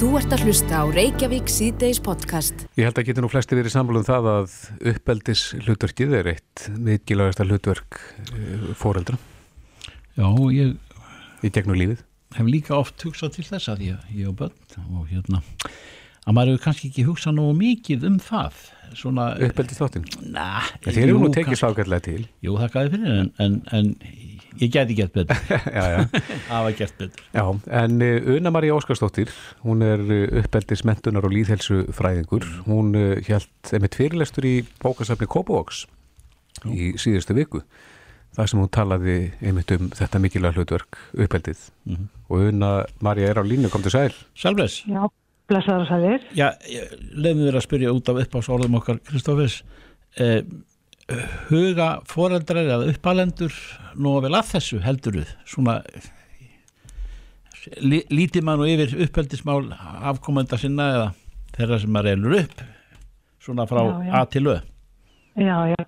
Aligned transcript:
Þú 0.00 0.10
ert 0.16 0.32
að 0.32 0.42
hlusta 0.46 0.78
á 0.80 0.84
Reykjavík 0.88 1.50
síðdeis 1.52 1.98
podcast. 2.00 2.62
Ég 2.80 2.86
held 2.88 2.96
að 3.02 3.10
geta 3.10 3.20
nú 3.24 3.28
flesti 3.28 3.56
verið 3.58 3.74
samfélum 3.74 4.06
það 4.06 4.28
að 4.32 4.54
uppeldis 4.94 5.42
hlutverkið 5.66 6.14
er 6.16 6.30
eitt 6.32 6.64
mikilvægasta 6.80 7.44
hlutverk 7.44 7.98
fóreldra 8.80 9.18
Já, 10.16 10.26
ég 10.56 11.44
í 11.44 11.52
gegnum 11.52 11.76
lífið. 11.76 12.00
hef 12.38 12.48
líka 12.48 12.76
oft 12.78 13.02
hugsað 13.04 13.36
til 13.36 13.44
þess 13.44 13.68
að 13.72 13.84
ég, 13.90 14.08
ég 14.16 14.30
og 14.30 14.36
börn 14.40 14.96
og 14.96 15.06
hérna 15.10 15.42
að 16.24 16.36
maður 16.36 16.52
hefur 16.54 16.64
kannski 16.64 16.90
ekki 16.90 17.06
hugsað 17.08 17.36
nógu 17.36 17.54
mikið 17.60 18.04
um 18.08 18.18
það 18.22 18.58
svona, 18.96 19.28
Uppeldis 19.46 19.78
þáttinn. 19.80 20.08
na, 20.32 20.48
Þeir 20.84 21.04
eru 21.04 21.20
nú 21.22 21.28
tekið 21.34 21.60
slákallega 21.60 22.02
til. 22.08 22.24
Jú, 22.42 22.56
þakkaði 22.58 22.90
fyrir 22.96 23.12
en, 23.20 23.28
en, 23.38 23.60
en 23.76 23.92
ég 24.58 24.70
geti 24.74 24.94
gert 24.98 25.12
betur 25.14 25.36
já, 25.76 25.84
já. 25.94 26.00
hafa 26.50 26.72
gert 26.78 26.96
betur 26.98 27.22
já, 27.34 27.44
en 27.82 28.02
uh, 28.02 28.34
Una 28.36 28.50
María 28.50 28.74
Óskarsdóttir, 28.74 29.30
hún 29.62 29.82
er 29.86 30.00
uh, 30.00 30.40
uppeldis 30.42 30.82
mentunar 30.88 31.24
og 31.28 31.32
líðhelsu 31.34 31.84
fræðingur. 31.94 32.44
Hún 32.66 32.94
uh, 32.98 33.14
held 33.28 33.46
einmitt 33.72 33.94
fyrirlestur 33.98 34.46
í 34.48 34.56
bókasafni 34.82 35.28
Kópavóks 35.30 35.84
í 36.66 36.92
síðustu 37.00 37.36
viku. 37.38 37.62
Það 38.36 38.46
sem 38.50 38.60
hún 38.62 38.68
talaði 38.70 39.14
einmitt 39.42 39.72
um 39.74 39.88
þetta 39.96 40.20
mikilvæg 40.22 40.58
hlutverk 40.58 40.98
uppeldið. 41.18 41.62
Mhm. 41.88 42.08
Og 42.30 42.44
Una 42.52 42.72
María 43.02 43.30
er 43.32 43.40
á 43.42 43.44
línu, 43.46 43.70
kom 43.72 43.82
til 43.82 43.90
sæl. 43.94 44.12
Salves, 44.38 44.84
Já, 44.86 45.02
blessaður 45.50 45.82
og 45.82 45.88
sælir. 45.90 46.26
já, 46.38 46.52
leiðum 47.10 47.46
við 47.48 47.56
að 47.58 47.64
spyrja 47.66 47.90
út 47.96 48.08
af 48.12 48.20
uppáðsorðum 48.22 48.76
okkar 48.78 49.00
Kristófis 49.08 49.62
eh, 50.16 50.42
huga 51.50 51.88
foreldrar 52.08 52.64
eða 52.64 52.90
uppalendur 52.92 53.54
nú 53.98 54.16
vel 54.24 54.34
að 54.36 54.52
þessu 54.54 54.80
helduruð 54.84 55.30
svona 55.48 55.80
lí, 57.82 58.02
lítið 58.10 58.46
mann 58.46 58.62
og 58.62 58.70
yfir 58.70 58.94
uppeldismál 59.06 59.64
afkomenda 60.12 60.58
sinna 60.60 60.90
eða 60.94 61.08
þeirra 61.56 61.80
sem 61.82 61.92
maður 61.94 62.14
elur 62.14 62.38
upp 62.44 62.62
svona 63.40 63.66
frá 63.68 63.82
Já, 63.82 63.94
já. 64.06 64.12
A 64.20 64.26
til 64.26 64.46
Ö 64.46 64.58
Já, 65.40 65.56
já. 65.70 65.82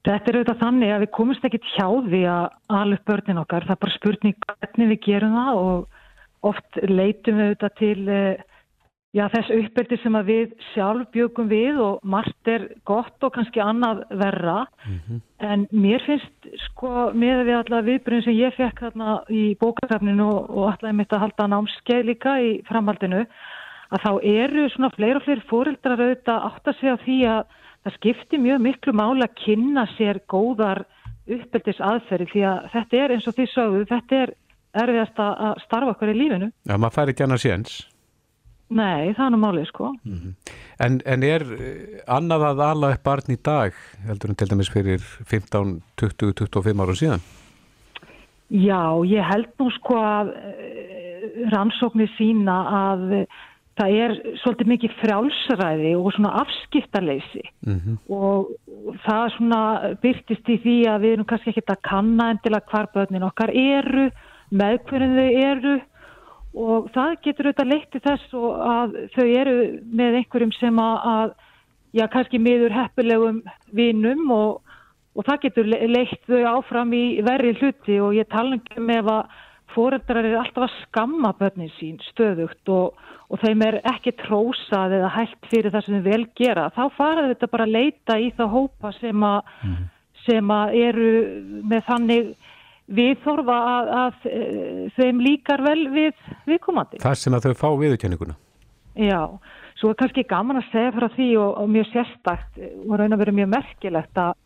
Þetta 0.00 0.30
er 0.30 0.36
auðvitað 0.38 0.60
þannig 0.60 0.90
að 0.94 1.02
við 1.04 1.10
komumst 1.16 1.44
ekkit 1.44 1.66
hjá 1.74 1.86
því 2.08 2.20
að 2.32 2.94
upp 2.96 3.10
börnin 3.10 3.40
okkar. 3.42 3.66
Það 3.68 3.74
er 3.74 3.80
bara 3.84 3.96
spurning 3.96 4.36
hvernig 4.46 4.88
við 4.94 5.00
gerum 5.04 5.36
það 5.36 5.58
og 5.60 6.48
oft 6.50 6.78
leitum 6.88 7.36
við 7.36 7.50
auðvitað 7.50 7.74
til 7.80 8.08
eh, 8.08 8.44
já, 9.16 9.24
þess 9.32 9.52
uppbyrdi 9.56 9.98
sem 10.02 10.16
að 10.18 10.28
við 10.30 10.52
sjálf 10.70 11.08
bjögum 11.14 11.48
við 11.50 11.80
og 11.82 12.02
margt 12.06 12.50
er 12.50 12.66
gott 12.88 13.26
og 13.26 13.34
kannski 13.34 13.62
annað 13.62 14.04
verra. 14.20 14.66
En 15.40 15.66
mér 15.72 16.04
finnst 16.06 16.50
sko 16.66 17.10
með 17.14 17.44
við 17.48 17.56
alla 17.58 17.82
viðbyrjun 17.86 18.26
sem 18.26 18.38
ég 18.38 18.54
fekk 18.58 18.84
þarna 18.86 19.16
í 19.28 19.56
bókasafninu 19.60 20.28
og, 20.28 20.68
alltaf 20.70 20.94
mitt 20.94 21.12
að 21.12 21.24
halda 21.24 21.48
námskeið 21.54 22.06
líka 22.12 22.36
í 22.40 22.52
framhaldinu 22.68 23.24
að 23.90 24.04
þá 24.04 24.12
eru 24.22 24.68
svona 24.70 24.92
fleiri 24.94 25.18
og 25.18 25.24
fleiri 25.24 25.48
fóreldrar 25.50 25.98
auðvitað 26.04 26.46
átt 26.46 26.70
að 26.70 26.78
segja 26.78 26.96
því 27.04 27.18
að 27.26 27.56
það 27.82 27.96
skiptir 27.96 28.42
mjög 28.44 28.60
miklu 28.62 28.92
máli 28.94 29.24
að 29.26 29.36
kynna 29.40 29.86
sér 29.96 30.20
góðar 30.30 30.84
uppeldis 31.30 31.80
aðferði 31.80 32.28
því 32.30 32.44
að 32.46 32.68
þetta 32.74 33.00
er 33.00 33.14
eins 33.14 33.26
og 33.26 33.34
því 33.34 33.46
sögðu, 33.50 33.84
þetta 33.90 34.20
er 34.24 34.34
erfiðast 34.80 35.18
að 35.18 35.62
starfa 35.64 35.94
okkur 35.94 36.12
í 36.12 36.18
lífinu. 36.18 36.50
Já, 36.68 36.76
maður 36.76 36.94
fær 36.94 37.10
ekki 37.12 37.26
annars 37.26 37.46
séns. 37.46 37.89
Nei, 38.70 39.10
það 39.16 39.24
er 39.24 39.32
nú 39.34 39.40
málið 39.42 39.66
sko. 39.72 39.90
En, 40.80 41.00
en 41.02 41.26
er 41.26 41.44
eh, 41.56 41.98
annað 42.06 42.46
að 42.52 42.64
ala 42.68 42.92
upp 42.94 43.04
barn 43.06 43.34
í 43.34 43.38
dag, 43.42 43.74
heldur 44.06 44.30
en 44.30 44.38
til 44.38 44.50
dæmis 44.52 44.70
fyrir 44.70 45.02
15, 45.26 45.80
20, 45.98 46.34
25 46.38 46.84
ára 46.84 46.96
síðan? 47.00 47.24
Já, 48.50 48.82
ég 49.10 49.26
held 49.26 49.50
nú 49.58 49.70
sko 49.74 49.98
að 49.98 50.32
eh, 50.38 51.26
rannsóknir 51.50 52.10
sína 52.14 52.60
að 52.78 53.04
það 53.80 53.98
er 54.04 54.16
svolítið 54.42 54.70
mikið 54.74 54.96
frjálsræði 55.00 55.92
og 55.96 56.10
svona 56.14 56.32
afskiptarleysi 56.42 57.44
og 58.12 58.50
það 59.06 59.22
svona 59.36 59.60
byrtist 60.02 60.50
í 60.52 60.58
því 60.64 60.74
að 60.90 61.04
við 61.04 61.14
erum 61.14 61.28
kannski 61.30 61.54
ekki 61.54 61.64
að 61.64 61.86
kanna 61.88 62.26
endilega 62.34 62.68
hvar 62.72 62.90
börnin 62.94 63.24
okkar 63.24 63.52
eru, 63.54 64.10
með 64.50 64.82
hvernig 64.90 65.16
þau 65.16 65.46
eru 65.46 65.76
og 66.60 66.88
það 66.94 67.14
getur 67.26 67.48
auðvitað 67.50 67.70
leitt 67.72 67.90
til 67.94 68.02
þess 68.04 68.34
að 68.70 68.96
þau 69.14 69.26
eru 69.42 69.54
með 70.00 70.18
einhverjum 70.20 70.52
sem 70.58 70.80
að, 70.82 70.96
að 71.14 71.30
já, 71.98 72.04
kannski 72.12 72.40
miður 72.42 72.74
heppilegum 72.76 73.42
vinum 73.76 74.26
og 74.36 74.66
og 75.18 75.26
það 75.26 75.40
getur 75.42 75.66
le- 75.66 75.86
leitt 75.90 76.20
þau 76.30 76.42
áfram 76.54 76.92
í 76.94 77.04
verri 77.26 77.50
hluti. 77.58 77.96
Og 78.00 78.14
ég 78.14 78.28
tala 78.30 78.60
um 78.78 78.90
ef 78.94 79.08
að 79.10 79.38
foreldrar 79.74 80.24
eru 80.26 80.38
alltaf 80.40 80.66
að 80.66 80.76
skamma 80.84 81.32
börnin 81.38 81.70
sín 81.78 81.98
stöðugt 82.10 82.70
og, 82.74 82.94
og 83.30 83.42
þeim 83.42 83.62
er 83.66 83.80
ekki 83.90 84.14
trósað 84.24 84.96
eða 84.98 85.10
hægt 85.14 85.50
fyrir 85.50 85.70
það 85.74 85.84
sem 85.86 85.98
þau 85.98 86.08
vel 86.10 86.24
gera 86.38 86.68
þá 86.74 86.82
fara 86.96 87.26
þetta 87.30 87.50
bara 87.52 87.66
að 87.68 87.74
leita 87.76 88.16
í 88.18 88.30
það 88.38 88.54
hópa 88.56 88.92
sem 88.98 89.26
að, 89.26 89.52
sem 90.26 90.50
að 90.56 90.74
eru 90.80 91.12
með 91.70 91.84
þannig 91.90 92.32
viðþorfa 92.90 93.56
að, 93.70 93.90
að 94.02 94.28
eh, 94.30 94.84
þeim 94.96 95.24
líkar 95.24 95.64
vel 95.64 95.80
við 95.94 96.22
viðkomandi. 96.48 97.00
Það 97.02 97.18
sem 97.22 97.36
að 97.36 97.48
þau 97.48 97.58
fá 97.62 97.68
viðurkenninguna. 97.84 98.36
Já, 98.98 99.22
svo 99.78 99.92
er 99.92 99.98
kannski 100.00 100.26
gaman 100.28 100.60
að 100.60 100.70
segja 100.72 100.94
frá 100.96 101.06
því 101.14 101.28
og, 101.40 101.50
og 101.62 101.74
mjög 101.76 101.90
sérstakt 101.92 102.60
eh, 102.60 102.76
og 102.86 102.96
raun 102.98 103.14
að 103.14 103.22
vera 103.24 103.36
mjög 103.38 103.52
merkilegt 103.54 104.22
að 104.22 104.38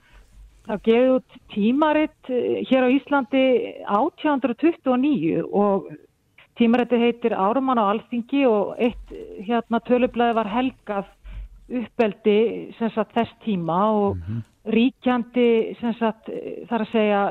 það 0.64 0.82
gefið 0.88 1.12
út 1.14 1.38
tímaritt 1.54 2.32
eh, 2.32 2.60
hér 2.68 2.86
á 2.86 2.94
Íslandi 2.94 3.44
1829 3.88 5.44
og 5.48 5.88
tímaritið 6.60 7.04
heitir 7.08 7.36
Árumann 7.36 7.80
á 7.80 7.90
Alþingi 7.90 8.44
og 8.46 8.76
eitt 8.78 9.14
hérna 9.44 9.80
tölublaði 9.88 10.38
var 10.38 10.52
helgað 10.52 11.08
uppeldi 11.64 12.38
sem 12.78 12.92
sagt 12.92 13.16
þess 13.16 13.32
tíma 13.44 13.80
og 13.96 14.20
ríkjandi 14.68 15.48
sem 15.80 15.96
sagt 15.98 16.28
eh, 16.32 16.62
þar 16.68 16.84
að 16.86 16.92
segja 16.92 17.24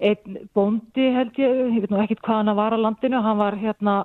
einn 0.00 0.38
bóndi 0.54 1.08
held 1.14 1.38
ég, 1.38 1.56
ég 1.76 1.80
veit 1.84 1.92
nú 1.92 2.02
ekkit 2.02 2.22
hvað 2.24 2.42
hann 2.42 2.56
var 2.58 2.76
á 2.76 2.78
landinu, 2.78 3.22
hann 3.22 3.40
var 3.40 3.56
hérna 3.58 4.02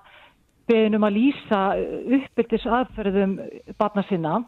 beðin 0.69 0.99
um 0.99 1.07
að 1.07 1.17
lýsa 1.17 1.61
uppeldis 2.19 2.65
aðferðum 2.69 3.37
barna 3.79 4.05
sinna 4.09 4.39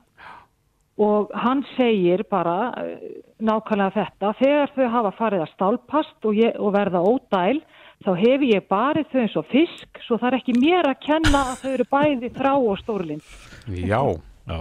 og 1.02 1.32
hann 1.34 1.64
segir 1.76 2.24
bara 2.30 2.74
eh, 2.78 3.22
nákvæmlega 3.42 3.96
þetta, 3.96 4.34
þegar 4.38 4.74
þau 4.76 4.90
hafa 4.96 5.14
farið 5.18 5.46
að 5.46 5.54
stálpast 5.56 6.28
og, 6.28 6.36
ég, 6.38 6.58
og 6.62 6.76
verða 6.76 7.02
ódæl 7.02 7.62
þá 8.02 8.12
hef 8.18 8.44
ég 8.46 8.68
barið 8.70 9.10
þau 9.14 9.22
eins 9.24 9.40
og 9.40 9.48
fisk 9.50 10.04
svo 10.06 10.20
það 10.22 10.32
er 10.32 10.38
ekki 10.42 10.58
mér 10.60 10.92
að 10.92 11.02
kenna 11.08 11.46
að 11.54 11.64
þau 11.64 11.72
eru 11.72 11.88
bæði 11.96 12.32
þrá 12.36 12.52
og 12.58 12.78
stórlind. 12.82 13.34
Já, 13.72 14.02
Já, 14.50 14.60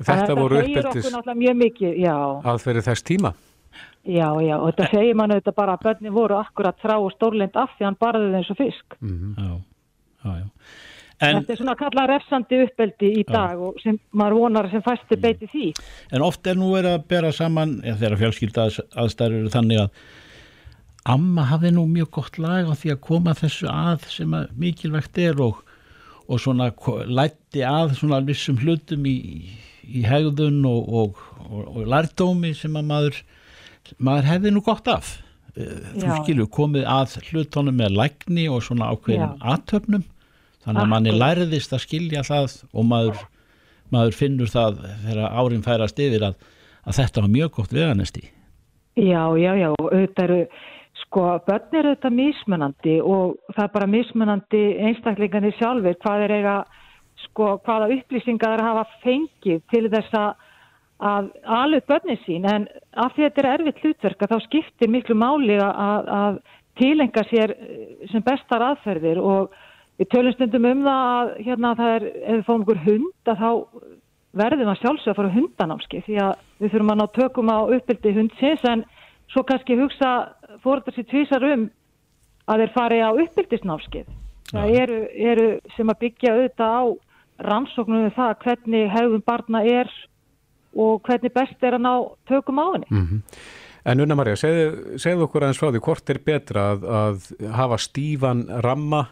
þetta 0.00 0.36
voru 0.38 0.62
mjög 1.34 1.58
mikið, 1.60 1.98
já, 2.02 2.14
aðferði 2.46 2.84
þess 2.88 3.06
tíma. 3.06 3.34
Já, 4.04 4.28
já, 4.44 4.56
og 4.60 4.66
þetta 4.72 4.88
segir 4.92 5.14
mann 5.16 5.32
auðvitað 5.34 5.54
bara 5.60 5.76
að 5.78 5.84
börnin 5.88 6.12
voru 6.16 6.36
akkurat 6.38 6.76
þrá 6.82 6.96
og 7.00 7.12
stórlind 7.16 7.56
af 7.56 7.70
því 7.78 7.84
hann 7.88 7.96
barði 8.00 8.30
þau 8.32 8.40
eins 8.40 8.50
og 8.54 8.58
fisk. 8.60 8.98
já, 9.00 9.54
já, 10.24 10.34
já. 10.42 10.48
En, 11.24 11.38
Þetta 11.38 11.52
er 11.54 11.58
svona 11.60 11.74
kallað 11.78 12.08
refsandi 12.10 12.56
uppeldi 12.64 13.08
í 13.20 13.22
dag 13.28 13.60
og 13.62 13.76
sem 13.80 13.96
maður 14.18 14.34
vonar 14.42 14.66
sem 14.72 14.82
fæstu 14.82 15.16
beiti 15.22 15.46
því. 15.48 15.68
en 16.12 16.24
oft 16.26 16.46
er 16.50 16.56
nú 16.58 16.72
verið 16.74 16.96
að 16.98 17.04
bera 17.08 17.30
saman 17.32 17.76
ja, 17.86 17.94
þegar 17.94 18.18
fjölskylda 18.18 18.64
aðstæður 18.98 19.36
eru 19.38 19.52
þannig 19.54 19.80
að 19.84 19.90
amma 21.14 21.44
hafði 21.52 21.70
nú 21.76 21.84
mjög 21.88 22.10
gott 22.18 22.38
lag 22.42 22.66
á 22.68 22.74
því 22.74 22.92
að 22.94 23.00
koma 23.06 23.34
þessu 23.38 23.68
að 23.70 24.08
sem 24.10 24.34
að 24.36 24.50
mikilvægt 24.58 25.18
er 25.22 25.40
og, 25.44 25.62
og 26.26 26.40
svona 26.42 26.70
ko- 26.76 26.98
lætti 27.06 27.62
að 27.68 27.94
svona 28.00 28.20
vissum 28.26 28.58
hlutum 28.60 29.06
í, 29.06 29.16
í 29.86 30.02
hegðun 30.08 30.62
og, 30.68 30.88
og, 30.88 31.24
og, 31.46 31.64
og 31.76 31.82
lærdómi 31.94 32.54
sem 32.58 32.74
að 32.80 32.88
maður 32.90 33.22
maður 33.98 34.30
hefði 34.30 34.52
nú 34.54 34.64
gott 34.64 34.88
af. 34.90 35.14
Eh, 35.54 35.70
þú 35.94 36.08
Já. 36.08 36.16
skilur 36.22 36.50
komið 36.50 36.88
að 36.90 37.16
hlutunum 37.28 37.76
með 37.78 37.96
lækni 38.00 38.48
og 38.50 38.64
svona 38.66 38.90
ákveðin 38.90 39.36
aðtöfnum 39.38 40.02
þannig 40.64 40.82
að 40.82 40.90
manni 40.90 41.14
lærðist 41.14 41.74
að 41.76 41.84
skilja 41.84 42.24
það 42.26 42.56
og 42.72 42.86
maður, 42.90 43.20
maður 43.94 44.16
finnur 44.18 44.50
það 44.50 44.80
þegar 45.04 45.36
árin 45.38 45.66
færast 45.66 46.00
yfir 46.00 46.24
að, 46.30 46.38
að 46.88 46.98
þetta 46.98 47.24
var 47.24 47.34
mjög 47.36 47.52
gott 47.58 47.74
veganesti. 47.76 48.24
Já, 48.94 49.22
já, 49.38 49.50
já, 49.58 49.68
auðvitað 49.74 50.24
eru, 50.24 50.40
sko, 51.04 51.26
börn 51.46 51.78
eru 51.78 51.92
auðvitað 51.92 52.16
mismunandi 52.18 52.96
og 53.02 53.36
það 53.54 53.64
er 53.66 53.72
bara 53.76 53.90
mismunandi 53.94 54.64
einstaklingarnir 54.88 55.56
sjálfur 55.58 56.00
hvað 56.02 56.26
er 56.26 56.36
eiga, 56.38 56.56
sko, 57.28 57.52
hvaða 57.66 57.90
upplýsingar 57.94 58.62
hafa 58.62 58.88
fengið 59.04 59.62
til 59.70 59.86
þess 59.92 60.18
að 60.18 60.50
að 61.02 61.30
alveg 61.44 61.86
börnin 61.88 62.20
sín 62.24 62.46
en 62.46 62.66
af 62.94 63.14
því 63.14 63.24
að 63.24 63.30
þetta 63.30 63.42
er 63.42 63.50
erfitt 63.52 63.82
hlutverk 63.82 64.26
þá 64.30 64.36
skiptir 64.44 64.90
miklu 64.90 65.16
máli 65.18 65.56
að, 65.58 66.10
að 66.20 66.38
tilenga 66.78 67.24
sér 67.30 67.54
eh, 67.54 68.08
sem 68.12 68.22
bestar 68.22 68.62
aðferðir 68.62 69.18
og 69.18 69.54
við 69.98 70.10
tölum 70.14 70.34
stundum 70.34 70.70
um 70.70 70.82
það 70.86 71.10
að 71.10 71.34
hérna 71.46 71.74
það 71.78 71.94
er, 71.96 72.06
ef 72.14 72.38
við 72.38 72.46
fáum 72.46 72.64
okkur 72.64 72.82
hund 72.86 73.32
að 73.32 73.42
þá 73.42 73.50
verðum 74.34 74.70
að 74.72 74.80
sjálfsögða 74.82 75.12
að 75.12 75.18
fara 75.20 75.34
hundanámski 75.34 76.02
því 76.06 76.18
að 76.24 76.32
við 76.58 76.72
þurfum 76.72 76.92
að 76.94 77.00
ná 77.00 77.06
tökum 77.18 77.52
á 77.54 77.58
uppbyldi 77.76 78.14
hundsins 78.16 78.64
en 78.70 78.84
svo 79.30 79.44
kannski 79.46 79.78
hugsa 79.78 80.10
fóruðar 80.62 80.96
sér 80.96 81.08
tvísar 81.10 81.46
um 81.52 81.68
að 82.50 82.64
þeir 82.64 82.74
fari 82.74 82.98
á 83.02 83.10
uppbyldisnámskið 83.12 84.08
það 84.50 84.74
eru, 84.82 84.98
eru 85.14 85.46
sem 85.76 85.90
að 85.90 86.00
byggja 86.02 86.34
auðvitað 86.34 86.74
á 86.74 86.82
rannsóknum 87.50 88.08
um 88.08 88.14
það 88.14 88.34
hvernig 88.44 88.90
hefðum 88.94 89.24
barna 89.26 89.62
er 89.66 89.90
og 90.74 91.04
hvernig 91.06 91.32
best 91.34 91.62
er 91.62 91.78
að 91.78 91.86
ná 91.86 91.92
tökum 92.30 92.60
á 92.62 92.66
henni. 92.74 92.90
Mm 92.90 93.22
En 93.84 94.00
Unna 94.00 94.16
Marja, 94.16 94.36
segðu, 94.40 94.98
segðu 95.00 95.26
okkur 95.26 95.44
aðeins 95.44 95.58
frá 95.60 95.68
því 95.68 95.80
hvort 95.84 96.10
er 96.12 96.20
betra 96.24 96.62
að, 96.72 96.84
að 96.88 97.26
hafa 97.52 97.76
stífan 97.84 98.46
ramma 98.64 99.02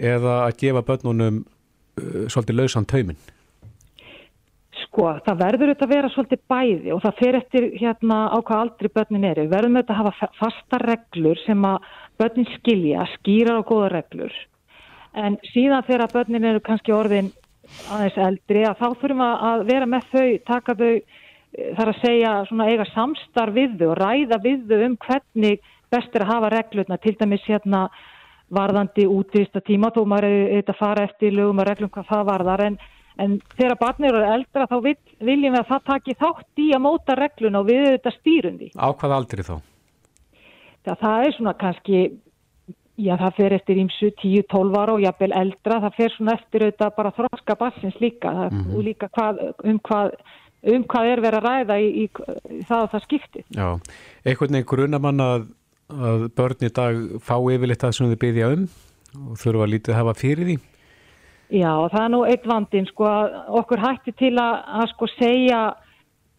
eða 0.00 0.36
að 0.46 0.54
gefa 0.62 0.82
börnunum 0.88 1.42
uh, 1.42 2.22
svolítið 2.32 2.56
lausan 2.56 2.88
tauminn? 2.88 3.18
Sko, 4.78 5.10
það 5.26 5.42
verður 5.42 5.72
auðvitað 5.72 5.84
að 5.84 5.92
vera 5.92 6.10
svolítið 6.14 6.40
bæði 6.54 6.94
og 6.94 7.02
það 7.04 7.18
fer 7.18 7.38
eftir 7.42 7.66
hérna 7.82 8.18
á 8.32 8.38
hvað 8.38 8.62
aldrei 8.64 8.90
börnin 8.96 9.28
eru. 9.28 9.44
Við 9.44 9.52
verðum 9.58 9.76
auðvitað 9.76 9.98
að 9.98 10.00
hafa 10.06 10.30
fasta 10.38 10.80
reglur 10.86 11.42
sem 11.44 11.68
að 11.68 11.90
börnin 12.22 12.48
skilja, 12.54 13.04
skýra 13.18 13.58
og 13.60 13.68
góða 13.68 13.92
reglur. 13.98 14.38
En 15.18 15.36
síðan 15.52 15.84
þegar 15.84 16.14
börnin 16.14 16.48
eru 16.48 16.64
kannski 16.64 16.96
orðin 16.96 17.28
aðeins 17.92 18.20
eldri 18.26 18.66
að 18.68 18.78
þá 18.82 18.86
þurfum 19.00 19.24
að 19.28 19.64
vera 19.70 19.88
með 19.88 20.12
þau, 20.12 20.28
taka 20.50 20.76
þau 20.78 20.92
eh, 20.92 21.72
þar 21.78 21.92
að 21.94 22.02
segja 22.02 22.34
svona 22.50 22.68
eiga 22.68 22.86
samstarf 22.92 23.56
við 23.56 23.78
þau 23.80 23.88
og 23.92 23.98
ræða 24.02 24.42
við 24.44 24.68
þau 24.68 24.84
um 24.90 25.00
hvernig 25.06 25.72
best 25.88 26.14
er 26.14 26.26
að 26.26 26.32
hafa 26.34 26.52
reglurna, 26.52 27.00
til 27.00 27.16
dæmis 27.16 27.48
hérna 27.48 27.88
varðandi 28.52 29.04
útvista 29.08 29.60
tíma, 29.64 29.92
þó 29.92 30.04
maður 30.08 30.30
auðvitað 30.34 30.74
að 30.74 30.80
fara 30.80 31.08
eftir 31.08 31.34
lögum 31.36 31.60
og 31.60 31.68
reglum 31.68 31.92
hvað 31.92 32.08
það 32.12 32.30
varðar 32.32 32.64
en 32.66 32.78
En 33.18 33.40
þegar 33.58 33.78
barnir 33.80 34.14
eru 34.14 34.26
eldra 34.30 34.68
þá 34.70 34.76
vil, 34.84 34.94
viljum 35.26 35.56
við 35.56 35.60
að 35.60 35.70
það 35.72 35.86
taki 35.88 36.14
þátt 36.20 36.62
í 36.62 36.68
að 36.76 36.84
móta 36.84 37.16
regluna 37.18 37.62
og 37.62 37.66
við 37.66 37.80
auðvitað 37.82 38.16
stýrundi. 38.20 38.68
Á 38.78 38.88
hvað 38.94 39.14
aldrei 39.16 39.42
þá? 39.42 39.54
Það, 40.86 40.98
það 41.00 41.24
er 41.24 41.34
svona 41.34 41.54
kannski, 41.58 42.02
já 42.98 43.14
það 43.20 43.36
fer 43.36 43.54
eftir 43.56 43.80
ímsu 43.82 44.10
10-12 44.20 44.78
ára 44.78 44.96
og 44.96 45.04
jafnvel 45.04 45.34
eldra, 45.38 45.80
það 45.86 45.96
fer 45.98 46.14
svona 46.16 46.34
eftir 46.38 46.64
auðvitað 46.66 46.96
bara 46.96 47.14
þróska 47.18 47.56
bassins 47.60 48.00
líka 48.02 48.32
mm 48.32 48.48
-hmm. 48.50 48.74
og 48.74 48.84
líka 48.84 49.08
hvað, 49.08 49.42
um, 49.64 49.78
hvað, 49.88 50.10
um 50.74 50.84
hvað 50.84 51.12
er 51.12 51.22
verið 51.26 51.38
að 51.38 51.46
ræða 51.48 51.78
í, 51.78 51.88
í, 51.88 52.04
í 52.58 52.62
það 52.68 52.82
og 52.82 52.90
það 52.92 53.06
skiptir. 53.06 53.44
Já, 53.54 53.68
einhvern 54.24 54.52
veginn 54.52 54.70
grunamann 54.72 55.20
að, 55.20 55.46
að 55.88 56.28
börn 56.34 56.66
í 56.66 56.72
dag 56.80 56.96
fá 57.22 57.36
yfirleitt 57.38 57.82
það 57.82 57.92
sem 57.92 58.10
þau 58.10 58.22
byggja 58.24 58.52
um 58.56 58.68
og 59.28 59.38
þurfa 59.38 59.64
að 59.64 59.72
lítið 59.72 59.94
hafa 59.94 60.14
fyrir 60.14 60.44
því? 60.44 60.58
Já, 61.48 61.72
það 61.88 62.02
er 62.04 62.10
nú 62.12 62.24
eitt 62.28 62.46
vandin 62.46 62.86
sko 62.86 63.04
að 63.08 63.36
okkur 63.48 63.80
hætti 63.80 64.12
til 64.12 64.34
að, 64.36 64.54
að 64.68 64.90
sko 64.92 65.06
segja 65.16 65.60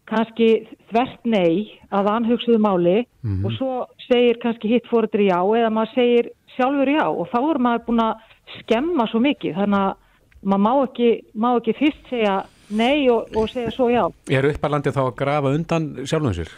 kannski 0.09 0.49
þvert 0.89 1.25
nei 1.29 1.79
að 1.93 2.11
anhugsuðu 2.15 2.59
máli 2.61 2.97
mm 3.03 3.29
-hmm. 3.29 3.45
og 3.45 3.51
svo 3.57 3.71
segir 4.07 4.39
kannski 4.41 4.67
hitt 4.67 4.87
fóruður 4.89 5.25
já 5.25 5.39
eða 5.39 5.69
maður 5.69 5.93
segir 5.95 6.31
sjálfur 6.55 6.89
já 6.89 7.05
og 7.07 7.27
þá 7.31 7.39
er 7.39 7.59
maður 7.65 7.85
búin 7.87 8.05
að 8.05 8.15
skemma 8.59 9.07
svo 9.07 9.19
mikið 9.19 9.55
þannig 9.55 9.79
að 9.79 9.93
maður 10.43 10.63
má 10.65 10.73
ekki, 10.83 11.09
má 11.33 11.49
ekki 11.57 11.73
fyrst 11.73 12.09
segja 12.09 12.43
nei 12.69 13.09
og, 13.09 13.27
og 13.35 13.49
segja 13.49 13.71
svo 13.71 13.89
já. 13.89 14.05
Er 14.29 14.45
uppalandi 14.45 14.93
þá 14.93 15.03
að 15.07 15.15
grafa 15.15 15.53
undan 15.57 16.05
sjálfum 16.05 16.33
sér? 16.33 16.49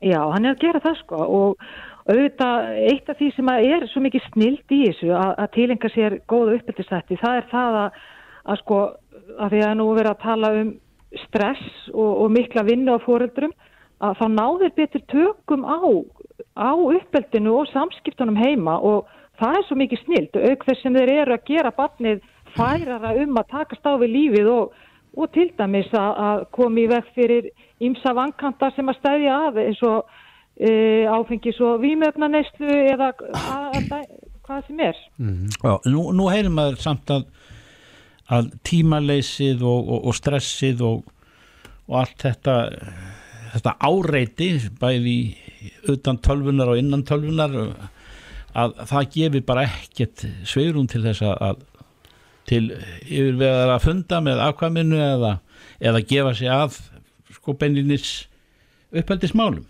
Já, 0.00 0.20
hann 0.32 0.44
er 0.44 0.54
að 0.54 0.60
gera 0.60 0.80
það 0.84 0.98
sko 1.00 1.16
og 1.16 1.66
auðvitað 2.06 2.66
eitt 2.86 3.08
af 3.10 3.18
því 3.18 3.30
sem 3.34 3.48
er 3.54 3.86
svo 3.90 4.02
mikið 4.04 4.26
snild 4.30 4.74
í 4.74 4.82
þessu 4.84 5.10
að, 5.16 5.32
að 5.42 5.52
tilenga 5.56 5.90
sér 5.90 6.18
góða 6.30 6.58
uppbyldistætti 6.58 7.18
það 7.22 7.40
er 7.40 7.48
það 7.50 7.78
að, 7.82 8.02
að 8.46 8.60
sko 8.62 8.80
að 9.42 9.54
því 9.54 9.62
að 9.66 9.78
nú 9.80 9.86
verið 9.96 10.12
að 10.12 10.22
tala 10.22 10.52
um 10.60 10.74
stress 11.26 11.90
og, 11.94 12.22
og 12.22 12.30
mikla 12.34 12.64
vinnu 12.66 12.96
á 12.96 12.98
fóreldrum 13.04 13.54
að 14.04 14.18
þá 14.20 14.26
náður 14.28 14.72
betur 14.76 15.04
tökum 15.12 15.64
á, 15.64 15.78
á 16.56 16.72
uppbyldinu 16.76 17.54
og 17.60 17.70
samskiptunum 17.72 18.36
heima 18.36 18.76
og 18.78 19.06
það 19.40 19.58
er 19.58 19.66
svo 19.68 19.78
mikið 19.80 20.02
snild 20.04 20.36
og 20.36 20.50
auk 20.50 20.66
þess 20.66 20.82
sem 20.82 20.98
þeir 20.98 21.14
eru 21.22 21.36
að 21.36 21.46
gera 21.48 21.72
barnið 21.76 22.20
færara 22.56 23.14
um 23.22 23.40
að 23.40 23.50
takast 23.52 23.88
á 23.88 23.92
við 24.00 24.14
lífið 24.16 24.52
og, 24.52 24.76
og 25.16 25.32
til 25.32 25.48
dæmis 25.58 25.90
að, 25.94 26.12
að 26.28 26.44
komi 26.56 26.84
í 26.84 26.92
veg 26.92 27.10
fyrir 27.16 27.50
ímsa 27.84 28.14
vankanta 28.16 28.70
sem 28.76 28.88
að 28.88 29.00
stæðja 29.00 29.40
að 29.48 29.60
eins 29.64 29.82
og 29.86 30.14
e, 30.56 30.70
áfengis 31.12 31.60
og 31.64 31.82
výmöfnaneyslu 31.84 32.78
eða 32.92 33.12
hvað 34.46 34.66
sem 34.66 34.80
er 34.80 34.96
mm 35.18 35.32
-hmm. 35.32 35.48
Já, 35.64 35.78
nú, 35.92 36.12
nú 36.12 36.28
heyrim 36.30 36.52
maður 36.52 36.76
samt 36.80 37.10
að, 37.10 37.26
að 38.32 38.50
tímaleysið 38.66 39.62
og, 39.62 39.84
og, 39.86 40.08
og 40.08 40.16
stressið 40.16 40.82
og, 40.86 41.04
og 41.86 42.00
allt 42.02 42.24
þetta 42.26 42.56
þetta 43.52 43.76
áreiti 43.86 44.48
bæði 44.80 45.18
utan 45.92 46.18
tölvunar 46.22 46.72
og 46.72 46.80
innan 46.80 47.04
tölvunar 47.06 47.54
að 48.56 48.74
það 48.88 49.08
gefi 49.14 49.42
bara 49.46 49.66
ekkert 49.68 50.26
sveirum 50.48 50.88
til 50.90 51.02
þess 51.06 51.24
að 51.28 51.64
til 52.46 52.62
yfirvegar 52.70 53.72
að 53.74 53.84
funda 53.88 54.20
með 54.22 54.42
afkvæminu 54.44 54.98
eða, 55.02 55.32
eða 55.82 56.02
gefa 56.10 56.34
sig 56.38 56.50
að 56.52 56.76
sko 57.34 57.56
benninis 57.58 58.26
upphaldismálum 58.94 59.64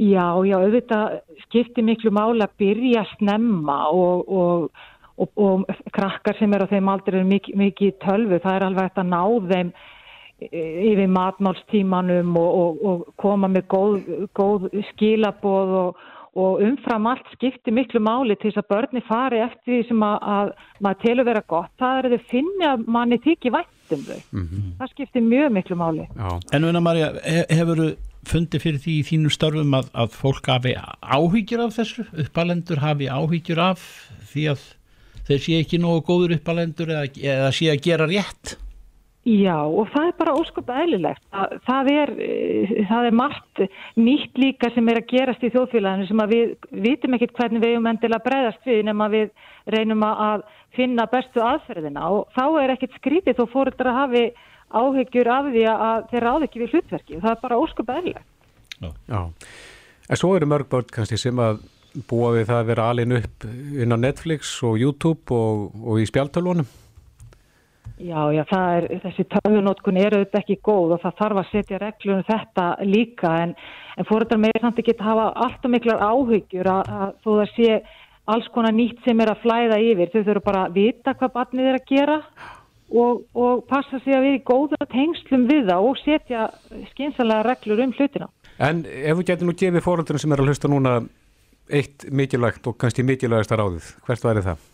Já, 0.00 0.38
já, 0.46 0.54
auðvitað 0.56 1.18
skiptir 1.44 1.84
miklu 1.84 2.12
mála 2.14 2.46
að 2.46 2.54
byrja 2.62 3.02
að 3.02 3.14
snemma 3.18 3.78
og, 3.90 4.28
og, 4.30 4.84
og, 5.20 5.30
og 5.36 5.64
krakkar 5.94 6.38
sem 6.38 6.52
er 6.56 6.64
á 6.64 6.72
þeim 6.72 6.90
aldrei 6.92 7.20
er 7.20 7.28
mikið, 7.28 7.58
mikið 7.60 7.96
tölvu, 8.04 8.38
það 8.42 8.58
er 8.58 8.66
alveg 8.68 8.90
eftir 8.90 9.04
að 9.04 9.10
ná 9.14 9.22
þeim 9.54 9.72
e, 10.40 10.62
yfir 10.92 11.12
matmálstímanum 11.16 12.38
og 12.40 13.04
koma 13.20 13.50
með 13.52 13.68
góð, 13.74 13.98
góð 14.36 14.70
skilaboð 14.92 15.76
og 16.38 16.60
umfram 16.62 17.08
allt 17.10 17.26
skiptir 17.34 17.74
miklu 17.74 18.00
máli 18.02 18.36
til 18.38 18.52
þess 18.52 18.62
að 18.62 18.68
börni 18.70 19.02
fari 19.08 19.40
eftir 19.42 19.72
því 19.72 19.80
sem 19.88 20.04
að, 20.06 20.18
að 20.34 20.52
maður 20.78 21.00
telur 21.02 21.26
vera 21.26 21.42
gott, 21.50 21.72
það 21.82 21.98
er 21.98 22.06
að 22.06 22.14
þau 22.14 22.28
finna 22.30 22.68
að 22.70 22.84
manni 22.96 23.18
þykir 23.24 23.54
vættum 23.56 24.04
þau. 24.06 24.20
Mm 24.30 24.44
-hmm. 24.44 24.68
Það 24.78 24.92
skiptir 24.92 25.26
mjög 25.26 25.50
miklu 25.56 25.76
máli. 25.76 26.06
Já. 26.14 26.30
En 26.54 26.64
Una 26.64 26.80
Marja, 26.80 27.10
hefur 27.50 27.82
þú 27.82 27.88
fundi 28.30 28.60
fyrir 28.60 28.78
því 28.78 28.94
í 29.00 29.06
þínum 29.08 29.34
störfum 29.34 29.74
að, 29.74 29.90
að 29.94 30.14
fólk 30.22 30.46
hafi 30.46 30.74
áhyggjur 31.02 31.64
af 31.64 31.74
þessu, 31.78 32.04
uppalendur 32.14 32.78
hafi 32.78 33.08
áhyggjur 33.08 33.58
af 33.58 33.80
því 34.30 34.46
að 34.54 34.60
þeir 35.30 35.44
sé 35.44 35.60
ekki 35.62 35.80
nógu 35.80 36.02
góður 36.08 36.36
uppalendur 36.38 36.90
eða, 36.96 37.06
eða 37.36 37.54
sé 37.54 37.70
að 37.70 37.86
gera 37.86 38.10
rétt? 38.10 38.56
Já 39.28 39.58
og 39.68 39.90
það 39.92 40.06
er 40.08 40.14
bara 40.16 40.32
ósköp 40.40 40.70
eðlilegt. 40.72 41.22
Það, 41.28 41.50
það, 41.66 41.88
er, 41.92 42.12
eh, 42.24 42.70
það 42.88 43.08
er 43.08 43.16
margt 43.20 43.60
nýtt 44.00 44.38
líka 44.40 44.70
sem 44.72 44.88
er 44.88 45.00
að 45.02 45.10
gerast 45.10 45.44
í 45.44 45.50
þjóðfélaginu 45.52 46.06
sem 46.08 46.22
að 46.24 46.32
við 46.32 46.54
vitum 46.86 47.16
ekkert 47.18 47.34
hvernig 47.36 47.64
við 47.66 47.76
um 47.76 47.88
endilega 47.90 48.24
breyðast 48.24 48.70
við 48.70 48.80
nema 48.88 49.10
við 49.12 49.28
reynum 49.74 50.06
að 50.08 50.46
finna 50.76 51.04
bestu 51.10 51.42
aðferðina 51.44 52.06
og 52.14 52.32
þá 52.32 52.44
er 52.62 52.72
ekkert 52.76 52.96
skrítið 52.96 53.36
þó 53.42 53.44
fóröldur 53.52 53.90
að 53.90 54.00
hafi 54.00 54.24
áhyggjur 54.70 55.30
af 55.34 55.50
því 55.50 55.66
að 55.74 56.08
þeir 56.14 56.26
ráð 56.26 56.46
ekki 56.46 56.62
við 56.62 56.74
hlutverki 56.76 57.20
það 57.20 57.34
er 57.34 57.42
bara 57.44 57.60
óskup 57.60 57.92
eðlilegt. 57.92 58.30
Já. 58.80 58.90
Já, 59.10 59.20
en 60.08 60.16
svo 60.22 60.32
eru 60.38 60.48
mörg 60.48 60.70
börn 60.72 60.88
kannski 60.96 61.20
sem 61.20 61.44
að 61.44 61.60
búa 62.10 62.34
við 62.36 62.46
það 62.50 62.60
að 62.60 62.68
vera 62.70 62.90
alin 62.90 63.16
upp 63.18 63.46
inn 63.50 63.94
á 63.94 63.98
Netflix 63.98 64.52
og 64.66 64.78
YouTube 64.78 65.34
og, 65.34 65.70
og 65.84 66.00
í 66.02 66.06
spjaltölunum. 66.08 66.68
Já, 68.00 68.30
já, 68.32 68.44
er, 68.56 68.86
þessi 69.02 69.26
töfunótkun 69.28 69.98
eru 70.00 70.22
auðvitað 70.22 70.40
ekki 70.40 70.56
góð 70.64 70.94
og 70.94 71.02
það 71.02 71.18
þarf 71.18 71.40
að 71.40 71.50
setja 71.50 71.80
reglunum 71.82 72.22
þetta 72.24 72.66
líka 72.88 73.32
en, 73.42 73.52
en 74.00 74.08
fóröldar 74.08 74.40
með 74.40 74.56
samt 74.62 74.80
ekki 74.80 74.94
hafa 75.04 75.26
alltaf 75.44 75.72
miklar 75.74 76.00
áhyggjur 76.00 76.70
að, 76.72 76.94
að 77.00 77.12
þó 77.20 77.30
það 77.32 77.52
sé 77.58 77.76
alls 78.30 78.48
konar 78.54 78.72
nýtt 78.72 79.04
sem 79.04 79.20
er 79.20 79.34
að 79.34 79.42
flæða 79.42 79.82
yfir. 79.84 80.12
Þau 80.14 80.24
þurfu 80.30 80.44
bara 80.46 80.64
að 80.64 80.78
vita 80.78 81.14
hvað 81.18 81.36
barnið 81.36 81.68
er 81.68 81.78
að 81.80 81.86
gera 81.90 82.18
og, 82.90 83.22
og 83.36 83.64
passa 83.68 84.00
sig 84.00 84.16
að 84.16 84.26
við 84.30 84.38
í 84.38 84.42
góða 84.48 84.90
tengslum 84.94 85.46
við 85.50 85.68
það 85.68 85.88
og 85.90 86.00
setja 86.00 86.48
skynsalega 86.94 87.46
reglur 87.50 87.84
um 87.84 87.96
hlutina. 87.98 88.30
En 88.60 88.84
ef 88.88 89.16
þú 89.18 89.26
getur 89.28 89.48
nú 89.48 89.56
gefið 89.60 89.84
fóröldunum 89.84 90.24
sem 90.24 90.32
er 90.32 90.40
að 90.40 90.52
hlusta 90.52 90.72
núna 90.72 91.00
eitt 91.70 92.06
mikilvægt 92.10 92.66
og 92.66 92.76
kannski 92.80 93.04
mikilvægast 93.06 93.54
að 93.54 93.62
ráðið, 93.62 93.88
hvert 94.06 94.26
væri 94.26 94.44
það? 94.48 94.68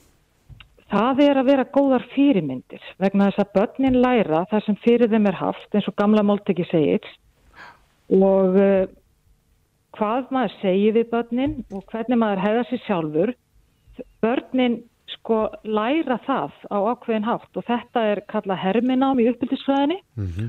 Það 0.87 1.23
er 1.25 1.41
að 1.41 1.49
vera 1.51 1.71
góðar 1.75 2.05
fyrirmyndir 2.13 2.83
vegna 3.03 3.31
þess 3.31 3.43
að 3.43 3.55
börnin 3.59 4.03
læra 4.05 4.45
það 4.51 4.67
sem 4.67 4.77
fyrir 4.85 5.11
þeim 5.11 5.27
er 5.27 5.41
haft 5.41 5.75
eins 5.75 5.89
og 5.91 5.97
gamla 5.99 6.23
málteki 6.23 6.67
segir 6.71 7.09
og 8.15 8.55
uh, 8.55 8.85
hvað 9.99 10.31
maður 10.35 10.55
segir 10.61 10.95
við 10.95 11.09
börnin 11.11 11.57
og 11.75 11.83
hvernig 11.91 12.21
maður 12.21 12.45
hefða 12.45 12.69
sér 12.69 12.85
sjálfur 12.85 13.35
börnin 14.23 14.79
sko 15.11 15.41
læra 15.67 16.19
það 16.27 16.55
á 16.71 16.79
ákveðin 16.93 17.27
haft 17.27 17.59
og 17.59 17.67
þetta 17.67 18.07
er 18.13 18.23
kallað 18.31 18.63
herminám 18.63 19.21
í 19.23 19.29
uppbyldisfræðinni 19.33 19.99
mm 20.19 20.31
-hmm. 20.31 20.49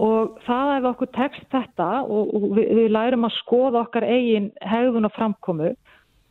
Og 0.00 0.38
það 0.46 0.72
ef 0.78 0.88
okkur 0.90 1.10
tekst 1.14 1.46
þetta 1.54 1.88
og, 2.02 2.32
og 2.34 2.46
við, 2.56 2.70
við 2.80 2.88
lærum 2.96 3.28
að 3.28 3.36
skoða 3.38 3.84
okkar 3.84 4.06
eigin 4.08 4.50
hegðun 4.66 5.08
og 5.08 5.14
framkomu 5.14 5.70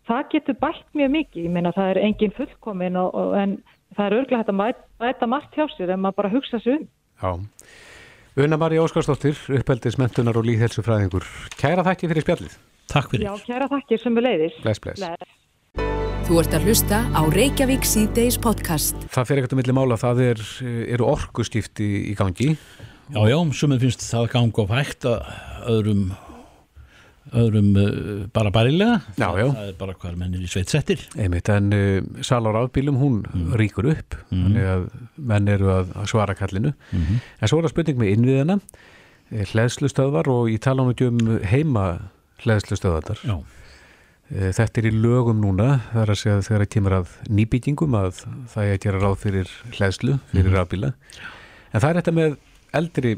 það 0.10 0.26
getur 0.34 0.60
bætt 0.60 0.84
mjög 0.98 1.14
mikið, 1.16 1.46
ég 1.48 1.54
meina 1.54 1.72
það 1.76 1.94
er 1.94 2.02
engin 2.04 2.36
fullkomin 2.36 3.00
og, 3.00 3.16
og, 3.16 3.38
en 3.40 3.56
það 3.96 4.06
er 4.06 4.18
örglega 4.20 4.42
hægt 4.42 4.54
að 4.54 4.84
bæta 5.04 5.30
margt 5.32 5.56
hjá 5.56 5.68
sér 5.78 5.96
en 5.96 6.04
maður 6.04 6.20
bara 6.20 6.34
hugsa 6.34 6.60
sér 6.64 6.82
um. 6.82 6.88
Já, 7.24 7.32
Una 8.44 8.58
Marí 8.58 8.80
Óskarsdóttir 8.82 9.38
uppeldismentunar 9.60 10.40
og 10.40 10.48
líðhelsufræðingur 10.48 11.28
Kæra 11.54 11.86
þakki 11.86 12.10
fyrir 12.10 12.26
spjallið. 12.26 12.56
Takk 12.90 13.12
fyrir. 13.12 13.28
Já, 13.30 13.46
kæra 13.46 13.70
þakki 13.70 14.00
sem 14.02 14.18
við 14.18 14.26
leiðis 14.28 14.60
Bless, 14.66 14.82
bless, 14.82 15.04
bless. 15.04 15.40
Þú 16.24 16.40
ert 16.40 16.56
að 16.56 16.66
hlusta 16.66 17.02
á 17.14 17.22
Reykjavík 17.30 17.84
C-Days 17.84 18.40
podcast. 18.40 18.96
Það 19.12 19.26
fer 19.28 19.40
ekkert 19.42 19.54
um 19.54 19.60
milli 19.60 19.74
mála, 19.76 19.98
það 20.00 20.22
er, 20.24 20.44
eru 20.96 21.08
orkuskipti 21.12 21.90
í 22.10 22.14
gangi. 22.16 22.54
Já, 23.12 23.20
já, 23.28 23.38
sumið 23.58 23.82
finnst 23.84 24.06
það 24.08 24.30
ganga 24.32 24.64
of 24.64 24.72
hægt 24.72 25.06
að 25.10 25.26
öðrum, 25.74 26.04
öðrum 27.36 27.68
uh, 27.80 28.22
bara 28.36 28.52
bærilega. 28.56 29.00
Já, 29.20 29.28
já. 29.42 29.48
Það 29.58 29.68
er 29.72 29.76
bara 29.82 29.96
hvað 30.00 30.16
mennir 30.22 30.46
í 30.46 30.50
sveitsettir. 30.52 31.04
Einmitt, 31.20 31.52
en 31.52 31.68
uh, 31.76 32.22
salar 32.26 32.58
afbílum, 32.62 33.00
hún 33.02 33.20
ríkur 33.60 33.90
upp, 33.92 34.18
þannig 34.32 34.70
að 34.76 34.86
menn 35.34 35.52
eru 35.52 35.72
að, 35.76 35.92
að 36.00 36.10
svara 36.14 36.36
kallinu. 36.40 36.72
En 36.94 37.50
svo 37.52 37.60
er 37.60 37.68
það 37.68 37.74
spurning 37.76 38.00
með 38.02 38.14
innviðina, 38.16 38.58
hleðslustöðvar 39.52 40.30
og 40.32 40.48
ég 40.54 40.62
tala 40.64 40.86
ekki 40.94 41.10
um 41.12 41.22
heima 41.50 41.88
Eh, 44.34 44.50
Þetta 44.56 44.80
er 44.82 44.88
í 44.90 44.96
lögum 44.96 45.40
núna, 45.44 45.78
það 45.92 46.02
er 46.06 46.12
að 46.14 46.20
segja 46.22 46.42
þegar 46.48 46.64
það 46.66 46.72
kemur 46.78 46.96
að 47.02 47.14
nýbyggingum 47.40 47.98
að 48.00 48.24
það 48.54 48.64
er 48.70 48.74
að 48.78 48.82
gera 48.88 49.02
ráð 49.04 49.16
fyrir 49.24 49.54
hlæðslu, 49.76 50.18
fyrir 50.32 50.50
mm 50.52 50.58
rafbíla. 50.58 50.94
En 51.74 51.82
það 51.84 51.90
er 51.90 52.00
þetta 52.02 52.16
með 52.20 52.36
eldri 52.74 53.16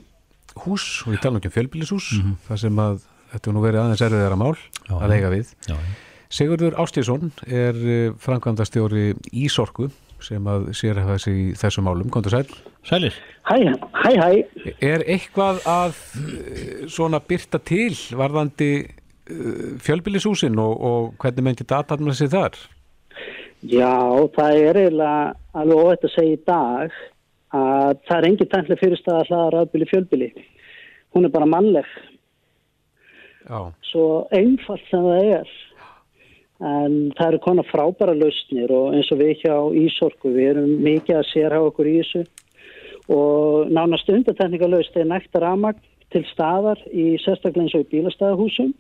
hús, 0.66 0.86
og 1.08 1.16
ég 1.16 1.22
tala 1.24 1.40
ekki 1.42 1.50
um 1.52 1.56
fjölbílishús, 1.58 2.10
það 2.48 2.62
sem 2.66 2.82
að 2.86 3.00
þetta 3.34 3.54
nú 3.56 3.64
verið 3.66 3.82
aðeins 3.84 4.04
erfiðara 4.06 4.38
mál 4.40 4.56
Já, 4.56 4.96
að 5.02 5.10
já. 5.12 5.16
eiga 5.18 5.32
við. 5.34 5.54
já, 5.68 5.78
Sigurður 6.36 6.76
Ástíðsson 6.82 7.30
er 7.48 7.78
framkvæmdastjóri 8.24 9.04
Ísorku 9.46 9.90
sem 10.26 10.48
að 10.50 10.70
sérhafa 10.76 11.18
sig 11.22 11.36
í 11.38 11.46
þessum 11.60 11.86
málum, 11.86 12.10
komdu 12.10 12.32
sæl. 12.34 12.48
sælir. 12.88 13.14
Hæ, 13.46 13.76
hæ, 13.94 14.10
hæ. 14.18 14.74
Er 14.82 15.04
eitthvað 15.06 15.60
að 15.70 15.98
eh, 16.18 16.86
svona 16.90 17.20
byrta 17.22 17.60
til 17.62 17.94
varðandi 18.18 18.70
uh, 18.88 19.76
fjölbílishúsin 19.86 20.58
og, 20.60 20.74
og 20.82 21.12
hvernig 21.22 21.46
menn 21.46 21.60
geta 21.60 21.82
aðtatna 21.84 22.16
sig 22.18 22.32
þar? 22.34 22.58
Já, 23.66 23.92
það 24.36 24.60
er 24.64 24.80
eiginlega 24.82 25.36
alveg 25.62 25.84
óvægt 25.84 26.08
að 26.10 26.16
segja 26.16 26.36
í 26.40 26.42
dag 26.50 26.98
að 27.56 28.02
það 28.08 28.18
er 28.18 28.28
engin 28.30 28.52
tæmlega 28.52 28.82
fyrirstað 28.82 29.22
að 29.22 29.32
hlaða 29.32 29.54
rafbíli 29.56 29.88
fjölbíli. 29.92 30.30
Hún 31.16 31.28
er 31.28 31.32
bara 31.32 31.48
mannleg, 31.48 31.88
Já, 33.46 33.70
svo 33.92 34.26
einfalt 34.34 34.84
sem 34.90 35.06
það 35.06 35.32
er. 35.38 35.56
En 36.66 36.94
það 37.18 37.28
eru 37.28 37.42
konar 37.44 37.68
frábæra 37.68 38.16
lausnir 38.16 38.72
og 38.74 38.96
eins 38.96 39.12
og 39.12 39.20
við 39.20 39.42
hjá 39.44 39.56
Ísorku, 39.86 40.32
við 40.34 40.54
erum 40.54 40.72
mikið 40.86 41.20
að 41.20 41.28
sérhafa 41.34 41.72
okkur 41.72 41.90
í 41.92 41.98
þessu 42.00 42.24
og 43.12 43.68
nánast 43.76 44.08
undartekningalöst 44.10 44.96
er 44.98 45.06
nægt 45.06 45.36
ramagn 45.38 45.84
til 46.14 46.24
staðar 46.32 46.80
í 46.90 47.20
sérstaklega 47.22 47.66
eins 47.66 47.76
og 47.78 47.84
í 47.84 47.90
bílastæðahúsum. 47.92 48.72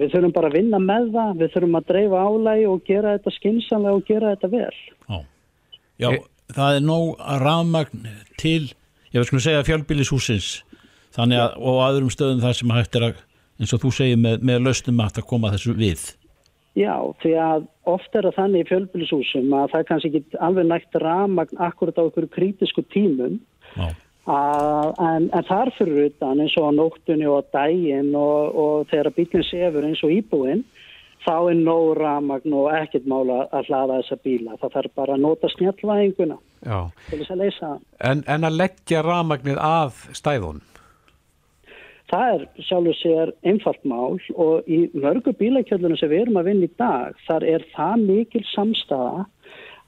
Við 0.00 0.14
þurfum 0.14 0.34
bara 0.34 0.50
að 0.50 0.56
vinna 0.58 0.80
með 0.82 1.10
það, 1.14 1.36
við 1.42 1.52
þurfum 1.54 1.78
að 1.78 1.88
dreifa 1.92 2.24
álægi 2.24 2.66
og 2.72 2.84
gera 2.88 3.14
þetta 3.18 3.34
skinsamlega 3.36 4.00
og 4.00 4.06
gera 4.08 4.32
þetta 4.34 4.52
vel. 4.56 4.78
Já, 5.04 6.08
já 6.08 6.33
það 6.52 6.78
er 6.78 6.84
nóg 6.84 7.22
rafmagn 7.42 8.08
til, 8.40 8.72
ég 9.12 9.20
veist 9.20 9.32
sko 9.32 9.40
segja 9.42 9.64
fjölbýlishúsins, 9.66 10.50
þannig 11.16 11.40
að, 11.44 11.56
og 11.62 11.80
aðurum 11.86 12.12
stöðum 12.12 12.44
þar 12.44 12.58
sem 12.58 12.74
hægt 12.74 12.98
er 12.98 13.08
að, 13.08 13.24
eins 13.62 13.74
og 13.76 13.82
þú 13.84 13.94
segir, 13.94 14.20
með, 14.20 14.44
með 14.44 14.62
lausnum 14.66 15.02
að 15.04 15.24
koma 15.30 15.54
þessu 15.54 15.76
við. 15.78 16.04
Já, 16.74 16.96
því 17.22 17.36
að 17.38 17.68
oft 17.86 18.16
er 18.18 18.26
það 18.26 18.38
þannig 18.40 18.64
í 18.64 18.68
fjölbýlishúsum 18.72 19.52
að 19.54 19.68
það 19.72 19.80
er 19.80 19.90
kannski 19.90 20.10
ekki 20.10 20.40
alveg 20.42 20.66
nægt 20.66 20.96
ramagn 20.98 21.60
akkurat 21.62 22.00
á 22.00 22.04
einhverju 22.04 22.32
krítisku 22.34 22.82
tímum. 22.90 23.36
Já, 23.78 23.92
að, 24.30 24.94
en, 25.04 25.28
en 25.36 25.46
þar 25.48 25.70
fyrir 25.76 26.08
utan 26.08 26.40
eins 26.42 26.56
og 26.60 26.68
á 26.68 26.76
nóttunni 26.76 27.28
og 27.28 27.44
á 27.44 27.50
daginn 27.60 28.14
og, 28.16 28.56
og 28.56 28.88
þegar 28.90 29.12
bílinn 29.16 29.46
sefur 29.48 29.86
eins 29.86 30.02
og 30.04 30.14
íbúinn 30.14 30.64
þá 31.24 31.36
er 31.50 31.58
nóg 31.60 31.94
ramagn 31.98 32.54
og 32.56 32.68
ekkert 32.76 33.08
mála 33.10 33.44
að 33.54 33.70
hlaða 33.70 33.98
þessa 34.02 34.20
bíla. 34.26 34.58
Það 34.60 34.76
þarf 34.76 34.94
bara 35.00 35.16
að 35.16 35.24
nota 35.24 35.50
snjallvæðinguna 35.54 36.38
til 37.08 37.18
þess 37.18 37.34
að 37.34 37.42
leysa. 37.42 37.72
En, 38.00 38.22
en 38.28 38.48
að 38.48 38.60
leggja 38.60 39.02
rafmagnið 39.04 39.60
að 39.60 40.00
stæðun? 40.16 40.62
Það 42.12 42.32
er 42.34 42.42
sjálfur 42.68 42.96
sér 43.00 43.30
einfalt 43.48 43.86
mál 43.88 44.18
og 44.36 44.68
í 44.68 44.84
mörgu 44.92 45.32
bílakjöldunum 45.38 45.98
sem 45.98 46.12
við 46.12 46.26
erum 46.26 46.36
að 46.42 46.50
vinna 46.50 46.68
í 46.68 46.74
dag, 46.78 47.16
þar 47.26 47.46
er 47.54 47.64
það 47.72 48.04
mikil 48.04 48.44
samstafa 48.52 49.24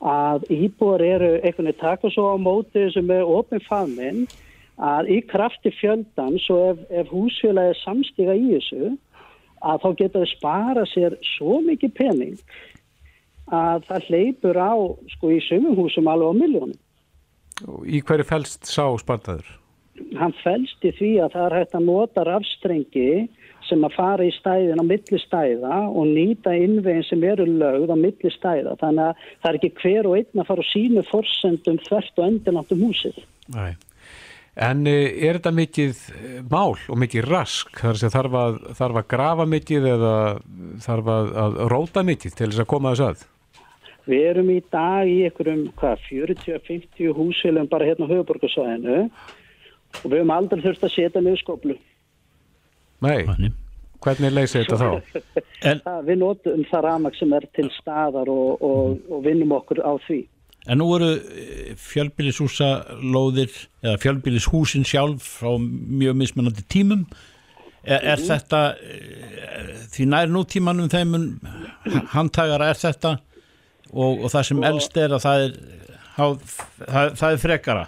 að 0.00 0.49
íbúar 0.52 1.05
eru 1.05 1.37
einhvern 1.37 1.69
veginn 1.71 1.81
taka 1.81 2.11
svo 2.12 2.33
á 2.33 2.37
móti 2.40 2.88
sem 2.93 3.12
er 3.12 3.25
ofin 3.25 3.62
faðminn 3.69 4.26
að 4.76 5.09
í 5.12 5.21
krafti 5.25 5.73
fjöldan 5.73 6.37
svo 6.45 6.59
ef, 6.73 6.83
ef 6.90 7.09
húsfélagi 7.12 7.78
samstiga 7.81 8.35
í 8.37 8.50
þessu 8.52 8.97
að 9.66 9.85
þá 9.85 9.90
geta 10.00 10.23
þau 10.23 10.30
spara 10.32 10.87
sér 10.92 11.18
svo 11.35 11.61
mikið 11.66 11.94
pening 11.99 12.56
að 13.54 13.87
það 13.87 14.08
hleypur 14.11 14.58
á 14.58 14.75
sko 15.14 15.30
í 15.35 15.38
sumum 15.46 15.78
húsum 15.78 16.11
alveg 16.11 16.35
á 16.35 16.40
miljónum. 16.40 16.80
Í 17.87 18.02
hverju 18.04 18.26
fælst 18.26 18.66
sá 18.68 18.85
spartaður? 19.00 19.46
hann 20.16 20.35
fælst 20.42 20.85
í 20.85 20.92
því 20.96 21.11
að 21.25 21.35
það 21.35 21.46
er 21.46 21.56
hægt 21.61 21.76
að 21.76 21.87
nota 21.88 22.25
rafstrengi 22.26 23.11
sem 23.66 23.82
að 23.87 23.96
fara 23.96 24.26
í 24.26 24.32
stæðin 24.37 24.82
á 24.82 24.85
milli 24.87 25.18
stæða 25.18 25.78
og 25.88 26.12
nýta 26.12 26.52
innvegin 26.54 27.06
sem 27.08 27.25
eru 27.26 27.46
lögð 27.49 27.90
á 27.90 27.96
milli 27.99 28.30
stæða. 28.30 28.76
Þannig 28.82 29.08
að 29.08 29.25
það 29.42 29.50
er 29.50 29.58
ekki 29.58 29.73
hver 29.80 30.08
og 30.11 30.18
einn 30.20 30.42
að 30.42 30.49
fara 30.50 30.66
á 30.66 30.70
sínu 30.70 31.04
forsendum 31.11 31.80
þvert 31.88 32.20
og 32.20 32.28
endilangt 32.28 32.75
um 32.76 32.85
húsið. 32.87 33.18
Nei. 33.56 33.73
En 34.56 34.86
eh, 34.88 35.12
er 35.28 35.36
þetta 35.36 35.52
mikið 35.52 36.02
eh, 36.16 36.36
mál 36.48 36.76
og 36.76 37.00
mikið 37.02 37.26
rask? 37.28 37.72
Er 37.84 37.98
segja, 38.00 38.12
þarf 38.14 38.36
að, 38.40 38.60
þarf 38.78 39.00
að 39.02 39.08
grafa 39.12 39.46
mikið 39.52 39.88
eða 39.92 40.12
þarf 40.84 41.10
að, 41.12 41.32
að 41.42 41.58
róta 41.72 42.04
mikið 42.06 42.36
til 42.38 42.48
þess 42.48 42.62
að 42.64 42.70
koma 42.70 42.94
þess 42.94 43.08
að? 43.10 43.26
Við 44.06 44.22
erum 44.30 44.52
í 44.54 44.60
dag 44.70 45.10
í 45.10 45.18
einhverjum 45.26 45.66
hvað, 45.76 46.06
40-50 46.08 47.12
húsfélum 47.18 47.68
bara 47.68 47.88
hérna 47.88 48.06
á 48.06 48.12
höfuborgarsvæðinu 48.14 48.98
og 49.02 50.06
við 50.06 50.16
höfum 50.20 50.34
aldrei 50.36 50.62
þurft 50.62 50.86
að 50.86 50.94
setja 50.94 51.22
niður 51.22 51.42
skoplu. 51.42 51.76
Nei, 53.04 53.50
hvernig 54.04 54.32
leysi 54.32 54.62
þetta 54.62 54.78
þá? 54.80 54.88
En, 55.66 55.80
við 56.06 56.20
notum 56.20 56.64
það 56.70 56.84
ramag 56.84 57.16
sem 57.18 57.32
er 57.34 57.46
til 57.56 57.66
staðar 57.75 58.28
og, 58.30 58.62
og, 58.62 58.98
og 59.10 59.22
vinnum 59.25 59.54
okkur 59.56 59.80
á 59.82 59.92
því. 60.06 60.20
En 60.66 60.80
nú 60.80 60.88
eru 60.96 61.12
fjölbýlishúsa 61.80 62.70
lóðir, 63.02 63.52
eða 63.85 64.00
fjölbýlishúsin 64.02 64.87
sjálf 64.88 65.25
frá 65.38 65.56
mjög 65.61 66.18
mismunandi 66.23 66.66
tímum. 66.73 67.06
Er, 67.87 68.02
er 68.02 68.18
þetta, 68.18 68.61
eh, 68.82 69.75
því 69.94 70.08
nær 70.11 70.30
nútímanum 70.35 70.90
þeimun 70.90 71.26
handtagara 72.11 72.73
er 72.73 72.80
þetta 72.80 73.12
og, 73.92 74.25
og 74.25 74.32
það 74.32 74.49
sem 74.49 74.64
elst 74.66 74.96
er 74.99 75.14
að 75.14 75.23
það 75.23 75.44
er, 75.44 75.52
það, 76.16 76.40
það, 76.80 77.12
það 77.20 77.28
er 77.28 77.44
frekara. 77.44 77.85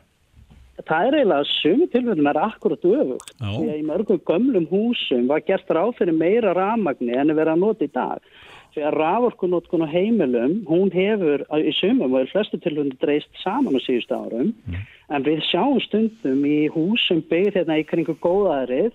Það 0.86 1.08
er 1.08 1.16
eiginlega 1.18 1.46
sumi 1.50 1.88
tilfellum 1.90 2.28
er 2.30 2.38
akkurat 2.44 2.84
öfugt. 2.86 3.32
Því 3.40 3.64
að 3.64 3.80
í 3.80 3.86
mörgum 3.88 4.20
gömlum 4.30 4.68
húsum 4.70 5.26
var 5.30 5.42
gert 5.48 5.70
ráð 5.74 5.96
fyrir 5.98 6.14
meira 6.14 6.54
rafmagni 6.54 7.16
en 7.18 7.32
er 7.32 7.38
verið 7.40 7.56
að 7.56 7.64
nota 7.64 7.88
í 7.88 7.90
dag. 7.90 8.22
Að 8.76 8.94
raforkunótkun 8.94 9.82
á 9.82 9.88
heimilum, 9.90 10.60
hún 10.68 10.92
hefur 10.94 11.42
í 11.56 11.72
sumum 11.74 12.14
og 12.14 12.26
í 12.26 12.30
flestu 12.30 12.60
tilfellum 12.60 12.92
dreist 13.02 13.30
saman 13.42 13.74
á 13.74 13.80
síðustu 13.82 14.14
árum. 14.14 14.52
En 15.08 15.24
við 15.26 15.42
sjáum 15.48 15.80
stundum 15.82 16.44
í 16.46 16.68
húsum 16.70 17.24
byggð 17.30 17.58
hérna 17.58 17.80
í 17.80 17.86
kringu 17.88 18.14
góðaðrið 18.22 18.92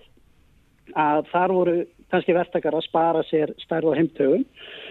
að 0.94 1.26
þar 1.32 1.54
voru 1.58 1.76
kannski 2.12 2.36
verktakar 2.36 2.76
að 2.76 2.86
spara 2.86 3.24
sér 3.28 3.52
stærð 3.64 3.92
á 3.92 3.98
heimtögum. 3.98 4.46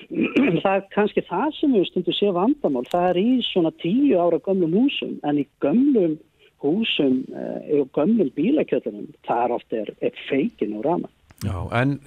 það 0.63 0.75
er 0.75 0.85
kannski 0.93 1.23
það 1.29 1.49
sem 1.57 1.73
við 1.77 1.89
stundum 1.89 2.17
sé 2.17 2.35
vandamál. 2.35 2.85
Það 2.91 3.09
er 3.09 3.21
í 3.23 3.29
svona 3.47 3.73
tíu 3.81 4.19
ára 4.19 4.41
gömlum 4.43 4.77
húsum 4.77 5.17
en 5.23 5.41
í 5.41 5.47
gömlum 5.63 6.19
húsum 6.63 7.23
eh, 7.35 7.79
og 7.79 7.91
gömlum 7.95 8.31
bílakjöldunum 8.37 9.11
þar 9.27 9.57
oft 9.57 9.75
er, 9.75 9.91
feikin 10.29 10.77
og 10.79 10.87
rama. 10.87 11.11
Já, 11.43 11.57
en 11.81 11.97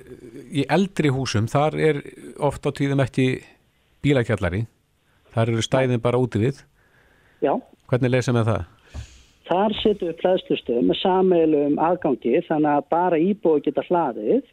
í 0.50 0.64
eldri 0.72 1.10
húsum, 1.12 1.48
þar 1.50 1.76
er 1.76 2.00
oft 2.40 2.64
á 2.64 2.70
tíðum 2.72 3.02
ekki 3.04 3.26
bílakjallari. 4.04 4.64
Þar 5.36 5.52
eru 5.52 5.64
stæðin 5.64 6.00
bara 6.00 6.20
úti 6.22 6.40
við. 6.40 6.62
Já, 7.44 7.52
Hvernig 7.90 8.10
leysa 8.16 8.32
með 8.34 8.48
það? 8.50 8.64
þar 9.46 9.74
setjum 9.78 10.08
við 10.10 10.24
hlæðslustöðum 10.24 10.88
með 10.90 10.98
sameilum 11.02 11.76
aðgangi 11.78 12.40
þannig 12.48 12.72
að 12.72 12.88
bara 12.90 13.20
íbúi 13.22 13.62
geta 13.62 13.84
hlaðið 13.86 14.48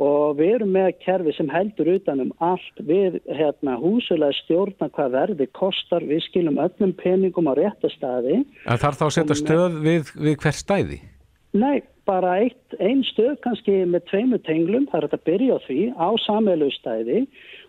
og 0.00 0.38
við 0.38 0.54
erum 0.54 0.70
með 0.72 0.94
kerfi 1.02 1.34
sem 1.36 1.50
heldur 1.52 1.90
utanum 1.92 2.30
allt 2.40 2.80
við 2.88 3.18
hérna, 3.28 3.74
húsulega 3.82 4.32
stjórna 4.38 4.88
hvað 4.96 5.12
verði 5.18 5.48
kostar, 5.52 6.06
við 6.08 6.24
skilum 6.30 6.60
öllum 6.62 6.94
peningum 6.96 7.50
á 7.52 7.54
réttastæði 7.58 8.38
En 8.40 8.80
þarf 8.80 9.02
þá 9.02 9.06
setja 9.18 9.36
stöð 9.42 9.76
við, 9.84 10.14
við 10.16 10.38
hver 10.40 10.56
stæði? 10.56 11.00
Nei, 11.52 11.80
bara 12.06 12.36
eitt, 12.44 12.74
ein 12.78 13.00
stöð 13.08 13.40
kannski 13.42 13.80
með 13.90 14.04
tveimu 14.10 14.38
tenglum, 14.46 14.84
það 14.90 15.02
er 15.02 15.14
að 15.16 15.24
byrja 15.26 15.56
á 15.58 15.64
því 15.64 15.78
á 15.98 16.08
samveilustæði 16.24 17.22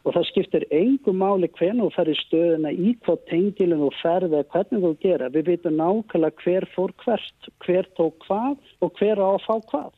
og 0.06 0.14
það 0.16 0.28
skiptir 0.30 0.66
engum 0.74 1.18
máli 1.22 1.50
hvernig 1.58 1.88
þú 1.88 1.90
ferð 1.96 2.12
í 2.14 2.20
stöðuna 2.20 2.74
í 2.74 2.92
hvað 3.06 3.24
tengilum 3.32 3.82
þú 3.86 3.90
ferð 4.02 4.36
eða 4.38 4.50
hvernig 4.54 4.86
þú 4.86 4.92
gera. 5.02 5.30
Við 5.34 5.50
veitum 5.50 5.80
nákvæmlega 5.82 6.46
hver 6.46 6.68
fór 6.76 6.94
hvert, 7.04 7.50
hver 7.66 7.90
tók 7.98 8.22
hvað 8.28 8.58
og 8.86 8.94
hver 9.02 9.22
á 9.22 9.28
að 9.32 9.46
fá 9.48 9.56
hvað. 9.72 9.92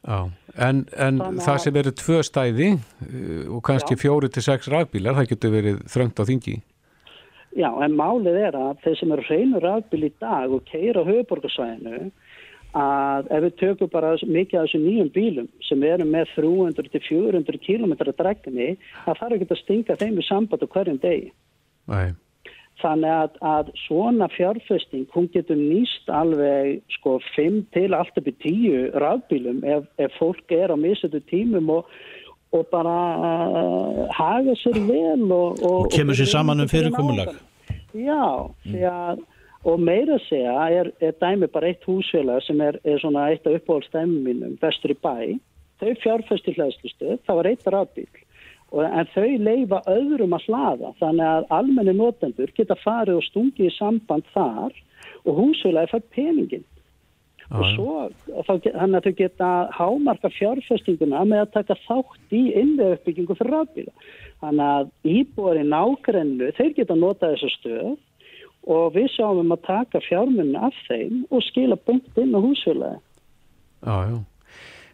Já, 0.00 0.18
en, 0.56 0.82
en 0.96 1.18
Þannig 1.20 1.44
það 1.44 1.54
að- 1.54 1.62
sem 1.66 1.76
eru 1.76 1.90
tvö 2.00 2.18
stæði 2.24 2.68
uh, 2.72 3.54
og 3.54 3.62
kannski 3.68 3.98
fjóri 4.00 4.30
til 4.32 4.42
sex 4.42 4.70
rafbílar, 4.72 5.14
það 5.18 5.30
getur 5.34 5.54
verið 5.54 5.82
þröngt 5.92 6.18
á 6.18 6.24
þingi. 6.24 6.56
Já, 7.58 7.68
en 7.82 7.94
málið 7.98 8.36
er 8.46 8.54
að 8.56 8.78
þeir 8.84 8.96
sem 9.00 9.12
eru 9.12 9.24
reynur 9.26 9.64
rafbíl 9.66 10.04
í 10.06 10.12
dag 10.22 10.52
og 10.54 10.62
keira 10.70 11.02
höfuborgarsvæðinu 11.04 12.10
að 12.76 13.30
ef 13.34 13.44
við 13.46 13.54
tökum 13.60 13.92
bara 13.92 14.14
mikið 14.22 14.60
af 14.60 14.66
þessum 14.68 14.86
nýjum 14.86 15.12
bílum 15.14 15.48
sem 15.66 15.82
eru 15.82 16.06
með 16.06 16.32
300 16.36 16.90
til 16.92 17.04
400 17.08 17.62
km 17.66 17.94
dregni, 18.14 18.72
það 19.04 19.22
þarf 19.22 19.36
ekki 19.36 19.48
að 19.50 19.62
stinga 19.64 20.00
þeim 20.00 20.18
í 20.20 20.26
samband 20.28 20.66
á 20.66 20.68
hverjum 20.70 21.00
degi. 21.02 21.32
Nei, 21.90 22.12
Þannig 22.80 23.12
að, 23.12 23.34
að 23.44 23.72
svona 23.82 24.28
fjárfesting, 24.32 25.04
hún 25.14 25.26
getur 25.34 25.58
nýst 25.58 26.08
alveg 26.12 26.80
sko 26.96 27.18
5 27.34 27.58
til 27.74 27.90
allt 27.96 28.16
upp 28.16 28.30
í 28.30 28.34
10 28.40 28.96
rafbílum 29.02 29.60
ef, 29.68 29.84
ef 30.00 30.16
fólk 30.16 30.54
er 30.56 30.72
á 30.72 30.76
misötu 30.80 31.20
tímum 31.28 31.68
og, 31.74 31.90
og 32.56 32.64
bara 32.72 32.96
uh, 33.18 34.00
haga 34.16 34.56
sér 34.62 34.80
vel 34.88 35.26
og, 35.28 35.60
og, 35.60 35.76
Og 35.84 35.92
kemur 35.92 36.16
sér 36.16 36.32
saman 36.32 36.64
um 36.64 36.70
fyrirkomulag. 36.70 37.34
Já, 37.92 38.48
því 38.64 38.86
að 38.88 39.22
og 39.68 39.80
meira 39.80 40.16
að 40.16 40.26
segja 40.28 40.56
er, 40.80 40.90
er 41.04 41.16
dæmi 41.20 41.50
bara 41.52 41.68
eitt 41.68 41.84
húsfélag 41.84 42.40
sem 42.46 42.60
er, 42.64 42.78
er 42.84 43.00
svona 43.02 43.28
eitt 43.30 43.46
af 43.46 43.58
uppáhaldstæmum 43.58 44.24
mínum, 44.24 44.56
vestur 44.62 44.94
í 44.94 44.96
bæ. 44.96 45.36
Þau 45.80 45.92
fjárfesti 46.02 46.54
hlæðslustöð, 46.56 47.20
það 47.26 47.38
var 47.40 47.48
eitt 47.50 47.70
rafbíl 47.72 48.08
en 48.70 49.08
þau 49.14 49.30
leifa 49.42 49.80
öðrum 49.90 50.34
að 50.36 50.44
hlaða 50.46 50.92
þannig 51.00 51.26
að 51.26 51.46
almenni 51.56 51.94
notendur 51.98 52.52
geta 52.54 52.76
farið 52.78 53.18
og 53.18 53.24
stungið 53.26 53.66
í 53.66 53.72
samband 53.74 54.28
þar 54.34 54.76
og 55.26 55.40
húsfélagi 55.40 55.90
fær 55.90 56.04
peningin 56.14 56.66
og 57.50 57.64
svo 57.72 57.94
og 58.06 58.60
get- 58.62 58.76
þannig 58.76 59.00
að 59.00 59.06
þau 59.08 59.16
geta 59.18 59.48
hámarka 59.74 60.30
fjárfestinguna 60.36 61.24
með 61.26 61.40
að 61.42 61.52
taka 61.56 61.74
þátt 61.88 62.30
í 62.30 62.42
innvega 62.54 62.94
uppbyggingu 62.94 63.34
fyrir 63.34 63.56
rafbíla. 63.56 63.92
Þannig 64.40 64.66
að 64.76 64.90
íbúar 65.02 65.58
í 65.58 65.66
nágrennu 65.66 66.52
þeir 66.54 66.76
geta 66.76 66.94
notað 66.94 67.34
þessu 67.34 67.50
stöð 67.56 67.98
og 68.68 68.94
við 68.96 69.08
sjáum 69.14 69.42
um 69.44 69.54
að 69.54 69.62
taka 69.68 70.02
fjármunni 70.04 70.58
af 70.60 70.76
þeim 70.88 71.22
og 71.30 71.44
skila 71.46 71.78
bunkt 71.86 72.18
inn 72.20 72.34
á 72.36 72.40
húsfélagi 72.40 73.00
já, 73.00 73.96
já. 74.10 74.18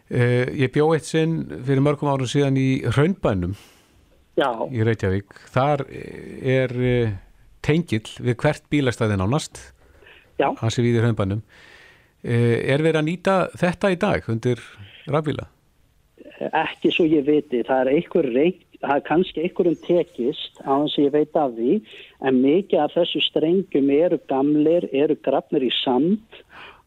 Uh, 0.07 0.45
ég 0.55 0.71
bjó 0.71 0.93
eitt 0.95 1.07
sinn 1.07 1.41
fyrir 1.67 1.83
mörgum 1.83 2.07
árum 2.13 2.29
síðan 2.29 2.59
í 2.59 2.69
Hraunbænum 2.87 3.57
Já, 4.37 4.51
í 4.69 4.83
Reykjavík. 4.85 5.33
Þar 5.49 5.81
er 5.89 6.73
uh, 6.77 7.13
tengill 7.65 8.05
við 8.21 8.35
hvert 8.37 8.67
bílastæði 8.69 9.17
nánast, 9.17 9.59
já, 10.37 10.51
hansi 10.61 10.85
við 10.85 10.99
í 10.99 11.01
Hraunbænum. 11.01 11.41
Uh, 12.21 12.55
er 12.61 12.85
verið 12.85 13.01
að 13.01 13.07
nýta 13.09 13.37
þetta 13.57 13.91
í 13.91 13.97
dag 13.99 14.29
undir 14.29 14.61
rafbíla? 15.09 15.49
ekki 16.37 16.91
svo 16.93 17.07
ég 17.09 17.25
viti, 17.25 17.63
það 17.65 17.79
er 17.81 17.89
einhver 17.95 18.27
reynt, 18.29 18.66
það 18.83 18.95
er 18.95 19.05
kannski 19.07 19.43
einhverjum 19.43 19.77
tekist 19.85 20.61
á 20.63 20.73
þess 20.83 20.97
að 20.97 21.05
ég 21.05 21.15
veit 21.15 21.39
af 21.39 21.55
því, 21.55 21.77
en 22.27 22.41
mikið 22.43 22.83
af 22.83 22.93
þessu 22.95 23.23
strengum 23.25 23.89
eru 23.93 24.19
gamlir, 24.29 24.87
eru 24.91 25.17
grafnir 25.25 25.65
í 25.67 25.71
sand 25.81 26.41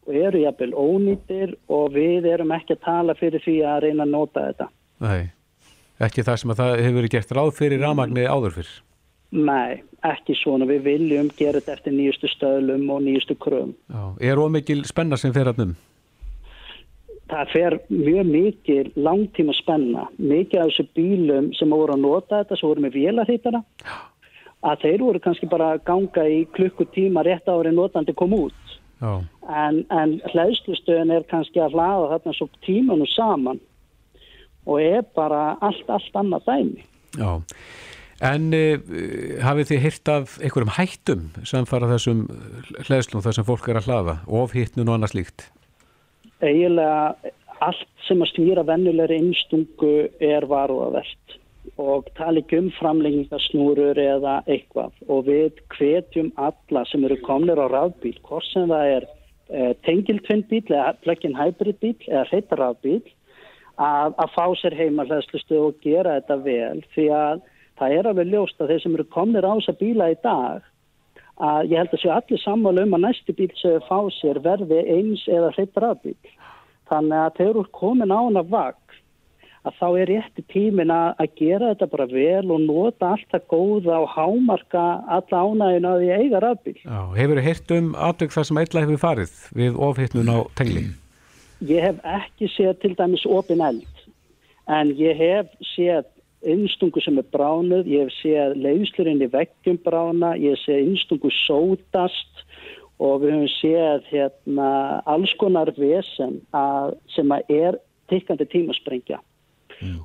og 0.07 0.15
eru 0.15 0.43
jafnvel 0.45 0.71
ónýtir 0.73 1.55
og 1.71 1.93
við 1.95 2.29
erum 2.31 2.55
ekki 2.55 2.77
að 2.77 2.85
tala 2.87 3.17
fyrir 3.19 3.43
því 3.43 3.57
að 3.67 3.83
reyna 3.85 4.07
að 4.07 4.15
nota 4.15 4.47
þetta. 4.47 4.69
Nei, 5.01 5.21
ekki 6.01 6.25
það 6.27 6.41
sem 6.41 6.53
að 6.53 6.63
það 6.63 6.73
hefur 6.85 6.99
verið 7.01 7.15
gert 7.17 7.35
ráð 7.37 7.53
fyrir 7.59 7.85
rafmagni 7.85 8.25
áður 8.27 8.57
fyrr. 8.59 8.73
Nei, 9.31 9.79
ekki 10.03 10.35
svona, 10.35 10.67
við 10.67 10.83
viljum 10.89 11.29
gera 11.37 11.61
þetta 11.61 11.77
eftir 11.77 11.95
nýjustu 11.95 12.27
stöðlum 12.33 12.89
og 12.91 13.05
nýjustu 13.05 13.37
kröfum. 13.39 13.71
Já. 13.87 14.03
Er 14.31 14.41
ómikil 14.41 14.83
spenna 14.89 15.19
sem 15.19 15.31
fer 15.35 15.47
að 15.51 15.63
um? 15.67 15.77
Það 17.31 17.51
fer 17.53 17.77
mjög 17.89 18.29
mikið 18.29 18.89
langtíma 18.99 19.55
spenna, 19.57 20.07
mikið 20.19 20.61
af 20.61 20.71
þessu 20.71 20.87
bílum 20.97 21.51
sem 21.57 21.71
voru 21.73 21.95
að 21.95 22.03
nota 22.05 22.41
þetta, 22.41 22.57
sem 22.59 22.69
voru 22.69 22.85
með 22.85 22.97
vélarhýtara, 22.99 23.61
að 24.67 24.83
þeir 24.83 25.05
voru 25.05 25.21
kannski 25.23 25.49
bara 25.51 25.73
að 25.75 25.85
ganga 25.87 26.25
í 26.29 26.41
klukkutíma 26.57 27.23
rétt 27.25 27.49
ári 27.49 27.73
notandi 27.75 28.15
kom 28.17 28.35
út. 28.37 28.57
Já, 29.01 29.23
En, 29.49 29.79
en 29.89 30.19
hlæðslustöðin 30.29 31.09
er 31.15 31.23
kannski 31.27 31.59
að 31.59 31.73
hlaða 31.73 32.11
þarna 32.11 32.33
svo 32.37 32.45
tímanu 32.61 33.07
saman 33.09 33.57
og 34.69 34.77
er 34.77 35.01
bara 35.17 35.55
allt, 35.65 35.87
allt 35.89 36.19
annað 36.21 36.45
dæmi. 36.45 36.85
já. 37.17 37.31
En 38.21 38.51
uh, 38.53 38.77
hafið 39.41 39.71
þið 39.71 39.81
hýrt 39.81 40.11
af 40.13 40.35
einhverjum 40.37 40.73
hættum 40.75 41.23
sem 41.41 41.65
fara 41.65 41.89
þessum 41.89 42.27
hlæðslum 42.85 43.25
þar 43.25 43.39
sem 43.39 43.47
fólk 43.47 43.65
er 43.71 43.81
að 43.81 43.89
hlaða, 43.89 44.15
ofhittnun 44.29 44.91
og 44.91 44.99
annað 44.99 45.15
slíkt? 45.15 45.47
Eiginlega 46.41 47.31
allt 47.61 47.87
sem 48.07 48.21
að 48.23 48.31
stýra 48.33 48.65
vennulegri 48.65 49.19
innstungu 49.21 49.93
er 50.23 50.47
varúavert 50.49 51.37
og 51.81 52.07
tala 52.17 52.41
ekki 52.41 52.57
um 52.57 52.69
framlengingasnúrur 52.79 53.99
eða 54.01 54.39
eitthvað. 54.49 54.93
Og 55.07 55.27
við 55.29 55.61
hvetjum 55.75 56.31
alla 56.41 56.83
sem 56.89 57.05
eru 57.05 57.17
komnir 57.25 57.61
á 57.61 57.67
rafbíl, 57.69 58.17
hvort 58.25 58.47
sem 58.49 58.69
það 58.69 58.93
er 58.95 59.07
eh, 59.07 59.73
tengiltvinnbíl 59.85 60.65
eða 60.67 60.95
plug-in 61.05 61.37
hybrid 61.37 61.79
bíl 61.83 61.95
eða 62.09 62.25
hreita 62.31 62.59
rafbíl 62.59 63.01
að, 63.77 64.17
að 64.17 64.33
fá 64.35 64.45
sér 64.57 64.77
heima 64.77 65.05
hlæðslustu 65.07 65.61
og 65.61 65.79
gera 65.85 66.17
þetta 66.19 66.39
vel. 66.45 66.83
Því 66.95 67.07
að 67.17 67.45
það 67.79 67.97
er 67.97 68.11
alveg 68.11 68.33
ljóst 68.33 68.61
að 68.61 68.73
þeir 68.73 68.83
sem 68.85 68.97
eru 68.97 69.07
komnir 69.13 69.47
á 69.47 69.53
þessa 69.53 69.77
bíla 69.79 70.11
í 70.11 70.19
dag 70.25 70.70
að 71.41 71.71
ég 71.71 71.81
held 71.81 71.95
að 71.95 72.03
séu 72.03 72.13
allir 72.13 72.41
sammála 72.43 72.85
um 72.85 72.95
að 72.97 73.03
næsti 73.07 73.35
bíl 73.37 73.49
sem 73.57 73.79
þau 73.79 73.87
fá 73.89 74.15
sér 74.19 74.39
verði 74.45 74.83
eins 74.95 75.25
eða 75.29 75.51
hreitt 75.55 75.81
rafbíl. 75.83 76.17
Þannig 76.91 77.17
að 77.17 77.35
þeir 77.37 77.49
eru 77.49 77.65
komin 77.73 78.13
á 78.13 78.19
hana 78.19 78.43
vagn 78.45 78.77
að 79.61 79.75
þá 79.77 79.87
er 80.01 80.09
rétti 80.09 80.43
tímin 80.49 80.93
að, 80.93 81.27
gera 81.37 81.71
þetta 81.71 81.87
bara 81.91 82.07
vel 82.09 82.53
og 82.53 82.63
nota 82.65 83.11
allt 83.13 83.27
það 83.33 83.43
góða 83.53 83.99
og 84.01 84.07
hámarka 84.15 84.85
alla 85.17 85.41
ánægin 85.45 85.89
að 85.89 86.01
því 86.01 86.09
eiga 86.17 86.41
rafbíl. 86.41 86.77
Já, 86.81 87.01
hefur 87.17 87.37
þið 87.37 87.47
hýrt 87.49 87.75
um 87.77 87.91
atveg 88.09 88.33
það 88.33 88.47
sem 88.49 88.61
eitthvað 88.61 88.87
hefur 88.87 89.03
farið 89.05 89.35
við 89.61 89.77
ofhittnun 89.89 90.33
á 90.33 90.37
tengli? 90.57 90.85
Ég 91.69 91.85
hef 91.85 92.01
ekki 92.17 92.49
séð 92.55 92.73
til 92.81 92.95
dæmis 92.97 93.27
opin 93.29 93.61
eld 93.61 94.05
en 94.71 94.93
ég 94.97 95.17
hef 95.17 95.53
séð 95.75 96.09
innstungu 96.41 97.01
sem 97.03 97.17
er 97.21 97.27
bránuð, 97.33 97.89
ég 97.89 98.07
hef 98.07 98.15
séð 98.19 98.55
leiðslurinn 98.61 99.23
í 99.23 99.29
veggjum 99.31 99.79
brána, 99.85 100.33
ég 100.39 100.55
hef 100.55 100.65
séð 100.65 100.85
innstungu 100.89 101.31
sótast 101.43 102.45
og 103.01 103.23
við 103.23 103.35
höfum 103.35 103.51
séð 103.57 104.07
hérna, 104.11 104.69
alls 105.09 105.33
konar 105.41 105.71
vesen 105.77 106.39
að, 106.53 106.95
sem 107.15 107.33
að 107.33 107.53
er 107.55 107.79
tikkandi 108.11 108.47
tímasprengja. 108.51 109.21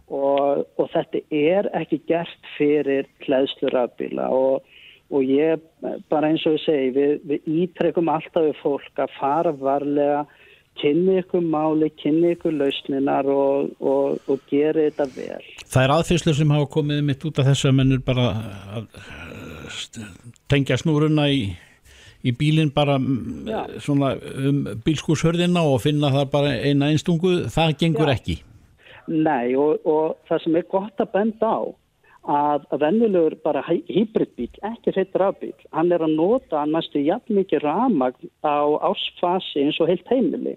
Og, 0.08 0.62
og 0.80 0.86
þetta 0.94 1.20
er 1.36 1.66
ekki 1.76 1.98
gert 2.08 2.50
fyrir 2.54 3.04
hlæðslurafbíla 3.26 4.30
og, 4.32 4.64
og 5.12 5.26
ég 5.28 5.60
bara 6.08 6.30
eins 6.30 6.46
og 6.48 6.56
ég 6.56 6.62
segi, 6.64 6.94
við, 6.94 7.12
við 7.28 7.50
ítrekkum 7.64 8.08
alltaf 8.08 8.46
við 8.46 8.56
fólk 8.62 9.02
að 9.04 9.12
fara 9.18 9.52
varlega 9.60 10.22
kynni 10.80 11.18
ykkur 11.22 11.44
máli, 11.44 11.90
kynni 12.00 12.32
ykkur 12.36 12.54
lausninar 12.56 13.28
og, 13.30 13.70
og, 13.80 14.18
og 14.28 14.42
gera 14.50 14.86
þetta 14.88 15.06
vel. 15.14 15.46
Það 15.66 15.84
er 15.84 15.94
aðfyrslur 15.96 16.38
sem 16.38 16.56
hafa 16.56 16.68
komið 16.76 17.04
mitt 17.06 17.28
út 17.28 17.40
af 17.42 17.48
þessu 17.50 17.70
að 17.70 17.78
mennur 17.80 18.02
bara 18.06 18.26
tengja 20.50 20.78
snúruna 20.80 21.28
í, 21.32 21.46
í 22.26 22.34
bílinn 22.36 22.72
bara 22.74 22.98
mm, 23.00 23.48
Já. 23.48 23.62
svona 23.82 24.14
um 24.16 24.62
bílskúshörðina 24.86 25.64
og 25.66 25.80
finna 25.84 26.12
það 26.14 26.30
bara 26.34 26.54
eina 26.60 26.92
einstungu, 26.92 27.38
það 27.52 27.74
gengur 27.82 28.12
Já. 28.12 28.18
ekki. 28.18 28.38
Nei 29.06 29.54
og, 29.54 29.82
og 29.86 30.16
það 30.28 30.44
sem 30.44 30.56
er 30.58 30.70
gott 30.70 31.02
að 31.02 31.12
benda 31.14 31.50
á 31.50 31.60
að 32.26 32.66
að 32.74 32.82
venjulegur 32.82 33.36
bara 33.44 33.62
hy- 33.62 33.84
hybridbíl, 33.86 34.50
ekki 34.66 34.92
hreitt 34.94 35.14
rafbíl, 35.14 35.54
hann 35.72 35.92
er 35.92 36.02
að 36.02 36.16
nota 36.16 36.64
næstu 36.66 37.02
jafn 37.04 37.38
mikið 37.38 37.62
ramagn 37.62 38.30
á 38.42 38.66
ásfasi 38.90 39.62
eins 39.62 39.80
og 39.80 39.88
heilt 39.88 40.06
heimili. 40.10 40.56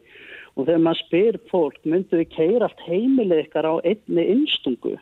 Og 0.58 0.66
þegar 0.66 0.84
maður 0.84 1.02
spyr 1.06 1.40
fólk, 1.52 1.80
myndu 1.86 2.20
við 2.20 2.30
keira 2.36 2.68
allt 2.68 2.82
heimilið 2.88 3.46
ykkar 3.46 3.70
á 3.70 3.74
einni 3.86 4.26
innstungu? 4.34 4.98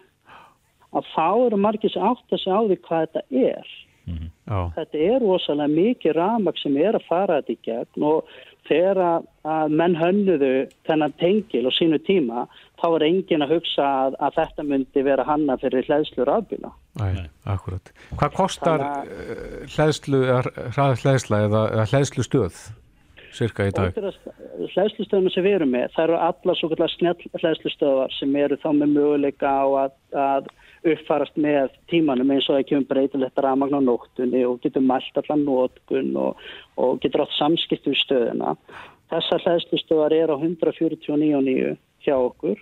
Að 0.94 1.04
þá 1.16 1.28
eru 1.48 1.58
margir 1.58 1.92
sem 1.92 2.04
átt 2.04 2.32
að 2.32 2.44
segja 2.44 2.60
á 2.60 2.68
því 2.68 2.78
hvað 2.88 3.06
þetta 3.08 3.24
er 3.32 3.76
Já, 4.08 4.60
þetta 4.78 5.00
er 5.04 5.24
rosalega 5.24 5.74
mikið 5.74 6.13
ramag 6.15 6.60
sem 6.62 6.78
er 6.80 6.96
að 6.96 7.08
fara 7.10 7.41
þetta 7.41 7.54
í 7.54 7.58
gegn 7.67 8.06
og 8.08 8.30
þegar 8.67 9.00
að, 9.04 9.74
menn 9.80 9.96
hönnuðu 10.00 10.52
þennan 10.88 11.15
tengil 11.20 11.65
og 11.67 11.76
sínu 11.76 12.00
tíma 12.08 12.46
þá 12.80 12.88
er 12.89 13.06
engin 13.08 13.43
að 13.46 13.54
hugsa 13.58 13.86
að, 14.06 14.17
að 14.24 14.39
þetta 14.39 14.65
myndi 14.72 15.04
vera 15.08 15.28
hanna 15.28 15.58
fyrir 15.62 15.88
hlæðslur 15.88 16.32
afbíla. 16.32 16.72
Æ, 17.00 17.28
akkurat. 17.52 17.93
Hvað 18.15 18.36
kostar 18.39 18.84
uh, 18.84 19.06
hlæðslu, 19.76 20.24
hlæðsla 20.76 21.43
eða, 21.48 21.63
eða 21.76 21.88
hlæðslu 21.91 22.28
stöð 22.28 22.60
cirka 23.36 23.68
í 23.68 23.74
dag? 23.76 23.98
Hlæðslustöðunum 24.76 25.34
sem 25.34 25.46
við 25.46 25.58
erum 25.60 25.74
með, 25.76 25.90
það 25.96 26.06
eru 26.08 26.18
alla 26.28 26.56
svo 26.58 26.72
kallar 26.74 26.94
snjall 26.94 27.32
hlæðslustöðar 27.42 28.18
sem 28.18 28.36
eru 28.40 28.60
þá 28.63 28.70
með 28.80 28.94
möguleika 28.96 29.52
á 29.52 29.66
að, 29.84 29.96
að 30.28 30.52
uppfarast 30.88 31.40
með 31.42 31.74
tímanum 31.92 32.32
eins 32.32 32.48
og 32.48 32.60
það 32.60 32.68
kemur 32.70 32.92
breytilegt 32.92 33.42
ramagn 33.44 33.80
á 33.80 33.82
nóttunni 33.84 34.44
og 34.48 34.62
getur 34.63 34.86
mælt 34.86 35.18
allan 35.20 35.48
nótkun 35.48 36.13
og, 36.22 36.46
og 36.78 37.02
getur 37.04 37.26
átt 37.26 37.36
samskipt 37.40 37.90
við 37.90 38.00
stöðuna 38.06 38.56
Þessar 39.08 39.44
hlæðslustöðar 39.46 40.16
er 40.18 40.32
á 40.32 40.36
149.9 40.36 41.78
hjá 42.04 42.16
okkur 42.18 42.60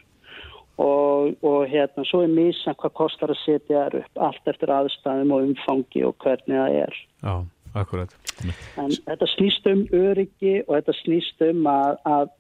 og, 0.78 1.34
og 1.42 1.62
hérna 1.72 2.06
svo 2.06 2.22
er 2.26 2.32
mísan 2.32 2.78
hvað 2.78 2.94
kostar 3.00 3.34
að 3.34 3.42
setja 3.42 3.86
þær 3.88 3.98
upp 4.04 4.22
allt 4.28 4.52
eftir 4.52 4.74
aðstæðum 4.76 5.34
og 5.34 5.48
umfangi 5.48 6.04
og 6.06 6.18
hvernig 6.22 6.60
það 6.60 6.78
er. 6.84 7.00
Já, 7.26 7.34
akkurat. 7.78 8.16
En 8.82 8.92
þetta 8.96 9.30
snýst 9.36 9.70
um 9.72 9.86
öryggi 9.96 10.58
og 10.66 10.76
þetta 10.78 10.98
snýst 11.02 11.46
um 11.50 11.70
að, 11.70 12.00
að, 12.10 12.34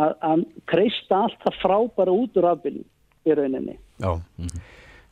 að, 0.00 0.14
að 0.30 0.44
kreista 0.72 1.24
allt 1.26 1.38
það 1.46 1.60
frábæra 1.62 2.16
út 2.24 2.40
úr 2.40 2.50
afbyrjum 2.52 2.88
í 3.28 3.38
rauninni. 3.38 3.78
Já. 4.02 4.12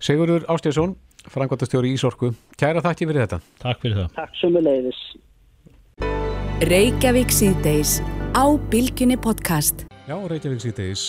Sigurður 0.00 0.46
Ástjásson, 0.50 0.96
frangværtastjóri 1.30 1.92
í 1.92 1.98
Ísorku. 1.98 2.32
Kæra 2.60 2.82
þakki 2.84 3.08
fyrir 3.10 3.26
þetta. 3.26 3.40
Takk 3.60 3.84
fyrir 3.84 4.02
það. 4.02 4.14
Takk 4.16 4.40
sem 4.40 4.56
við 4.56 4.66
leiðis. 4.68 5.02
Reykjavík 6.70 7.32
síðdeis 7.32 7.98
á 8.36 8.44
Bilginni 8.72 9.16
podcast. 9.20 9.86
Já, 10.10 10.16
Reykjavík 10.28 10.60
síðdeis, 10.64 11.02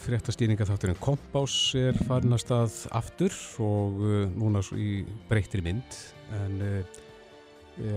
fréttastýninga 0.00 0.66
þátturinn 0.66 0.98
Kompás 1.02 1.54
er 1.78 1.98
farin 2.08 2.32
að 2.32 2.40
stað 2.42 2.76
aftur 2.96 3.34
og 3.62 3.98
uh, 4.00 4.14
núna 4.32 4.62
í 4.74 5.02
breyttir 5.28 5.60
mynd 5.66 5.98
en 6.34 6.62
uh, 6.64 7.02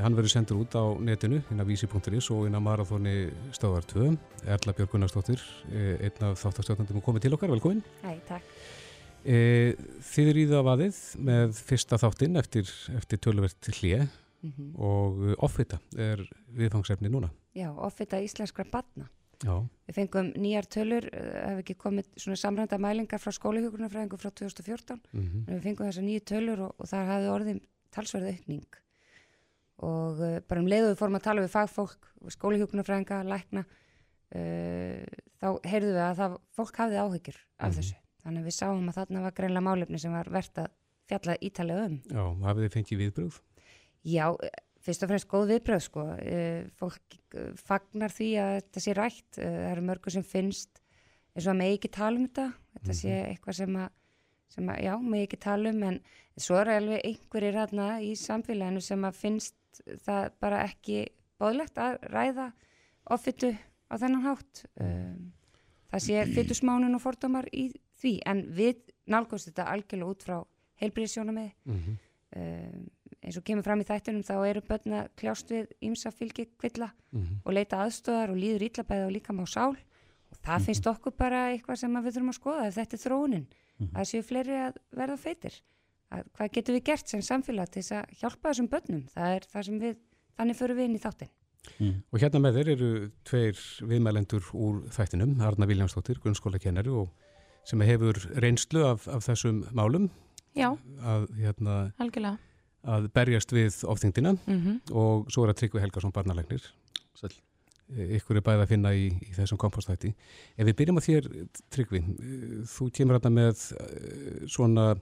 hann 0.03 0.15
verður 0.17 0.33
sendur 0.33 0.61
út 0.63 0.75
á 0.75 0.83
netinu 0.99 1.41
inn 1.51 1.61
á 1.61 1.65
vísi.is 1.67 2.29
og 2.35 2.47
inn 2.47 2.57
á 2.57 2.61
marathóni 2.61 3.31
stöðar 3.55 3.87
2. 3.87 4.09
Erla 4.45 4.75
Björg 4.75 4.91
Gunnarsdóttir, 4.91 5.43
uh, 5.71 5.95
einn 6.03 6.25
af 6.29 6.41
þáttarstjórnandum 6.43 6.99
og 6.99 7.05
komið 7.05 7.27
til 7.27 7.33
okkar, 7.37 7.53
velkomin. 7.53 7.83
Hæ, 8.03 8.15
takk. 8.27 8.43
E, 9.19 9.75
þið 9.99 10.29
eru 10.31 10.39
í 10.39 10.47
það 10.47 10.61
vaðið 10.63 10.99
með 11.27 11.57
fyrsta 11.67 11.97
þáttinn 11.99 12.39
eftir, 12.39 12.69
eftir 12.95 13.19
tölvert 13.19 13.71
hlið 13.81 14.07
Mm 14.41 14.53
-hmm. 14.57 14.79
og 14.79 15.35
offita 15.43 15.79
er 15.97 16.29
viðfangsefni 16.47 17.09
núna. 17.09 17.29
Já, 17.55 17.75
offita 17.77 18.21
íslenskra 18.21 18.63
batna. 18.71 19.09
Já. 19.43 19.67
Við 19.87 19.95
fengum 19.95 20.33
nýjar 20.35 20.65
tölur, 20.67 21.03
hefur 21.11 21.59
ekki 21.59 21.75
komið 21.75 22.05
svona 22.15 22.35
samrænda 22.35 22.77
mælingar 22.77 23.19
frá 23.19 23.31
skólihjókunarfræðingu 23.31 24.17
frá 24.17 24.29
2014. 24.31 25.01
Mm 25.11 25.21
-hmm. 25.21 25.45
Við 25.47 25.61
fengum 25.61 25.87
þessar 25.87 26.03
nýju 26.03 26.23
tölur 26.23 26.59
og, 26.59 26.75
og 26.77 26.87
þar 26.87 27.05
hafði 27.05 27.29
orðin 27.29 27.61
talsverðu 27.91 28.27
aukning. 28.27 28.67
Og 29.85 30.19
uh, 30.19 30.37
bara 30.43 30.63
um 30.63 30.69
leiðu 30.69 30.91
við 30.91 30.99
fórum 30.99 31.19
að 31.19 31.25
tala 31.27 31.43
við 31.45 31.53
fagfólk, 31.53 32.09
skólihjókunarfræðinga, 32.35 33.19
lækna, 33.29 33.65
uh, 34.35 35.03
þá 35.39 35.49
heyrðu 35.71 35.93
við 35.95 36.03
að 36.05 36.15
það, 36.19 36.37
fólk 36.57 36.81
hafði 36.83 37.03
áhyggjur 37.03 37.37
af 37.39 37.43
mm 37.43 37.69
-hmm. 37.69 37.77
þessu. 37.79 37.99
Þannig 38.23 38.49
við 38.49 38.57
sáum 38.57 38.89
að 38.91 38.97
þarna 38.99 39.21
var 39.23 39.37
greinlega 39.37 39.67
málefni 39.69 39.99
sem 39.99 40.11
var 40.13 40.29
verðt 40.29 40.59
að 40.65 40.73
fjalla 41.09 41.37
ítalega 41.41 41.85
um. 41.87 42.01
Já, 42.03 42.23
hafið 42.47 42.65
þið 42.65 42.73
fengið 42.75 42.99
viðbröð? 43.03 43.39
Já, 44.03 44.25
fyrst 44.83 45.03
og 45.03 45.09
fremst 45.09 45.29
góð 45.31 45.47
viðbröð 45.53 45.81
sko. 45.85 46.03
Fólk 46.79 47.15
fagnar 47.55 48.13
því 48.13 48.29
að 48.43 48.51
þetta 48.57 48.83
sé 48.83 48.95
rætt. 48.97 49.31
Það 49.39 49.71
eru 49.71 49.85
mörgur 49.87 50.15
sem 50.15 50.27
finnst 50.27 50.83
eins 51.35 51.47
og 51.47 51.53
að 51.53 51.59
með 51.61 51.75
ekki 51.77 51.91
tala 51.95 52.19
um 52.19 52.27
þetta. 52.27 52.47
Þetta 52.75 52.97
sé 52.99 53.15
eitthvað 53.29 53.57
sem 53.59 53.79
að, 53.79 53.89
sem 54.55 54.71
að 54.73 54.81
já, 54.85 54.93
með 55.03 55.25
ekki 55.25 55.39
tala 55.45 55.73
um 55.73 55.85
en 55.89 55.99
svo 56.39 56.59
er 56.59 56.73
alveg 56.75 57.05
einhverjir 57.09 57.59
hérna 57.59 57.87
í 58.03 58.11
samfélaginu 58.19 58.83
sem 58.83 59.07
að 59.07 59.19
finnst 59.19 59.55
það 60.05 60.29
bara 60.39 60.63
ekki 60.67 61.07
bóðlegt 61.39 61.77
að 61.77 61.97
ræða 62.11 62.51
ofittu 63.15 63.53
á 63.89 63.93
þennan 63.97 64.25
hátt. 64.27 64.63
Það 65.89 66.05
sé 66.05 66.25
fytusmánun 66.35 66.97
og 66.97 67.01
fordómar 67.01 67.47
í 67.53 67.71
því 67.99 68.13
en 68.29 68.43
við 68.53 68.83
nálgumst 69.09 69.49
þetta 69.49 69.71
algjörlega 69.73 70.13
út 70.13 70.25
frá 70.27 70.37
heilbríðisjónamið. 70.79 71.51
Mm 71.65 71.79
-hmm. 71.79 71.95
um, 72.35 72.89
eins 73.23 73.37
og 73.39 73.43
kemur 73.43 73.65
fram 73.65 73.81
í 73.81 73.87
þættunum 73.87 74.23
þá 74.23 74.35
eru 74.47 74.61
börn 74.65 74.95
að 75.01 75.09
kljást 75.19 75.51
við 75.51 75.71
ímsa 75.83 76.11
fylgi 76.11 76.45
kvilla 76.57 76.91
mm 77.11 77.21
-hmm. 77.21 77.39
og 77.43 77.53
leita 77.53 77.81
aðstöðar 77.83 78.31
og 78.31 78.37
líður 78.37 78.67
íllabæði 78.69 79.05
og 79.05 79.11
líka 79.11 79.33
má 79.33 79.45
sál 79.45 79.75
og 79.75 80.37
það 80.37 80.53
mm 80.53 80.59
-hmm. 80.59 80.65
finnst 80.65 80.87
okkur 80.87 81.13
bara 81.17 81.51
eitthvað 81.51 81.75
sem 81.75 81.93
við 81.95 82.13
þurfum 82.13 82.29
að 82.29 82.39
skoða 82.39 82.67
ef 82.67 82.75
þetta 82.75 82.95
er 82.95 83.03
þróunin 83.03 83.47
-hmm. 83.79 83.91
að 83.93 84.09
séu 84.11 84.23
fleiri 84.23 84.55
að 84.67 84.79
verða 84.91 85.17
feitir 85.17 85.61
að, 86.11 86.23
hvað 86.37 86.53
getur 86.57 86.77
við 86.77 86.85
gert 86.91 87.11
sem 87.11 87.21
samfélag 87.25 87.69
til 87.69 87.81
þess 87.81 87.97
að 87.99 88.15
hjálpa 88.21 88.51
þessum 88.51 88.71
börnum? 88.71 89.03
Það 89.13 89.35
er 89.35 89.49
það 89.53 89.67
sem 89.67 89.83
við, 89.83 89.99
þannig 90.39 90.59
förum 90.59 90.79
við 90.79 90.89
inn 90.89 90.97
í 90.97 91.03
þáttin 91.03 91.35
Og 92.09 92.19
hérna 92.21 92.41
með 92.41 92.59
þeir 92.59 92.69
eru 92.73 92.89
tveir 93.27 93.59
viðmælendur 93.87 94.45
úr 94.57 94.79
þættinum 94.95 95.39
Arna 95.43 95.67
Viljámsdóttir, 95.69 96.19
grunnskóla 96.23 96.59
kennari 96.61 96.91
og 96.91 97.11
sem 97.67 97.81
hefur 97.85 98.17
reynslu 98.41 98.85
af, 98.87 99.05
af 99.11 99.25
þessum 99.27 99.61
málum. 99.75 100.09
Já, 100.57 100.71
að, 101.05 101.27
hérna, 101.37 101.75
algjörlega. 102.01 102.39
að 102.89 103.09
berjast 103.13 103.53
við 103.53 103.83
ofþyngdina. 103.91 104.33
Mm 104.47 104.59
-hmm. 104.63 104.79
og 104.95 105.29
svo 105.31 105.43
er 105.43 105.53
að 105.53 105.59
Tryggvi 105.61 105.83
Helgason 105.83 106.15
barnalegnir. 106.15 106.63
Sæl. 107.13 107.35
ykkur 107.89 108.37
er 108.37 108.45
bæði 108.45 108.61
að 108.63 108.69
finna 108.69 108.89
í, 108.93 109.07
í 109.09 109.31
þessum 109.33 109.57
kompostætti 109.57 110.13
ef 110.57 110.65
við 110.67 110.75
byrjum 110.77 110.99
á 111.01 111.01
þér 111.01 111.29
Tryggvi 111.73 112.01
þú 112.69 112.89
kemur 112.93 113.17
hérna 113.17 113.31
með 113.33 113.63
svona 114.45 114.95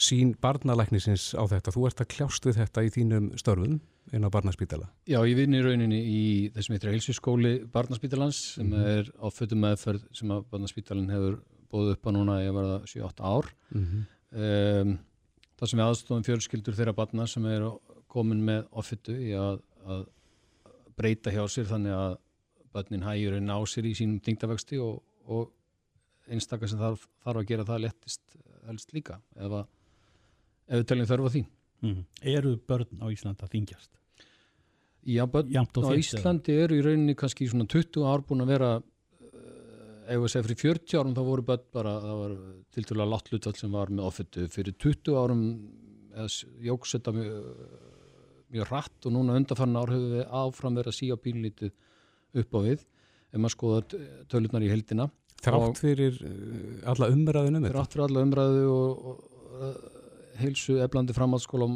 sín 0.00 0.32
barnalegnisins 0.40 1.30
á 1.36 1.44
þetta 1.50 1.74
þú 1.74 1.86
ert 1.88 2.02
að 2.02 2.10
kljást 2.14 2.46
við 2.48 2.60
þetta 2.62 2.84
í 2.86 2.92
þínum 2.94 3.26
störfum 3.40 3.80
inn 4.16 4.24
á 4.26 4.32
barnaspítala 4.32 4.88
Já, 5.04 5.20
ég 5.28 5.36
vinn 5.38 5.54
í 5.54 5.60
rauninni 5.64 6.00
í 6.00 6.22
þessum 6.54 6.76
heitir 6.76 6.94
heilsuskóli 6.94 7.52
barnaspítalans 7.72 8.40
sem 8.56 8.66
mm 8.66 8.72
-hmm. 8.72 8.86
er 8.96 9.12
á 9.20 9.26
fötum 9.28 9.60
meðferð 9.60 10.06
sem 10.16 10.30
að 10.30 10.46
barnaspítalin 10.50 11.12
hefur 11.12 11.40
bóðið 11.70 11.92
upp 11.94 12.06
á 12.08 12.10
núna 12.16 12.40
ég 12.42 12.56
verða 12.56 12.78
7-8 12.86 13.20
ár 13.20 13.46
mm 13.70 13.84
-hmm. 13.84 14.02
um, 14.40 14.98
það 15.58 15.68
sem 15.68 15.78
við 15.78 15.86
aðstofum 15.86 16.26
fjölskyldur 16.26 16.76
þeirra 16.78 16.96
barna 16.96 17.26
sem 17.26 17.46
er 17.46 17.62
komin 18.08 18.42
með 18.44 18.66
ofittu 18.72 19.12
í 19.12 19.32
að, 19.36 19.60
að 19.86 20.06
breyta 20.96 21.30
hjá 21.30 21.44
sér 21.48 21.68
þannig 21.70 21.92
að 21.92 22.18
barnin 22.72 23.06
hægur 23.06 23.36
en 23.36 23.46
ná 23.46 23.56
sér 23.66 23.86
í 23.86 23.94
sínum 23.94 24.20
þingdavexti 24.20 24.78
og, 24.78 25.02
og 25.26 25.52
einstakar 26.30 26.68
sem 26.68 26.78
þarf, 26.78 27.06
þarf 27.24 27.42
að 27.42 27.48
gera 27.50 27.64
það 27.64 27.84
lettist 27.86 28.36
helst 28.66 28.92
líka 28.94 29.20
ef, 29.36 29.50
að, 29.50 29.66
ef 30.70 30.82
við 30.82 30.86
teljum 30.90 31.10
þörfa 31.10 31.32
því. 31.34 31.42
Mm. 31.80 31.98
Eru 32.34 32.54
börn 32.68 33.02
á 33.02 33.06
Íslanda 33.10 33.48
þingjast? 33.50 33.90
Já, 35.08 35.24
börn 35.26 35.50
á 35.50 35.92
Íslandi 35.96 36.56
eru 36.62 36.78
í 36.78 36.84
rauninni 36.84 37.16
kannski 37.18 37.48
svona 37.50 37.68
20 37.70 38.06
ár 38.06 38.24
búin 38.28 38.44
að 38.44 38.54
vera 38.54 38.70
ef 40.10 40.18
við 40.18 40.32
segja 40.32 40.46
fyrir 40.46 40.60
40 40.60 41.00
árum 41.00 41.14
þá 41.16 41.22
voru 41.26 41.46
börn 41.46 41.68
bara, 41.74 41.94
það 42.02 42.22
var 42.22 42.34
til 42.74 42.84
dæla 42.88 43.06
látt 43.08 43.30
hlutvall 43.30 43.56
sem 43.58 43.74
var 43.74 43.92
með 43.94 44.08
ofittu, 44.08 44.46
fyrir 44.50 44.76
20 44.76 45.18
árum 45.20 45.44
jóks 46.66 46.96
þetta 46.96 47.14
mjög, 47.14 47.36
mjög 48.50 48.72
rætt 48.74 49.06
og 49.06 49.14
núna 49.14 49.38
undanfann 49.38 49.78
ár 49.78 49.92
hefur 49.94 50.16
við 50.16 50.34
áfram 50.42 50.78
verið 50.80 50.92
að 50.92 50.98
síja 50.98 51.18
pínlítið 51.22 52.40
upp 52.40 52.58
á 52.58 52.60
við. 52.66 52.84
Ef 53.30 53.38
maður 53.38 53.54
skoða 53.54 54.04
tölurnar 54.30 54.64
í 54.66 54.70
heldina 54.72 55.06
Þrátt 55.40 55.78
fyrir 55.80 56.16
alla 56.90 57.08
umræðinu 57.14 57.62
Þrátt 57.70 57.94
fyrir 57.94 58.04
alla 58.08 58.24
umræðu 58.26 58.64
og, 58.74 59.04
og, 59.10 59.20
og 59.54 59.89
heilsu 60.40 60.78
eflandi 60.84 61.16
framhaldsskóla 61.16 61.68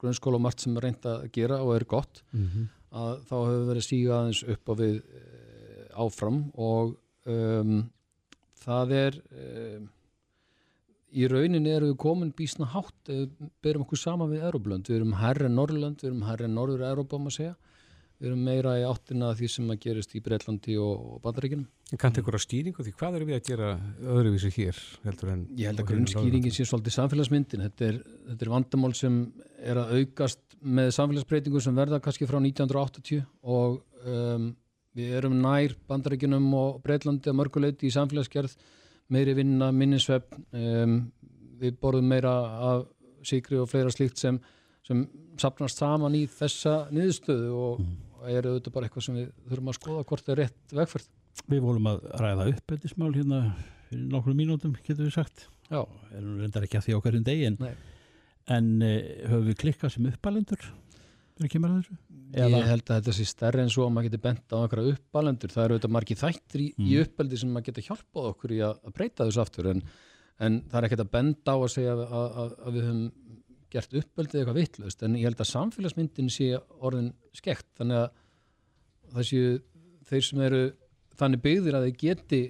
grunnskóla 0.00 0.38
og 0.38 0.44
margt 0.46 0.62
sem 0.64 0.76
er 0.76 0.86
reynd 0.88 1.06
að 1.06 1.26
gera 1.34 1.60
og 1.64 1.74
er 1.76 1.84
gott 1.84 2.22
mm 2.32 2.46
-hmm. 2.46 2.66
að 2.92 3.14
þá 3.28 3.36
hefur 3.36 3.68
verið 3.70 3.84
síga 3.84 4.18
aðeins 4.18 4.42
upp 4.42 4.68
á 4.68 4.74
við 4.80 5.02
áfram 5.94 6.44
og 6.54 6.96
Um, 7.28 7.82
það 8.64 8.92
er 8.96 9.16
um, 9.28 9.88
í 11.12 11.26
rauninni 11.28 11.72
erum 11.74 11.90
við 11.90 11.98
komin 12.00 12.30
bísna 12.36 12.68
hátt 12.72 13.10
við 13.10 13.26
berum 13.60 13.84
okkur 13.84 14.00
saman 14.00 14.30
við 14.30 14.46
Európlönd 14.48 14.88
við 14.88 15.00
erum 15.00 15.18
herra 15.20 15.50
Norrlönd, 15.52 16.00
við 16.00 16.12
erum 16.12 16.24
herra 16.24 16.48
Norður 16.48 16.86
Európa 16.88 17.20
maður 17.20 17.36
segja, 17.36 17.56
við 18.20 18.28
erum 18.30 18.44
meira 18.44 18.76
í 18.76 18.84
áttina 18.84 19.32
því 19.36 19.48
sem 19.48 19.72
að 19.72 19.80
gerist 19.86 20.14
í 20.14 20.22
Breitlandi 20.24 20.76
og, 20.80 21.18
Bandaríkinum. 21.24 21.66
Kannt 21.98 22.20
ykkur 22.20 22.36
á 22.36 22.40
stýringu 22.44 22.84
því 22.84 22.94
hvað 23.00 23.18
eru 23.18 23.28
við 23.30 23.38
að 23.38 23.46
gera 23.48 23.70
öðruvísi 24.04 24.52
hér 24.58 24.80
Ég 25.56 25.70
held 25.70 25.82
að 25.82 25.88
grunnskýringin 25.90 26.54
sé 26.54 26.68
svolítið 26.68 26.98
samfélagsmyndin 26.98 27.64
þetta 27.66 27.88
er, 27.88 28.00
þetta 28.28 28.46
er 28.46 28.52
vandamál 28.52 28.92
sem 28.98 29.20
er 29.58 29.80
að 29.80 29.94
aukast 29.98 30.58
með 30.60 30.92
samfélagsbreytingu 30.98 31.62
sem 31.64 31.76
verða 31.80 32.02
kannski 32.04 32.28
frá 32.28 32.36
1980 32.38 33.24
og 33.48 33.80
um, 34.04 34.50
Við 34.98 35.12
erum 35.20 35.36
nær 35.38 35.76
bandarækjunum 35.88 36.48
og 36.58 36.80
Breitlandi 36.82 37.30
að 37.30 37.36
mörguleiti 37.38 37.86
í 37.86 37.94
samfélagsgerð, 37.94 38.56
meiri 39.14 39.36
vinna, 39.38 39.70
minnisvepp, 39.74 40.34
um, 40.50 40.96
við 41.60 41.76
borðum 41.82 42.10
meira 42.10 42.32
af 42.70 42.88
síkri 43.26 43.60
og 43.60 43.68
fleira 43.70 43.92
slíkt 43.94 44.18
sem, 44.18 44.40
sem 44.86 45.04
sapnast 45.38 45.78
saman 45.78 46.16
í 46.18 46.24
þessa 46.30 46.88
niðurstöðu 46.90 47.50
og 47.54 47.82
mm. 47.84 47.92
Er 48.28 48.48
auðvitað 48.50 48.74
bara 48.76 48.88
eitthvað 48.88 49.06
sem 49.06 49.18
við 49.20 49.30
þurfum 49.50 49.70
að 49.72 49.78
skoða 49.78 50.06
hvort 50.10 50.26
það 50.26 50.34
er 50.34 50.42
rétt 50.44 50.74
vegferð. 50.80 51.08
Við 51.50 51.62
volum 51.64 51.88
að 51.90 52.04
ræða 52.20 52.48
upp 52.52 52.74
þetta 52.74 52.92
smál 52.92 53.12
hérna 53.14 53.40
fyrir 53.88 54.04
nokkru 54.12 54.36
mínútum, 54.36 54.76
getur 54.84 55.06
við 55.06 55.16
sagt. 55.16 55.46
Já. 55.70 55.80
Erum 56.10 56.36
reyndar 56.42 56.66
ekki 56.66 56.80
að 56.80 56.86
því 56.88 56.98
okkarinn 56.98 57.26
degi 57.26 57.48
en, 57.48 57.58
en 58.50 58.70
uh, 58.82 58.94
höfum 59.30 59.48
við 59.48 59.60
klikkað 59.64 59.94
sem 59.96 60.10
uppalendur? 60.10 60.70
þegar 61.40 61.52
kemur 61.54 61.72
að 61.72 61.80
þessu? 61.80 61.98
Eða? 62.30 62.60
Ég 62.60 62.68
held 62.68 62.84
að 62.84 62.98
þetta 62.98 63.14
sé 63.16 63.26
stærri 63.26 63.62
en 63.64 63.72
svo 63.72 63.86
að 63.86 63.92
maður 63.94 64.08
getur 64.08 64.22
bent 64.26 64.52
á 64.54 64.56
einhverja 64.60 64.94
uppalendur. 64.94 65.52
Það 65.54 65.64
eru 65.64 65.76
auðvitað 65.76 65.94
margi 65.96 66.16
þættir 66.20 66.62
í, 66.62 66.68
mm. 66.76 66.86
í 66.86 66.98
uppeldi 67.00 67.40
sem 67.40 67.54
maður 67.54 67.66
getur 67.70 67.86
hjálpað 67.88 68.28
okkur 68.30 68.54
í 68.54 68.60
að, 68.66 68.76
að 68.84 68.96
breyta 68.98 69.26
þessu 69.26 69.42
aftur 69.42 69.70
en, 69.72 69.82
en 70.46 70.58
það 70.68 70.78
er 70.80 70.88
ekkert 70.88 71.04
að 71.06 71.12
benda 71.16 71.56
á 71.56 71.58
að 71.58 71.72
segja 71.74 71.96
að, 71.96 72.04
að, 72.12 72.54
að 72.60 72.76
við 72.76 72.86
höfum 72.86 73.02
gert 73.70 73.96
uppeldið 74.00 74.40
eitthvað 74.40 74.60
vittlust 74.60 75.04
en 75.06 75.16
ég 75.18 75.28
held 75.28 75.40
að 75.40 75.50
samfélagsmyndin 75.52 76.30
sé 76.32 76.52
orðin 76.80 77.12
skekt 77.36 77.68
þannig 77.78 78.02
að 78.02 78.08
það 79.14 79.28
séu 79.30 79.52
þeir 80.10 80.26
sem 80.26 80.42
eru 80.46 80.62
þannig 81.20 81.44
byggðir 81.46 81.78
að 81.78 81.86
þeir 81.86 81.96
geti 82.04 82.42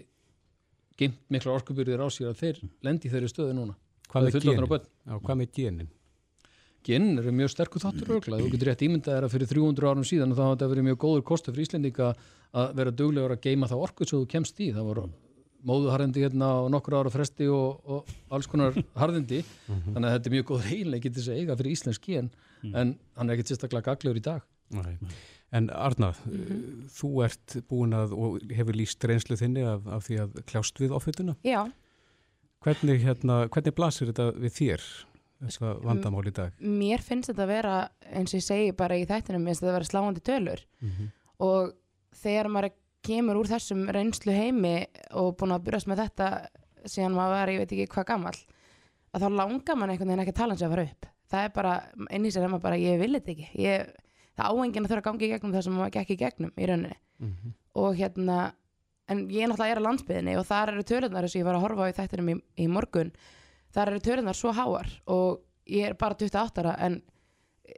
geimt 1.00 1.22
mikla 1.33 1.56
orkubyrðir 1.56 2.02
á 2.04 2.09
sér 2.12 2.33
að 2.33 2.42
þeir 2.42 2.61
lendi 2.87 3.12
þeirri 3.12 3.33
stöðu 3.33 3.56
núna 3.56 3.76
Hvað 4.11 4.26
með 4.26 4.35
Það 4.35 4.40
er 4.40 4.66
genin? 4.66 4.87
Já, 5.06 5.14
hvað 5.22 5.38
með 5.38 5.50
genin? 5.56 5.90
Gen 6.80 7.09
eru 7.20 7.33
mjög 7.37 7.50
sterkur 7.52 7.83
þáttur 7.83 8.14
örgla, 8.16 8.38
þú 8.40 8.52
getur 8.54 8.70
rétt 8.70 8.83
ímyndað 8.87 9.26
að 9.26 9.33
fyrir 9.35 9.50
300 9.50 9.90
árum 9.90 10.06
síðan 10.09 10.33
og 10.33 10.38
það 10.38 10.48
hafa 10.48 10.68
verið 10.72 10.87
mjög 10.87 11.00
góður 11.04 11.24
kostu 11.28 11.52
fyrir 11.52 11.66
Íslendinga 11.68 12.06
að 12.50 12.70
vera 12.80 12.94
duglegur 12.96 13.35
að 13.35 13.42
geima 13.44 13.68
það 13.70 13.83
orku 13.85 14.09
svo 14.09 14.22
þú 14.22 14.30
kemst 14.33 14.62
í, 14.64 14.70
það 14.72 14.88
voru 14.88 15.04
móðuharðindi 15.66 16.23
hérna 16.25 16.49
á 16.57 16.61
nokkur 16.73 16.96
ára 17.01 17.11
fresti 17.12 17.49
og, 17.53 17.81
og 17.85 18.14
alls 18.33 18.49
konar 18.51 18.77
harðindi. 19.01 19.42
Þannig 19.68 20.07
að 20.09 20.14
þetta 20.16 20.31
er 20.31 20.37
mjög 20.37 20.46
góður 20.53 20.70
heilegi 20.70 21.11
til 21.11 21.18
þess 21.20 21.33
að 21.35 21.42
eiga 21.42 21.57
fyrir 21.61 21.77
íslensk 21.77 22.07
gen 22.09 22.31
en 22.77 22.94
hann 23.16 23.29
er 23.31 23.35
ekkert 23.37 23.53
sérstaklega 23.55 23.87
gaglegur 23.90 24.20
í 24.20 24.25
dag. 24.25 24.42
Nei. 24.77 24.96
En 25.57 25.66
Arna, 25.75 26.12
þú 26.94 27.09
ert 27.27 27.57
búin 27.70 27.94
að 27.96 28.12
og 28.14 28.37
hefur 28.55 28.77
líst 28.79 29.03
reynslu 29.09 29.35
þinni 29.40 29.64
af, 29.66 29.87
af 29.90 30.05
því 30.07 30.18
að 30.23 30.37
kljást 30.46 30.79
við 30.83 30.92
offituna. 30.94 31.37
Já, 31.46 31.64
Hvernig, 32.61 32.99
hérna, 33.01 33.46
hvernig 33.49 33.73
blasir 33.73 34.11
þetta 34.11 34.27
við 34.37 34.53
þér, 34.53 34.83
þessa 35.46 35.70
vandamál 35.81 36.27
í 36.29 36.33
dag? 36.37 36.53
mér 36.61 37.01
finnst 37.01 37.31
þetta 37.33 37.46
að 37.46 37.53
vera 37.55 37.77
eins 38.12 38.35
og 38.35 38.37
ég 38.37 38.44
segi 38.44 38.75
bara 38.77 38.99
í 39.01 39.07
þættinum 39.09 39.46
mér 39.46 39.55
finnst 39.55 39.62
þetta 39.64 39.70
að 39.73 39.79
vera 39.79 39.88
sláandi 39.88 40.23
tölur. 40.29 40.62
Og 41.40 41.70
þegar 42.20 42.51
maður 42.53 42.75
kemur 43.06 43.40
úr 43.40 43.48
þessum 43.50 43.86
reynslu 43.94 44.34
heimi 44.34 44.74
og 45.18 45.34
búin 45.40 45.54
að 45.54 45.64
byrjast 45.68 45.88
með 45.90 46.04
þetta 46.04 46.28
síðan 46.88 47.16
maður 47.16 47.34
var, 47.36 47.52
ég 47.52 47.62
veit 47.62 47.72
ekki 47.74 47.88
hvað 47.94 48.08
gamall 48.12 48.38
að 49.10 49.24
þá 49.24 49.28
langar 49.40 49.78
mann 49.78 49.92
einhvern 49.92 50.12
veginn 50.12 50.22
ekki 50.24 50.34
að 50.34 50.40
tala 50.40 50.54
hans 50.54 50.64
að 50.64 50.74
fara 50.74 50.86
upp. 50.86 51.10
Það 51.30 51.44
er 51.46 51.52
bara, 51.54 51.74
inn 52.10 52.26
í 52.26 52.30
sér 52.34 52.46
er 52.46 52.52
maður 52.52 52.66
bara 52.66 52.78
ég 52.80 53.00
vil 53.00 53.12
þetta 53.16 53.32
ekki, 53.34 53.48
ég, 53.60 53.90
það 54.38 54.54
áengin 54.54 54.86
að 54.86 54.92
þurfa 54.92 55.02
að 55.02 55.08
gangi 55.08 55.26
í 55.26 55.30
gegnum 55.32 55.54
það 55.54 55.66
sem 55.66 55.76
maður 55.78 55.94
gekk 55.96 56.10
í 56.10 56.18
gegnum 56.20 56.52
í 56.56 56.68
rauninni. 56.70 56.98
Og 57.80 57.98
hérna 57.98 58.38
en 59.10 59.24
ég 59.30 59.50
náttúrulega 59.50 59.74
er 59.74 59.82
á 59.82 59.86
landsbyðinni 59.88 60.36
og 60.38 60.46
þar 60.46 60.72
eru 60.74 60.86
tölunar 60.86 61.26
eins 61.26 61.34
og 61.34 61.40
ég 61.40 61.46
var 61.48 61.58
að 61.58 61.64
horfa 61.66 61.86
á 61.86 61.90
í 61.90 61.96
þættinum 61.98 62.28
í, 62.30 62.34
í 62.62 62.66
morgun 62.70 63.10
þar 63.74 63.90
eru 63.92 64.02
tölunar 64.06 64.38
svo 64.38 64.52
háar 64.54 64.90
og 65.10 65.40
ég 65.66 65.88
er 65.90 65.96
bara 65.98 66.14
28 66.14 66.62
ára 66.62 66.76
en 66.86 67.00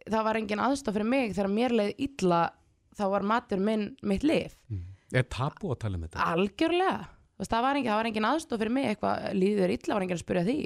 það 0.09 0.27
var 0.29 0.37
engin 0.37 0.61
aðstof 0.61 0.97
fyrir 0.97 1.09
mig. 1.09 1.33
Þegar 1.33 1.53
mér 1.53 1.77
leið 1.77 2.05
illa 2.07 2.43
þá 2.97 3.05
var 3.15 3.23
matur 3.23 3.61
minn 3.61 3.97
mitt 4.03 4.25
lif 4.25 4.57
Er 5.13 5.29
tabu 5.29 5.73
að 5.75 5.79
tala 5.85 5.99
um 5.99 6.07
þetta? 6.07 6.31
algjörlega 6.33 6.97
veist, 7.39 7.51
það, 7.53 7.63
var 7.67 7.79
engin, 7.81 8.07
engin 8.11 8.29
aðstof 8.29 8.61
fyrir 8.63 8.75
mig 8.77 8.89
eitthvað 8.91 9.29
líður 9.37 9.75
illa 9.77 9.95
var 9.97 10.07
engin 10.07 10.19
að 10.19 10.25
spyrja 10.25 10.45
því 10.49 10.59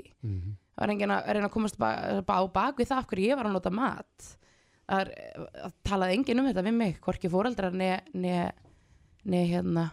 það 0.76 0.82
var 0.82 0.92
engin 0.94 1.14
að 1.16 1.28
reyna 1.32 1.48
að 1.48 1.54
komast 1.56 1.78
ba 1.80 1.90
ba 2.26 2.40
á 2.40 2.44
bak 2.52 2.80
við 2.80 2.90
það 2.90 2.98
af 3.02 3.06
hverju 3.10 3.30
ég 3.30 3.38
var 3.40 3.48
að 3.48 3.56
nota 3.56 3.72
mat 3.74 4.26
það 4.86 5.00
er, 5.00 5.12
að 5.66 5.76
talaði 5.88 6.18
engin 6.18 6.42
um 6.42 6.48
þetta 6.50 6.66
við 6.66 6.76
mig 6.80 6.98
hvorki 7.02 7.30
fóreldrar 7.32 7.74
ne, 7.74 7.92
ne, 8.14 8.50
ne 9.24 9.40
hérna, 9.50 9.86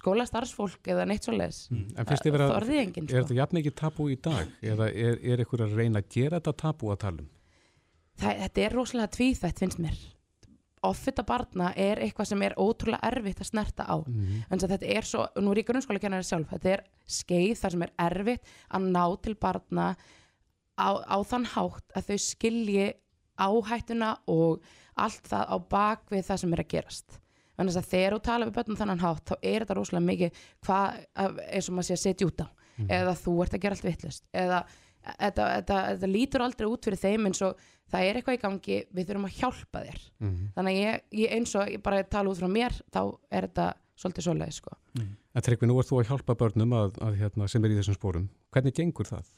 skólastarfsfólk 0.00 0.90
eða 0.90 1.04
neitt 1.10 1.26
svoleiðis 1.26 1.60
En 1.70 2.06
finnst 2.08 2.24
þið 2.24 2.34
vera, 2.34 2.48
það 2.48 2.56
orðið 2.60 2.80
enginn 2.84 3.04
er 3.04 3.10
sko. 3.10 3.20
þetta 3.20 3.38
jafn 3.40 3.58
mikið 3.58 3.76
tabu 3.82 4.08
í 4.10 4.16
dag? 4.22 4.56
Eða 4.62 4.88
er, 4.90 5.20
er 5.22 5.44
ykkur 5.44 5.66
að 5.66 5.76
reyna 5.78 6.02
að 6.02 6.10
gera 6.16 6.40
þetta 6.40 6.56
tabu 6.64 6.90
að 6.94 7.00
tala 7.04 7.22
um? 7.24 7.30
það, 8.20 8.42
þetta 8.46 8.64
er 8.66 8.76
rosalega 8.78 9.14
tvíþætt 9.18 9.62
finnst 9.64 9.82
mér 9.82 10.00
offita 10.86 11.24
barna 11.26 11.72
er 11.76 12.00
eitthvað 12.00 12.30
sem 12.30 12.42
er 12.46 12.54
ótrúlega 12.56 13.04
erfitt 13.10 13.42
að 13.42 13.50
snerta 13.50 13.84
á. 13.84 13.96
En 14.50 14.62
þetta 14.62 14.86
er 14.86 15.04
svo, 15.04 15.26
nú 15.36 15.52
er 15.52 15.60
ég 15.60 15.68
grunnskóla 15.68 16.00
kennari 16.00 16.24
sjálf 16.24 16.50
þetta 16.54 16.70
er 16.72 16.84
skeið 17.06 17.56
þar 17.60 17.74
sem 17.74 17.82
er 17.86 17.92
erfitt 18.06 18.52
að 18.68 18.86
ná 18.94 19.04
til 19.20 19.34
barna 19.36 19.96
á, 20.80 20.90
á 21.04 21.16
þann 21.20 21.46
hátt 21.52 21.96
að 21.96 22.10
þau 22.10 22.18
skilji 22.24 22.92
áhættuna 23.40 24.14
og 24.28 24.62
allt 25.00 25.28
það 25.28 25.52
á 25.52 25.56
bak 25.70 26.06
við 26.12 26.24
það 26.28 26.40
sem 26.42 26.54
er 26.56 26.64
að 26.64 26.72
gerast. 26.74 27.20
Þannig 27.56 27.76
að 27.76 27.90
þegar 27.90 28.14
þú 28.14 28.20
tala 28.24 28.46
við 28.48 28.56
börnum 28.56 28.80
þannig 28.80 29.02
hátt 29.04 29.26
þá 29.28 29.34
er 29.42 29.64
þetta 29.64 29.76
rosalega 29.76 30.06
mikið 30.06 30.44
hvað, 30.64 31.00
eins 31.50 31.68
og 31.68 31.74
maður 31.76 31.88
sé 31.88 31.96
að 31.96 32.04
setja 32.04 32.28
út 32.30 32.44
á. 32.44 32.48
Eða 32.80 33.16
þú 33.20 33.34
ert 33.44 33.54
að 33.54 33.60
gera 33.60 33.76
allt 33.76 33.84
vittlust 33.84 34.24
eða 34.32 34.62
þetta, 35.04 35.48
þetta, 35.56 35.76
þetta 35.90 36.08
lítur 36.08 36.44
aldrei 36.44 36.68
út 36.70 36.86
fyrir 36.86 37.00
þeim 37.00 37.28
eins 37.28 37.42
og 37.44 37.60
það 37.90 38.06
er 38.06 38.18
eitthvað 38.18 38.38
í 38.38 38.42
gangi 38.44 38.80
við 38.96 39.08
þurfum 39.10 39.28
að 39.28 39.36
hjálpa 39.38 39.84
þér. 39.86 40.00
Þannig 40.56 40.72
að 40.72 40.80
ég, 40.80 41.04
ég 41.20 41.36
eins 41.36 41.54
og 41.58 41.70
ég 41.74 41.82
bara 41.84 42.02
tala 42.06 42.32
út 42.32 42.40
frá 42.40 42.50
mér 42.50 42.76
þá 42.92 43.02
er 43.30 43.48
þetta 43.48 43.68
svolítið 44.00 44.26
svoleið 44.26 44.56
sko. 44.56 44.76
En 45.00 45.44
Tryggvi, 45.46 45.68
nú 45.68 45.78
ert 45.78 45.90
þú 45.90 46.00
að 46.00 46.10
hjálpa 46.10 46.36
börnum 46.40 46.74
að, 46.74 46.98
að, 47.04 47.16
hérna, 47.20 47.48
sem 47.50 47.64
er 47.64 47.74
í 47.74 47.78
þessum 47.78 47.98
spórum. 47.98 48.28
Hvernig 48.54 48.76
gengur 48.76 49.08
það? 49.08 49.32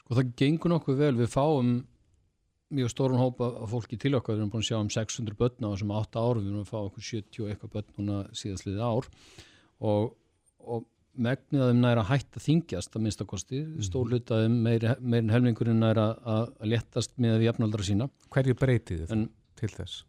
Sko 0.00 0.18
það 0.18 0.32
gengur 0.40 0.72
nokkuð 0.74 1.02
vel, 1.04 1.14
við 1.20 1.30
fáum 1.30 1.74
mjög 2.70 2.92
stórun 2.92 3.18
hópa 3.18 3.50
af 3.64 3.72
fólki 3.72 3.98
til 3.98 4.14
okkar, 4.14 4.36
við 4.36 4.44
erum 4.44 4.52
búin 4.52 4.62
að 4.62 4.68
sjá 4.70 4.78
um 4.78 4.90
600 4.94 5.36
börn 5.38 5.66
á 5.66 5.70
þessum 5.72 5.92
8 5.98 6.22
árum, 6.22 6.44
við 6.44 6.52
erum 6.52 6.64
að 6.64 6.70
fá 6.70 6.78
okkur 6.80 7.06
70 7.08 7.42
og 7.44 7.50
eitthvað 7.50 7.72
börn 7.76 7.94
núna 7.98 8.18
síðastliðið 8.40 8.84
ár. 8.86 9.08
Og, 9.90 10.12
og 10.62 10.86
megnið 11.16 11.64
að 11.64 11.72
þeim 11.72 11.80
næra 11.82 12.04
hætt 12.10 12.36
að 12.38 12.46
þingjast 12.46 12.94
að 12.94 13.06
minnstakosti, 13.06 13.64
mm. 13.64 13.80
stór 13.88 14.12
hluta 14.12 14.36
að 14.36 14.46
þeim 14.46 14.60
meiri, 14.66 14.94
meirin 15.00 15.34
helmingurinn 15.34 15.82
næra 15.82 16.12
að, 16.22 16.54
léttast 16.70 17.16
með 17.18 17.40
við 17.40 17.50
jafnaldra 17.50 17.86
sína. 17.86 18.08
Hverju 18.30 18.56
breytið 18.60 19.02
þið 19.02 19.16
En 19.16 19.26
til 19.58 19.72
þess? 19.74 20.04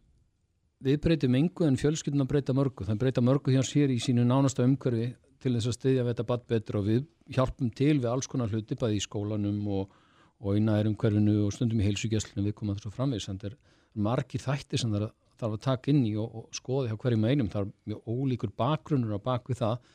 við 0.82 0.98
breytum 1.02 1.36
engu 1.38 1.66
en 1.66 1.78
fjölskylduna 1.78 2.26
breyta 2.26 2.54
mörgu, 2.56 2.86
það 2.86 2.98
breyta 3.04 3.22
mörgu 3.22 3.54
hjá 3.54 3.62
sér 3.66 3.92
í 3.94 4.00
sínu 4.02 4.24
nánasta 4.26 4.64
umhverfi 4.66 5.12
til 5.42 5.54
þess 5.54 5.70
að 5.70 5.76
styðja 5.76 6.04
við 6.04 6.12
þetta 6.12 6.26
badd 6.30 6.46
betur 6.50 6.78
og 6.80 6.86
við 6.88 7.04
hjálpum 7.36 7.70
til 7.78 7.94
við 8.00 8.08
alls 8.10 8.30
konar 8.30 8.50
hluti 8.50 8.78
bæði 8.78 8.98
í 8.98 9.04
skólanum 9.04 9.60
og, 9.78 9.92
og 10.42 10.58
í 10.58 10.62
nærum 10.64 10.96
hverfinu 10.98 11.36
og 11.46 11.54
stundum 11.54 11.82
í 11.82 11.86
heilsugjæslinu 11.86 12.46
við 12.48 12.56
komum 12.58 12.74
að 12.74 12.80
þessu 12.82 12.94
framvegis 12.96 13.28
en 13.30 13.40
það 13.42 13.52
er 13.52 13.58
margir 14.08 14.42
þætti 14.42 14.80
sem 14.80 14.94
það 14.94 15.08
þarf 15.42 15.56
að 15.56 15.64
taka 15.68 15.92
inn 15.92 16.04
í 16.06 16.14
og, 16.18 16.36
og 16.40 16.58
skoða 16.58 16.90
hjá 16.90 16.98
hverjum 17.04 17.28
einum, 17.30 17.50
það 17.52 17.66
er 17.66 17.72
mjög 17.92 18.10
ólíkur 18.14 18.54
bakgrunnur 18.58 19.18
á 19.18 19.20
bak 19.22 19.50
við 19.50 19.62
það 19.62 19.92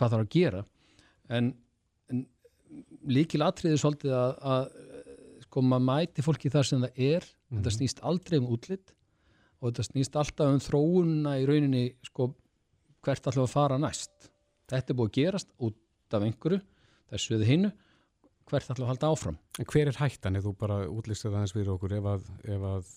hvað 0.00 0.14
þarf 0.14 0.24
að 0.24 0.32
gera 0.34 0.62
en, 1.36 1.50
en 2.10 2.24
líkil 3.10 3.42
atriði 3.44 3.80
svolítið 3.80 4.16
að, 4.16 4.32
að 4.40 5.44
sko 5.46 5.64
maður 5.66 5.86
mæti 5.88 6.24
fólki 6.24 6.52
þar 6.52 6.68
sem 6.68 6.86
það 6.86 7.04
er 7.10 7.28
þetta 7.50 7.74
snýst 7.76 8.02
aldrei 8.06 8.38
um 8.40 8.48
útlitt 8.54 8.94
og 9.60 9.68
þetta 9.70 9.86
snýst 9.90 10.18
alltaf 10.20 10.54
um 10.54 10.62
þróunna 10.64 11.36
í 11.42 11.46
rauninni 11.48 11.84
sko 12.06 12.30
hvert 13.04 13.30
við 13.30 13.44
að 13.44 13.52
fara 13.52 13.78
næst 13.80 14.30
þetta 14.70 14.92
er 14.92 14.98
búið 14.98 15.10
að 15.10 15.16
gerast 15.18 15.54
út 15.58 16.16
af 16.16 16.26
einhverju 16.26 16.60
þessu 17.10 17.36
eða 17.36 17.50
hinnu 17.50 17.72
hvert 18.50 18.66
við 18.70 18.82
að 18.82 18.90
halda 18.92 19.12
áfram 19.14 19.38
En 19.60 19.68
hver 19.70 19.90
er 19.90 20.00
hættan 20.00 20.38
ef 20.38 20.46
þú 20.46 20.56
bara 20.58 20.82
útlistið 20.90 21.34
aðeins 21.34 21.54
fyrir 21.54 21.74
okkur 21.74 21.96
ef 21.98 22.10
að, 22.14 22.28
ef 22.56 22.66
að 22.70 22.92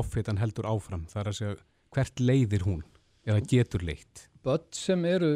offitan 0.00 0.38
heldur 0.38 0.68
áfram? 0.70 1.06
Það 1.10 1.22
er 1.22 1.30
að 1.30 1.38
segja, 1.38 1.54
hvert 1.94 2.22
leiðir 2.22 2.66
hún? 2.66 2.82
Eða 3.26 3.42
getur 3.50 3.82
leitt? 3.84 4.26
börn 4.44 4.68
sem 4.72 5.04
eru 5.04 5.34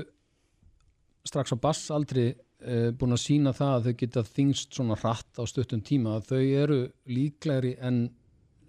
strax 1.24 1.54
á 1.54 1.58
bassaldri 1.60 2.26
e, 2.32 2.92
búin 2.96 3.16
að 3.16 3.22
sína 3.24 3.54
það 3.56 3.74
að 3.74 3.86
þau 3.86 3.96
geta 4.02 4.24
þingst 4.28 4.76
svona 4.76 4.98
hratt 5.00 5.40
á 5.40 5.42
stuttum 5.48 5.82
tíma 5.84 6.18
að 6.18 6.30
þau 6.32 6.42
eru 6.64 6.80
líklegri 7.08 7.74
en 7.80 8.06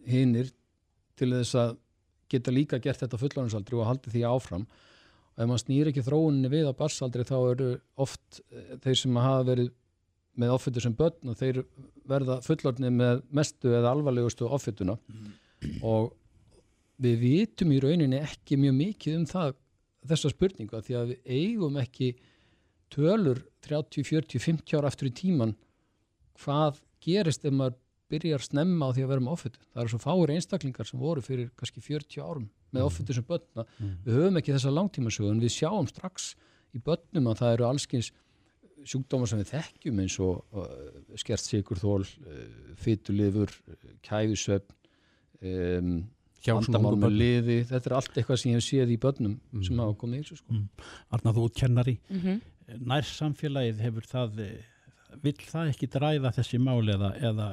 hinnir 0.07 0.51
til 1.19 1.31
þess 1.33 1.59
að 1.59 1.77
geta 2.31 2.53
líka 2.53 2.81
gert 2.81 3.03
þetta 3.03 3.19
á 3.19 3.23
fullarinsaldri 3.23 3.79
og 3.79 3.87
haldi 3.89 4.11
því 4.13 4.25
áfram. 4.27 4.65
Og 5.35 5.43
ef 5.43 5.49
maður 5.49 5.63
snýr 5.65 5.89
ekki 5.91 6.03
þróuninni 6.05 6.51
við 6.51 6.69
á 6.71 6.73
bassaldri 6.79 7.25
þá 7.27 7.37
eru 7.39 7.71
oft 8.01 8.41
e, 8.49 8.79
þeir 8.83 9.01
sem 9.01 9.19
hafa 9.19 9.49
verið 9.51 9.73
með 10.35 10.51
offittu 10.51 10.83
sem 10.83 10.95
börn 10.95 11.31
og 11.31 11.39
þeir 11.39 11.61
verða 12.07 12.41
fullorðni 12.43 12.91
með 12.91 13.21
mestu 13.35 13.71
eða 13.71 13.93
alvarlegustu 13.95 14.47
offituna. 14.51 14.97
Og 15.83 16.11
við 17.01 17.19
vitum 17.21 17.71
í 17.75 17.79
rauninni 17.83 18.19
ekki 18.23 18.57
mjög 18.59 18.75
mikið 18.79 19.19
um 19.19 19.27
það 19.29 19.55
þessa 20.09 20.31
spurningu 20.31 20.77
að 20.77 20.87
því 20.87 20.97
að 20.99 21.11
við 21.11 21.37
eigum 21.37 21.79
ekki 21.81 22.09
tölur 22.95 23.41
30, 23.65 24.05
40, 24.07 24.39
50 24.39 24.77
ára 24.79 24.91
aftur 24.91 25.09
í 25.09 25.13
tíman 25.15 25.55
hvað 26.41 26.79
gerist 27.05 27.45
ef 27.45 27.53
maður 27.55 27.77
byrjar 28.11 28.43
snemma 28.45 28.87
á 28.87 28.93
því 28.93 29.03
að 29.05 29.09
vera 29.11 29.23
með 29.25 29.33
offittu. 29.33 29.61
Það 29.73 29.81
eru 29.81 29.91
svo 29.95 29.99
fáir 30.03 30.31
einstaklingar 30.35 30.87
sem 30.87 30.99
voru 31.01 31.23
fyrir 31.25 31.47
kannski 31.57 31.81
40 31.81 32.21
árum 32.21 32.45
með 32.75 32.83
offittu 32.85 33.15
sem 33.17 33.25
börna. 33.25 33.65
Við 34.05 34.19
höfum 34.19 34.37
ekki 34.39 34.53
þessa 34.53 34.73
langtímasögu 34.75 35.31
en 35.33 35.41
við 35.41 35.53
sjáum 35.55 35.87
strax 35.89 36.35
í 36.75 36.81
börnum 36.85 37.31
að 37.31 37.39
það 37.41 37.53
eru 37.55 37.67
allskins 37.71 38.11
sjúkdómar 38.85 39.31
sem 39.31 39.39
við 39.41 39.49
þekkjum 39.55 39.99
eins 40.03 40.15
og 40.21 40.43
uh, 40.53 40.67
skert 41.17 41.41
sigurþól, 41.41 42.03
uh, 42.05 42.41
fytulifur, 42.77 43.49
uh, 43.71 43.95
kæfisöfn, 44.05 44.75
um, 45.41 45.95
ungum 46.93 46.99
með 47.01 47.15
liði, 47.17 47.55
þetta 47.71 47.89
er 47.89 47.95
allt 47.97 48.19
eitthvað 48.21 48.37
sem 48.43 48.51
ég 48.51 48.59
hef 48.59 48.65
séð 48.67 48.91
í 48.93 48.97
börnum 49.01 49.39
sem 49.65 49.79
hafa 49.81 49.95
komið 50.03 50.19
í 50.19 50.25
þessu 50.27 50.37
sko. 50.43 50.59
Arna 51.17 51.33
þú 51.33 51.47
út 51.49 51.55
kennari 51.57 51.95
Mhm. 52.13 52.35
Nær 52.81 53.05
samfélagið 53.07 53.81
hefur 53.85 54.07
það 54.09 54.39
eh, 54.45 54.63
vill 55.23 55.37
það 55.45 55.71
ekki 55.73 55.89
dræða 55.93 56.31
þessi 56.35 56.59
mál 56.59 56.81
eða, 56.89 57.11
eða, 57.29 57.49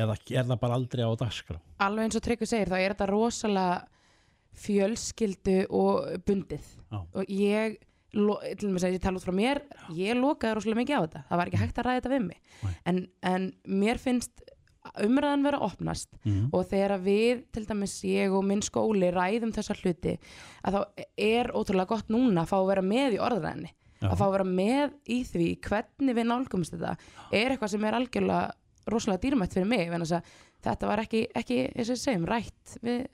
eða 0.00 0.16
er 0.30 0.46
það 0.48 0.60
bara 0.62 0.78
aldrei 0.80 1.04
á 1.06 1.12
dagskrá 1.20 1.58
alveg 1.86 2.04
eins 2.08 2.16
og 2.18 2.24
Tryggvi 2.26 2.48
segir 2.50 2.70
þá 2.72 2.78
er 2.80 2.94
þetta 2.94 3.10
rosalega 3.12 3.80
fjölskyldu 4.60 5.58
og 5.70 6.08
bundið 6.26 6.64
Já. 6.90 6.98
og 7.14 7.28
ég 7.30 7.76
til 8.10 8.26
og 8.66 8.72
með 8.74 8.86
að 8.88 8.94
ég 8.96 9.02
tala 9.04 9.20
út 9.20 9.26
frá 9.26 9.34
mér 9.36 9.60
ég 9.94 10.18
lokaði 10.18 10.56
rosalega 10.58 10.80
mikið 10.82 10.96
á 10.98 11.02
þetta 11.04 11.20
það 11.28 11.40
var 11.40 11.50
ekki 11.52 11.60
hægt 11.60 11.78
að 11.78 11.86
ræða 11.86 12.00
þetta 12.00 12.12
við 12.16 12.24
mig 12.24 12.72
en, 12.90 12.98
en 13.30 13.44
mér 13.84 14.00
finnst 14.02 14.42
umræðan 15.04 15.44
vera 15.46 15.60
opnast 15.62 16.08
Mhm. 16.24 16.48
og 16.56 16.64
þegar 16.68 16.96
við, 17.04 17.42
til 17.52 17.66
dæmis 17.68 17.98
ég 18.08 18.32
og 18.34 18.42
minn 18.48 18.62
skóli 18.64 19.10
ræðum 19.14 19.52
þessar 19.54 19.78
hluti 19.84 20.14
að 20.64 20.74
þá 20.74 21.04
er 21.20 21.50
ótrúlega 21.52 21.86
gott 21.92 22.08
núna 22.12 22.42
að 22.42 22.50
fá 22.50 22.56
að 22.58 22.68
vera 22.72 22.82
með 22.84 23.14
í 23.16 23.20
orðræðinni. 23.22 23.70
Að 24.08 24.16
fá 24.16 24.24
að 24.26 24.34
vera 24.36 24.48
með 24.48 24.94
í 25.12 25.20
því 25.28 25.48
hvernig 25.66 26.16
við 26.16 26.28
nálgumst 26.30 26.76
þetta 26.76 26.96
er 27.36 27.54
eitthvað 27.54 27.72
sem 27.74 27.84
er 27.84 27.98
algjörlega 27.98 28.90
rosalega 28.90 29.22
dýrmætt 29.24 29.56
fyrir 29.56 29.68
mig 29.70 29.90
þetta 30.60 30.88
var 30.90 31.02
ekki, 31.04 31.24
ekki 31.36 31.58
segjum, 31.94 32.26
rætt 32.28 32.76
við, 32.84 33.06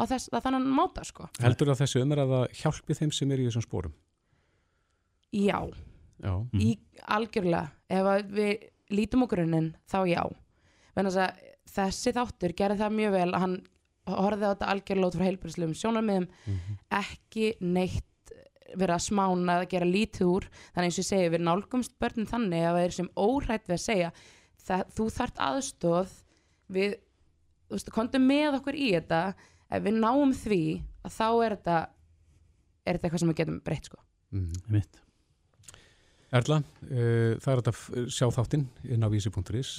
á 0.00 0.02
þess, 0.08 0.30
að 0.32 0.46
þannig 0.46 0.70
máta 0.78 1.04
sko. 1.04 1.28
Heldur 1.42 1.72
að 1.74 1.82
þessi 1.82 2.02
umræða 2.04 2.40
hjálpi 2.60 2.96
þeim 2.96 3.12
sem 3.12 3.34
er 3.34 3.42
í 3.42 3.48
þessum 3.48 3.64
spórum? 3.66 3.94
Já, 5.34 5.58
Já. 6.22 6.32
í 6.54 6.78
algjörlega 7.10 7.68
ef 7.90 8.30
við 8.32 8.70
lítum 8.94 9.24
á 9.24 9.26
grunninn 9.32 9.70
þá 9.90 9.98
já 10.08 10.22
þessi 11.74 12.12
þáttur 12.14 12.54
gerði 12.56 12.82
það 12.82 12.98
mjög 12.98 13.14
vel 13.16 13.28
að 13.32 13.42
hann 13.42 13.56
horfði 14.04 14.46
á 14.46 14.52
þetta 14.52 14.70
algjörlega 14.72 15.08
út 15.08 15.16
frá 15.18 15.26
heilbærslegum 15.26 15.76
sjónarmiðum 15.80 16.26
ekki 17.00 17.54
neitt 17.64 18.06
vera 18.74 18.98
að 18.98 19.06
smána 19.06 19.58
eða 19.58 19.70
gera 19.70 19.88
lítið 19.88 20.30
úr. 20.30 20.46
Þannig 20.74 20.90
eins 20.90 20.98
og 20.98 21.04
ég 21.04 21.08
segi 21.10 21.32
við 21.34 21.44
nálgumst 21.46 21.96
börnin 22.02 22.30
þannig 22.30 22.64
að 22.64 22.78
það 22.78 22.84
er 22.84 22.96
sem 22.98 23.10
óhrætt 23.14 23.66
við 23.68 23.76
að 23.76 23.82
segja 23.84 24.12
það, 24.64 24.84
þú 24.96 25.08
þart 25.18 25.42
aðstóð 25.48 26.14
við, 26.74 26.96
þú 27.68 27.76
veist, 27.76 27.92
komdu 27.94 28.22
með 28.22 28.58
okkur 28.60 28.78
í 28.78 28.90
þetta. 28.96 29.22
Ef 29.74 29.84
við 29.84 30.00
náum 30.00 30.34
því 30.36 30.62
að 31.04 31.16
þá 31.18 31.28
er 31.28 31.56
þetta 31.56 31.78
er 32.84 32.96
þetta 32.96 33.08
eitthvað 33.08 33.22
sem 33.22 33.32
við 33.32 33.40
getum 33.40 33.60
breytt 33.64 33.90
sko. 33.90 34.00
Mitt. 34.72 35.00
Erla, 36.34 36.60
uh, 36.88 37.34
það 37.38 37.50
er 37.52 37.60
þetta 37.60 37.74
að 37.74 38.08
sjá 38.10 38.26
þáttinn 38.34 38.66
inn 38.90 39.06
á 39.06 39.08
vísi.is 39.12 39.76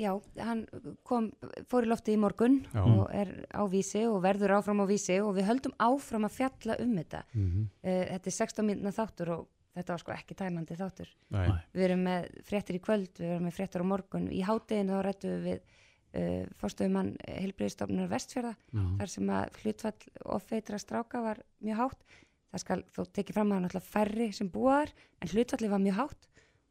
Já, 0.00 0.12
hann 0.40 0.62
kom, 1.04 1.28
fór 1.68 1.84
í 1.84 1.90
lofti 1.90 2.14
í 2.16 2.20
morgun 2.20 2.62
Já. 2.72 2.80
og 2.80 3.10
er 3.12 3.32
á 3.52 3.60
vísi 3.68 4.06
og 4.08 4.22
verður 4.24 4.56
áfram 4.56 4.80
á 4.80 4.86
vísi 4.88 5.18
og 5.20 5.34
við 5.36 5.50
höldum 5.50 5.74
áfram 5.76 6.24
að 6.28 6.38
fjalla 6.38 6.78
um 6.80 6.94
þetta. 6.96 7.20
Mhm. 7.34 7.66
Uh, 7.84 8.04
þetta 8.14 8.32
er 8.32 8.36
16 8.38 8.68
mínuna 8.70 8.94
þáttur 8.96 9.34
og 9.36 9.44
þetta 9.76 9.94
var 9.94 10.02
sko 10.04 10.14
ekki 10.16 10.38
tæmandi 10.38 10.78
þáttur. 10.80 11.12
Nei. 11.32 11.46
Við 11.76 11.86
erum 11.88 12.02
með 12.08 12.26
fréttir 12.48 12.78
í 12.78 12.82
kvöld, 12.84 13.12
við 13.20 13.36
erum 13.36 13.46
með 13.48 13.56
fréttir 13.60 13.84
á 13.84 13.86
morgun. 13.92 14.28
Í 14.32 14.42
hátteginu 14.48 14.96
þá 14.96 15.04
rættum 15.06 15.46
við 15.46 15.60
uh, 15.60 16.42
fórstöðumann 16.60 17.14
Hilbriðstofnunar 17.28 18.12
Vestfjörða 18.12 18.56
þar 18.72 19.12
sem 19.12 19.32
að 19.32 19.62
hlutfall 19.62 20.12
offeitra 20.38 20.80
stráka 20.80 21.24
var 21.24 21.44
mjög 21.60 21.84
hátt. 21.84 22.04
Það 22.52 22.64
skal 22.64 22.82
þó 22.92 23.02
tekið 23.16 23.36
fram 23.36 23.52
að 23.52 23.58
hann 23.58 23.68
alltaf 23.68 23.88
færri 23.88 24.32
sem 24.36 24.48
búaðar 24.52 24.92
en 25.20 25.32
hlutfalli 25.32 25.72
var 25.72 25.80
mjög 25.80 26.00
hátt 26.02 26.28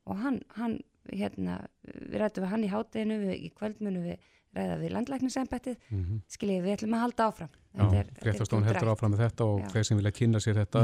og 0.10 0.19
hann, 0.21 0.41
hann 0.57 0.79
hérna, 1.12 1.60
við 1.86 2.19
rættum 2.21 2.43
við 2.45 2.50
hann 2.54 2.63
í 2.63 2.71
hátteginu, 2.71 3.17
í 3.36 3.50
kvöld 3.56 3.80
munum 3.84 4.04
við 4.10 4.17
ræða 4.52 4.80
við 4.82 4.91
landlæknisembættið, 4.91 5.78
mm 5.91 6.00
Mhm. 6.02 6.21
skiljið 6.28 6.63
við 6.65 6.74
ætlum 6.76 6.93
að 6.97 7.04
halda 7.06 7.28
áfram. 7.32 7.50
Fréttastofan 8.21 8.65
heldur 8.67 8.89
áfram 8.91 9.13
með 9.13 9.21
þetta 9.30 9.45
og 9.47 9.62
þeir 9.71 9.86
sem 9.88 9.97
vilja 9.97 10.12
kynna 10.12 10.39
sér 10.43 10.58
þetta 10.60 10.82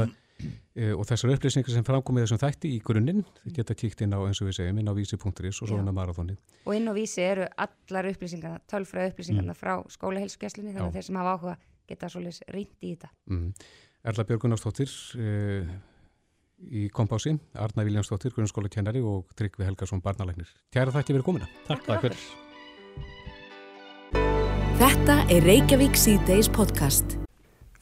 e, 0.74 0.92
og 0.94 1.04
þessar 1.04 1.34
upplýsingar 1.34 1.74
sem 1.74 1.84
framkomið 1.84 2.24
þessum 2.24 2.40
þætti 2.40 2.70
í 2.72 2.78
grunninn, 2.80 3.24
þið 3.44 3.52
geta 3.58 3.74
kíkt 3.74 4.00
inn 4.06 4.14
á 4.16 4.20
eins 4.24 4.40
og 4.40 4.48
við 4.48 4.56
segjum, 4.56 4.78
inn 4.80 4.88
á 4.88 4.94
vísi.is 4.96 5.60
og 5.62 5.68
svo 5.68 5.76
Já. 5.76 5.80
inn 5.82 5.90
á 5.90 5.98
marathoni. 5.98 6.36
Og 6.64 6.74
inn 6.78 6.88
á 6.88 6.92
vísi 6.96 7.20
eru 7.20 7.44
allar 7.58 8.08
upplýsingarna, 8.08 8.60
tölfræði 8.70 9.12
upplýsingarna 9.12 9.54
frá 9.58 9.74
skólaheilsugjæslunni, 9.90 10.72
þannig 10.72 10.88
að 10.88 10.96
þeir 10.96 11.04
sem 11.10 11.16
hafa 11.20 11.34
áhuga 11.36 11.56
geta 11.88 12.06
svolítið 12.08 12.48
reynd 12.54 12.72
í 12.80 12.94
þetta. 12.96 13.10
Mm. 13.28 13.52
Erla 14.08 14.24
Björgunarsdóttir 14.24 14.88
e, 15.18 15.66
í 16.66 16.88
kompási, 16.90 17.36
Arna 17.58 17.84
Viljánsdóttir, 17.86 18.32
grunnskóla 18.34 18.68
kennari 18.72 19.00
og 19.04 19.26
Tryggvi 19.38 19.64
Helgarsson, 19.68 20.00
barnalæknir. 20.04 20.48
Kæra 20.74 20.90
þakki 20.94 21.14
fyrir 21.14 21.26
komuna. 21.26 21.48
Takk, 21.68 21.84
takk 21.86 22.04
fyrir. 22.08 22.18
Þetta 24.78 25.16
er 25.34 25.42
Reykjavík 25.46 25.96
C-Days 25.98 26.48
podcast. 26.54 27.16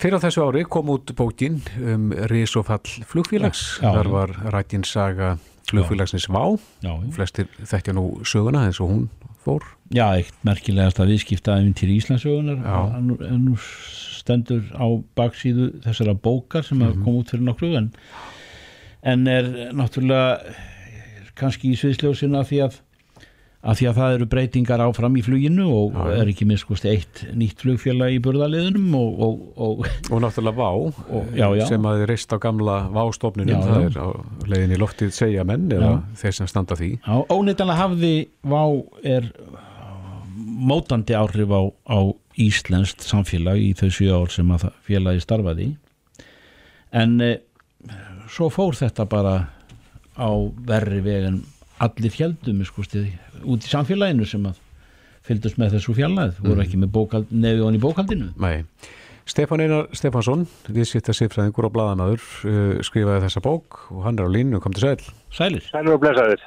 Fyrir 0.00 0.18
á 0.20 0.24
þessu 0.26 0.44
ári 0.44 0.64
kom 0.68 0.90
út 0.92 1.12
bókin 1.16 1.58
um 1.80 2.10
risofall 2.30 2.84
flugfélags. 3.08 3.78
Já, 3.80 3.88
já, 3.88 3.92
Þar 3.96 4.10
var 4.12 4.34
rætin 4.52 4.84
saga 4.84 5.36
flugfélagsins 5.70 6.28
Vá. 6.28 6.44
Já, 6.84 6.92
já. 6.92 7.12
Flestir 7.16 7.48
þekkja 7.64 7.94
nú 7.96 8.04
söguna 8.28 8.66
eins 8.68 8.80
og 8.84 8.92
hún 8.92 9.06
fór. 9.44 9.64
Já, 9.94 10.08
eitt 10.18 10.36
merkilegast 10.44 11.00
að 11.00 11.14
viðskipta 11.14 11.56
til 11.80 11.88
Íslandsögunar 11.96 12.60
en 12.96 13.08
nú- 13.08 13.20
en 13.24 13.44
nú 13.48 13.56
stendur 13.56 14.64
á 14.76 14.84
baksíðu 15.16 15.80
þessara 15.84 16.14
bókar 16.14 16.64
sem 16.64 16.78
mm 16.78 17.04
kom 17.04 17.20
út 17.22 17.30
fyrir 17.30 17.44
nokkru 17.46 17.76
en, 17.78 17.92
en 19.06 19.26
er 19.30 19.52
náttúrulega 19.76 20.56
kannski 21.36 21.70
í 21.74 21.78
sviðsljósina 21.78 22.42
því 22.48 22.60
að 22.66 22.82
að 23.66 23.78
því 23.80 23.86
að 23.90 23.96
það 23.98 24.12
eru 24.14 24.26
breytingar 24.30 24.82
áfram 24.84 25.16
í 25.18 25.22
fluginu 25.26 25.64
og 25.74 25.96
Já, 25.96 26.18
er 26.20 26.28
ekki 26.30 26.46
minnskust 26.46 26.84
eitt 26.86 27.22
nýtt 27.34 27.64
flugfélag 27.64 28.14
í 28.14 28.20
burðaliðunum 28.22 28.92
og, 28.94 29.16
og, 29.26 29.40
og 29.56 29.88
Og 30.14 30.20
náttúrulega 30.22 30.54
Vá, 30.60 30.68
Og- 30.76 31.32
já, 31.34 31.48
já. 31.58 31.64
sem 31.66 31.88
að 31.88 31.98
þið 32.02 32.06
reist 32.12 32.30
á 32.30 32.38
gamla 32.44 32.76
Vá-stofnunum, 32.94 33.64
það 33.66 33.88
er 33.88 33.98
á 33.98 34.08
leiðin 34.52 34.76
í 34.76 34.78
loftið 34.78 35.10
segja 35.16 35.42
menn 35.48 35.66
eða 35.74 35.90
þeir 36.20 36.36
sem 36.38 36.50
standa 36.52 36.78
því. 36.78 36.92
óneitanlega 37.26 37.80
hafði 37.80 38.12
Vá 38.46 38.62
er 39.02 39.26
mótandi 40.36 41.16
áhrif 41.18 41.50
á, 41.50 41.62
á 41.90 41.98
íslenskt 42.38 43.02
samfélag 43.02 43.58
í 43.60 43.72
þau 43.76 43.90
sjö 43.90 44.12
ár 44.14 44.30
sem 44.30 44.50
að 44.54 44.68
félagi 44.86 45.24
starfaði 45.24 45.70
í. 45.72 45.76
en 46.96 47.20
e, 47.20 47.32
svo 48.32 48.48
fór 48.52 48.76
þetta 48.78 49.06
bara 49.10 49.34
á 50.16 50.30
verri 50.68 51.00
veg 51.04 51.26
en 51.30 51.40
allir 51.82 52.14
heldum 52.16 52.62
skustið, 52.64 53.10
út 53.44 53.64
í 53.66 53.68
samfélaginu 53.70 54.26
sem 54.28 54.46
að 54.48 54.62
fylgdust 55.26 55.58
með 55.60 55.76
þessu 55.76 55.96
fjallæð 55.96 56.38
voru 56.44 56.62
ekki 56.62 56.78
með 56.80 56.92
bókald, 56.94 57.32
nefið 57.34 57.64
hon 57.66 57.76
í 57.76 57.82
bókaldinu 57.82 58.30
Nei. 58.40 58.62
Stefán 59.26 59.58
Einar 59.64 59.88
Stefánsson, 59.96 60.44
viðsýtta 60.70 61.10
sifræðingur 61.16 61.66
og 61.66 61.72
blaðamaður, 61.74 62.26
uh, 62.46 62.76
skrifaði 62.86 63.24
þessa 63.24 63.42
bók 63.42 63.80
og 63.90 64.04
hann 64.06 64.20
er 64.22 64.28
á 64.30 64.34
línu, 64.36 64.60
kom 64.62 64.76
til 64.76 64.84
sæl. 64.84 65.08
Sælir, 65.34 65.64
Sælur 65.66 65.96
og 65.96 66.04
blessaður. 66.04 66.44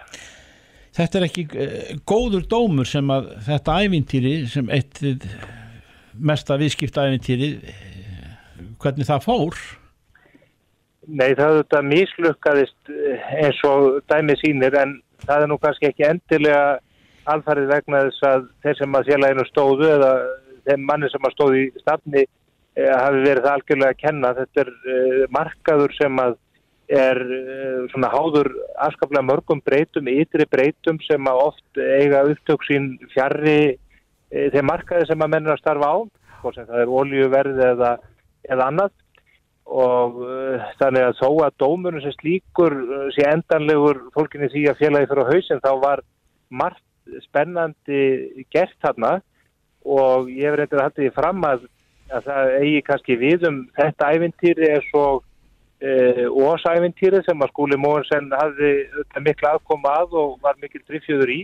þetta 0.96 1.20
er 1.20 1.26
ekki 1.28 1.44
e, 1.54 1.68
góður 2.08 2.48
dómur 2.50 2.88
sem 2.88 3.12
að 3.14 3.34
þetta 3.46 3.76
ævintýri 3.84 4.34
sem 4.50 4.72
eitt 4.74 5.04
mesta 6.16 6.58
viðskipta 6.60 7.06
ævintýri 7.10 7.52
hvernig 8.80 9.08
það 9.08 9.28
fór 9.28 9.60
Nei, 11.10 11.32
það 11.34 11.46
auðvitað 11.54 11.88
mislukkaðist 11.90 12.92
eh, 12.94 13.30
eins 13.42 13.60
og 13.66 14.02
dæmi 14.12 14.36
sínir 14.38 14.76
en 14.78 15.00
það 15.24 15.46
er 15.46 15.50
nú 15.50 15.58
kannski 15.62 15.88
ekki 15.90 16.06
endilega 16.06 16.78
alfarið 17.30 17.72
vegna 17.72 18.02
þess 18.08 18.28
að 18.30 18.46
þeir 18.64 18.78
sem 18.78 18.98
að 19.00 19.10
félaginu 19.10 19.46
stóðu 19.48 19.88
eða 19.96 20.12
þeim 20.68 20.84
manni 20.86 21.10
sem 21.10 21.26
að 21.26 21.34
stóðu 21.36 21.64
í 21.64 21.66
stafni 21.82 22.22
eh, 22.26 22.92
hafi 22.92 23.24
verið 23.26 23.42
það 23.48 23.56
algjörlega 23.56 23.96
að 23.96 24.04
kenna. 24.04 24.34
Þetta 24.38 24.64
er 24.66 24.72
eh, 24.94 25.26
markaður 25.40 25.98
sem 25.98 26.24
að 26.26 26.38
er 27.00 27.20
svona 27.92 28.08
háður 28.10 28.48
afskaplega 28.82 29.22
mörgum 29.22 29.60
breytum, 29.62 30.08
ytri 30.10 30.48
breytum 30.50 30.98
sem 31.06 31.28
að 31.30 31.42
oft 31.44 31.78
eiga 31.78 32.24
upptök 32.26 32.64
sín 32.66 32.88
fjarrri 33.12 33.76
þeim 34.34 34.66
markaði 34.66 35.06
sem 35.06 35.22
að 35.22 35.30
mennur 35.36 35.54
að 35.54 35.62
starfa 35.62 35.92
á, 35.94 35.98
hvort 36.40 36.58
sem 36.58 36.66
það 36.66 36.82
er 36.82 36.96
oljuverð 37.02 37.62
eða, 37.68 37.92
eða 38.50 38.72
annað 38.72 38.96
og 39.70 40.20
uh, 40.26 40.70
þannig 40.82 41.06
að 41.06 41.18
þó 41.20 41.30
að 41.46 41.58
dómurinn 41.62 42.04
sem 42.04 42.16
slíkur 42.18 42.76
uh, 42.82 43.08
sé 43.14 43.26
endanlegur 43.30 44.02
fólkinni 44.16 44.50
því 44.50 44.66
að 44.72 44.82
félagi 44.82 45.10
fyrir 45.12 45.30
á 45.30 45.32
hausinn 45.32 45.64
þá 45.66 45.72
var 45.84 46.04
margt 46.50 46.86
spennandi 47.26 48.04
gert 48.54 48.76
þarna. 48.82 49.20
Og 49.86 50.30
ég 50.34 50.50
hef 50.50 50.58
reyndið 50.60 50.80
að 50.80 50.86
halda 50.88 51.02
því 51.02 51.10
fram 51.16 51.46
að, 51.48 51.66
að 52.10 52.30
það 52.30 52.54
eigi 52.60 52.86
kannski 52.90 53.18
við 53.22 53.46
um 53.50 53.60
þetta 53.78 54.10
ævintýri 54.18 54.72
eins 54.74 54.90
og 54.98 55.22
uh, 55.86 56.26
ósævintýri 56.50 57.22
sem 57.26 57.46
að 57.46 57.54
skúli 57.54 57.78
Móhensen 57.80 58.34
hafði 58.34 58.74
mikla 59.22 59.54
aðkoma 59.56 59.94
að 60.02 60.18
og 60.24 60.36
var 60.44 60.58
mikil 60.64 60.82
drifjöður 60.82 61.36
í. 61.36 61.40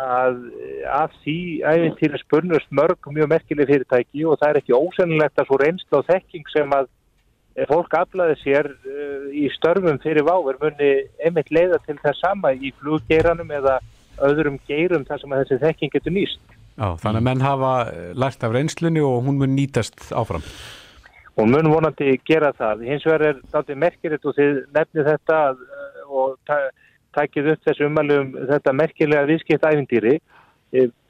Að 0.00 0.40
af 0.88 1.14
því 1.20 1.38
ævintýri 1.68 2.24
spurnust 2.24 2.72
mörg 2.72 3.12
mjög 3.12 3.30
merkileg 3.36 3.70
fyrirtæki 3.70 4.26
og 4.26 4.40
það 4.40 4.50
er 4.50 4.62
ekki 4.62 4.80
ósennilegt 4.80 5.38
að 5.38 5.48
svo 5.52 5.60
reynsla 5.60 6.00
og 6.00 6.08
þekking 6.10 6.52
sem 6.56 6.76
að 6.80 6.88
eh, 6.88 7.01
fólk 7.68 7.94
aflaði 7.96 8.36
sér 8.40 8.68
uh, 8.72 9.26
í 9.32 9.48
störfum 9.56 10.00
fyrir 10.02 10.24
váver 10.26 10.58
muni 10.62 10.92
einmitt 11.24 11.52
leiða 11.52 11.80
til 11.86 11.98
það 12.00 12.18
sama 12.20 12.52
í 12.54 12.72
fluggeiranum 12.80 13.50
eða 13.52 13.78
öðrum 14.22 14.58
geirum 14.68 15.06
þar 15.08 15.22
sem 15.22 15.34
þessi 15.40 15.60
þekking 15.62 15.94
getur 15.94 16.14
nýst. 16.14 16.42
Já, 16.72 16.94
þannig 17.00 17.20
að 17.20 17.26
menn 17.26 17.42
hafa 17.44 17.72
eh, 17.90 18.12
lært 18.16 18.44
af 18.46 18.54
reynslunni 18.54 19.02
og 19.04 19.26
hún 19.26 19.40
mun 19.40 19.52
nýtast 19.56 20.08
áfram. 20.16 20.44
Hún 21.36 21.52
mun 21.52 21.68
vonandi 21.72 22.14
gera 22.28 22.52
það. 22.56 22.86
Hins 22.88 23.04
vegar 23.08 23.24
er 23.28 23.42
þetta 23.52 23.76
merkilegt 23.80 24.28
og 24.28 24.36
þið 24.36 24.62
nefnið 24.76 25.10
þetta 25.10 25.40
uh, 25.52 26.00
og 26.08 26.38
ta 26.48 26.58
takið 27.16 27.52
upp 27.52 27.66
þessu 27.68 27.88
umælum 27.88 28.32
þetta 28.48 28.72
merkilega 28.76 29.28
viðskipt 29.28 29.66
æfintýri. 29.68 30.16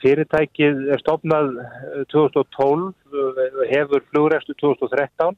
Fyrirtækið 0.02 0.88
er 0.90 0.98
stopnað 0.98 1.52
eh, 1.62 2.00
2012, 2.10 2.88
eh, 2.90 3.60
hefur 3.70 4.02
flugrestu 4.10 4.56
2013, 4.58 5.36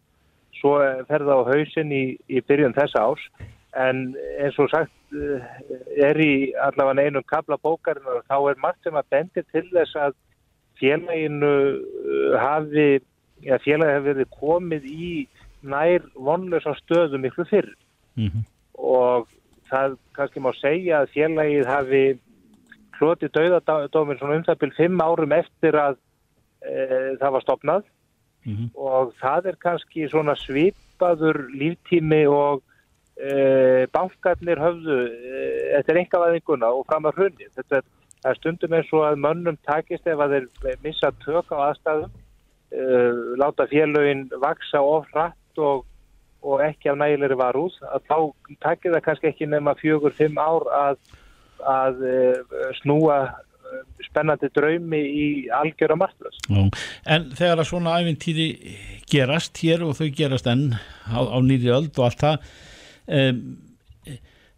svo 0.60 0.76
fer 1.08 1.24
það 1.26 1.42
á 1.42 1.50
hausinn 1.50 1.92
í, 1.94 2.04
í 2.28 2.42
byrjun 2.46 2.76
þessa 2.76 3.04
árs. 3.08 3.24
En 3.74 4.04
eins 4.38 4.58
og 4.62 4.70
sagt 4.70 5.16
eh, 5.16 5.48
er 6.06 6.20
í 6.22 6.52
allavega 6.62 7.08
einum 7.08 7.26
kabla 7.26 7.58
bókarinn 7.58 8.06
og 8.06 8.22
þá 8.30 8.36
er 8.52 8.60
margt 8.62 8.86
sem 8.86 8.94
að 8.98 9.10
bendir 9.10 9.46
til 9.50 9.66
þess 9.72 9.98
að 9.98 10.14
félaginu 10.80 11.54
uh, 11.78 12.36
hafi, 12.38 13.00
ja, 13.46 13.58
félagi 13.62 13.94
hafi 13.94 14.08
verið 14.10 14.32
komið 14.40 14.86
í 14.90 15.10
nær 15.62 16.02
vonlösa 16.14 16.74
stöðu 16.82 17.20
miklu 17.22 17.46
fyrr 17.50 17.70
Mhm. 18.14 18.44
og 18.78 19.28
það 19.70 19.96
kannski 20.14 20.40
má 20.42 20.52
segja 20.60 21.02
að 21.02 21.12
félagið 21.14 21.66
hafi 21.66 22.02
hlotið 22.98 23.32
dauðadómin 23.34 24.18
svona 24.20 24.38
um 24.38 24.44
það 24.46 24.60
byrjum 24.60 24.76
fimm 24.76 25.02
árum 25.02 25.34
eftir 25.34 25.74
að 25.74 25.96
e, 26.62 27.16
það 27.18 27.32
var 27.36 27.42
stopnað 27.42 27.88
Mhm. 28.44 28.70
og 28.76 29.14
það 29.20 29.46
er 29.50 29.56
kannski 29.60 30.08
svona 30.12 30.34
svipaður 30.36 31.46
líftími 31.56 32.24
og 32.28 32.62
e, 33.16 33.86
bankarnir 33.94 34.60
höfðu 34.60 34.98
e, 35.08 35.44
eftir 35.78 36.00
engavæðinguna 36.02 36.68
og 36.68 36.84
fram 36.90 37.08
að 37.08 37.20
hrunni. 37.20 37.48
Þetta 37.56 37.80
er, 37.80 37.88
er 38.28 38.36
stundum 38.40 38.76
eins 38.76 38.92
og 38.92 39.06
að 39.08 39.22
mönnum 39.24 39.58
takist 39.64 40.06
ef 40.06 40.20
að 40.20 40.36
þeir 40.60 40.78
missa 40.84 41.12
tök 41.24 41.54
á 41.56 41.56
aðstæðum, 41.70 42.12
e, 42.68 42.84
láta 43.40 43.68
félögin 43.72 44.28
vaksa 44.42 44.82
of 44.82 45.08
hratt 45.14 45.62
og, 45.62 45.86
og 46.44 46.60
ekki 46.60 46.92
af 46.92 47.00
nægilegri 47.00 47.40
varúð, 47.40 47.80
að 47.88 48.04
þá 48.10 48.18
takir 48.60 48.92
það 48.92 49.04
kannski 49.08 49.32
ekki 49.32 49.48
nema 49.48 49.76
fjögur, 49.80 50.12
fimm 50.12 50.36
ár 50.36 50.68
að, 50.68 51.00
að 51.64 52.04
snúa 52.82 53.22
spennandi 54.04 54.50
draumi 54.54 55.00
í 55.00 55.26
algjöra 55.54 55.96
marglas. 55.98 56.38
Já. 56.48 56.62
En 57.10 57.30
þegar 57.34 57.62
að 57.62 57.70
svona 57.70 57.98
æfintýri 58.00 58.48
gerast 59.10 59.58
hér 59.62 59.84
og 59.86 59.96
þau 59.98 60.08
gerast 60.16 60.48
enn 60.50 60.72
á, 61.10 61.18
á 61.20 61.38
nýri 61.44 61.72
öld 61.74 61.92
og 61.98 62.08
allt 62.08 62.24
það 62.24 62.48
um, 63.06 63.42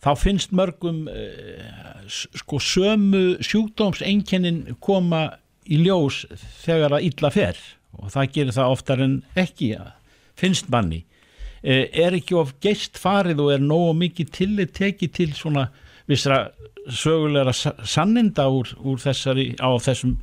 þá 0.04 0.10
finnst 0.20 0.54
mörgum 0.56 1.06
uh, 1.10 2.06
sko 2.06 2.60
sömu 2.62 3.24
sjúkdómseinkennin 3.44 4.76
koma 4.80 5.26
í 5.66 5.80
ljós 5.82 6.24
þegar 6.62 6.98
að 6.98 7.10
illa 7.10 7.32
fer 7.34 7.60
og 7.96 8.12
það 8.14 8.32
gerir 8.36 8.56
það 8.56 8.76
oftar 8.76 9.02
en 9.02 9.18
ekki 9.38 9.72
ja, 9.74 9.90
finnst 10.38 10.70
manni 10.72 11.02
uh, 11.02 11.86
er 11.90 12.16
ekki 12.18 12.38
of 12.38 12.54
geist 12.62 13.00
farið 13.00 13.42
og 13.46 13.56
er 13.56 13.66
nógu 13.66 13.96
mikið 14.04 14.32
tillit 14.40 14.76
tekið 14.78 15.16
til 15.20 15.32
svona 15.38 15.68
vissra 16.08 16.40
sögulegra 16.86 17.52
sa- 17.56 17.74
sanninda 17.82 18.46
úr, 18.52 18.70
úr 18.78 18.98
þessari 19.02 19.52
á 19.58 19.70
þessum 19.82 20.16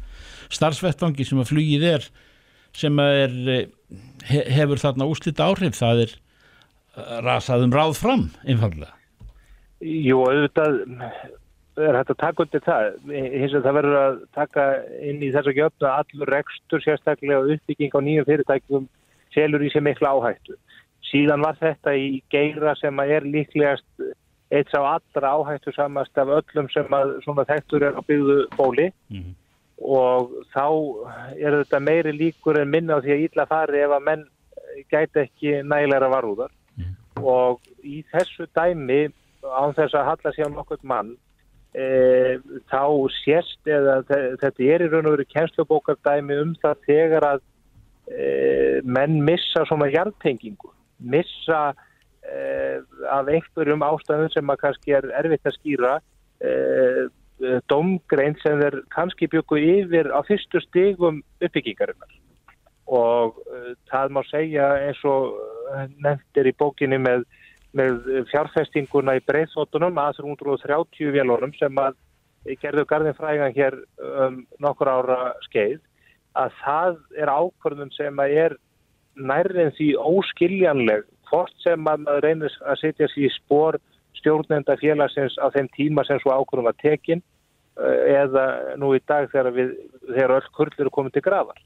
starfsvettvangi 0.53 1.25
sem 1.27 1.41
að 1.41 1.51
flugið 1.51 1.87
er 1.93 2.09
sem 2.73 2.99
er 3.03 3.37
eh, 3.51 3.67
he, 4.29 4.43
hefur 4.57 4.81
þarna 4.81 5.09
úslita 5.11 5.47
áhrif 5.49 5.77
það 5.77 6.05
er 6.07 6.15
eh, 6.15 7.15
rasað 7.25 7.67
um 7.67 7.75
ráð 7.75 7.95
fram 7.99 8.27
einfallega 8.47 8.93
Jú, 9.83 10.21
auðvitað 10.23 10.77
er 11.81 11.97
hægt 11.97 12.11
að 12.13 12.19
taka 12.21 12.43
undir 12.45 12.61
það. 12.63 12.85
Hins 13.09 13.51
vegar 13.51 13.63
það 13.65 13.77
verður 13.79 13.97
að 13.99 14.17
taka 14.37 14.65
inn 15.03 15.23
í 15.25 15.31
þess 15.33 15.49
að 15.49 15.57
gjöfna 15.57 15.93
allur 15.99 16.31
rekstur 16.31 16.83
sérstaklega 16.85 17.39
og 17.41 17.53
uppbygging 17.55 17.97
á 17.97 17.99
nýjum 18.05 18.27
fyrirtækjum 18.29 18.85
selur 19.33 19.65
í 19.65 19.71
sig 19.73 19.83
mikla 19.83 20.13
áhættu. 20.13 20.55
Síðan 21.09 21.43
var 21.43 21.57
þetta 21.59 21.95
í 21.99 22.21
geira 22.31 22.75
sem 22.79 23.01
er 23.03 23.27
líklegast 23.27 24.05
eitt 24.53 24.69
sá 24.71 24.79
allra 24.85 25.31
áhættu 25.37 25.73
samast 25.75 26.17
af 26.21 26.29
öllum 26.39 26.67
sem 26.73 26.91
að 26.93 27.15
svona 27.25 27.45
þekktur 27.49 27.85
er 27.87 27.97
á 27.97 28.01
byggðu 28.05 28.37
bóli. 28.57 28.91
Mhm. 29.09 29.33
og 29.83 30.29
þá 30.53 30.63
er 31.43 31.55
þetta 31.63 31.79
meiri 31.83 32.11
líkur 32.15 32.59
en 32.61 32.69
minna 32.71 32.95
á 32.95 33.03
því 33.03 33.11
að 33.15 33.23
illa 33.25 33.45
fari 33.49 33.81
ef 33.83 33.91
að 33.91 34.03
menn 34.05 34.21
gæti 34.93 35.19
ekki 35.25 35.51
nægilega 35.67 36.07
varúðar. 36.13 36.51
Og 37.19 37.59
í 37.83 38.03
þessu 38.13 38.45
dæmi 38.55 39.09
án 39.43 39.73
þess 39.75 39.93
að 39.97 40.05
halla 40.07 40.31
sér 40.31 40.47
á 40.47 40.55
nokkurt 40.55 40.83
mann 40.87 41.17
e, 41.75 42.37
þá 42.71 42.85
sést 43.25 43.59
eða 43.67 43.97
þe- 44.07 44.37
þetta 44.39 44.63
er 44.71 44.85
í 44.85 44.89
raun 44.93 45.05
og 45.09 45.17
veru 45.17 45.25
kennslubókardæmi 45.33 46.39
um 46.41 46.55
það 46.63 46.75
þegar 46.87 47.23
að 47.33 47.41
e, 48.13 48.81
menn 48.85 49.19
missa 49.25 49.65
svona 49.67 49.89
hjartengingu 49.91 50.71
missa 50.99 51.73
af 52.23 53.29
einhverjum 53.29 53.83
ástæðum 53.85 54.31
sem 54.33 54.49
að 54.49 54.61
kannski 54.61 54.95
er 54.97 55.09
erfitt 55.19 55.49
að 55.49 55.57
skýra 55.57 55.93
e, 56.39 56.51
domgrein 57.71 58.37
sem 58.41 58.61
þeir 58.61 58.79
kannski 58.93 59.27
byggu 59.31 59.59
yfir 59.59 60.11
á 60.15 60.19
fyrstu 60.27 60.61
stigum 60.63 61.21
uppbyggingarinnar. 61.43 62.19
Og 62.87 63.39
það 63.91 64.15
má 64.15 64.21
segja 64.29 64.69
eins 64.87 65.01
og 65.07 65.35
nefnt 66.03 66.39
er 66.39 66.49
í 66.49 66.55
bókinni 66.59 66.99
með, 67.01 67.23
með 67.75 68.25
fjárfestinguna 68.31 69.17
í 69.19 69.23
breyðþóttunum 69.27 69.99
að 69.99 70.19
330 70.21 71.15
vélunum 71.15 71.55
sem 71.59 71.79
að 71.79 71.97
gerðu 72.61 72.85
garðin 72.87 73.17
frægan 73.17 73.55
hér 73.55 73.79
um 74.03 74.43
nokkur 74.63 74.91
ára 74.91 75.19
skeið 75.47 75.79
að 76.39 76.55
það 76.63 76.99
er 77.21 77.31
ákvörðun 77.31 77.93
sem 77.95 78.19
að 78.19 78.37
er 78.45 78.55
nærrið 79.15 79.75
því 79.77 79.89
óskiljanleg 80.01 81.05
hvort 81.33 81.53
sem 81.63 81.89
að 81.89 82.05
maður 82.05 82.25
reynir 82.27 82.55
að 82.61 82.79
setja 82.83 83.09
sér 83.09 83.25
í 83.25 83.33
spór 83.33 83.79
stjórnenda 84.19 84.77
félagsins 84.77 85.35
á 85.41 85.49
þeim 85.53 85.69
tíma 85.73 86.05
sem 86.05 86.19
svo 86.21 86.35
ákvörðun 86.35 86.69
var 86.69 86.77
tekin 86.77 87.23
uh, 87.81 88.01
eða 88.13 88.45
nú 88.77 88.93
í 88.93 89.01
dag 89.09 89.25
þegar, 89.31 89.53
við, 89.57 89.71
þegar 90.05 90.35
öll 90.37 90.49
kurlir 90.53 90.85
eru 90.85 90.93
komið 90.93 91.17
til 91.17 91.25
grafar. 91.25 91.61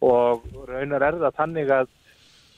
Og 0.00 0.46
raunar 0.70 1.04
er 1.04 1.18
það 1.20 1.36
þannig 1.36 1.72
að, 1.76 1.90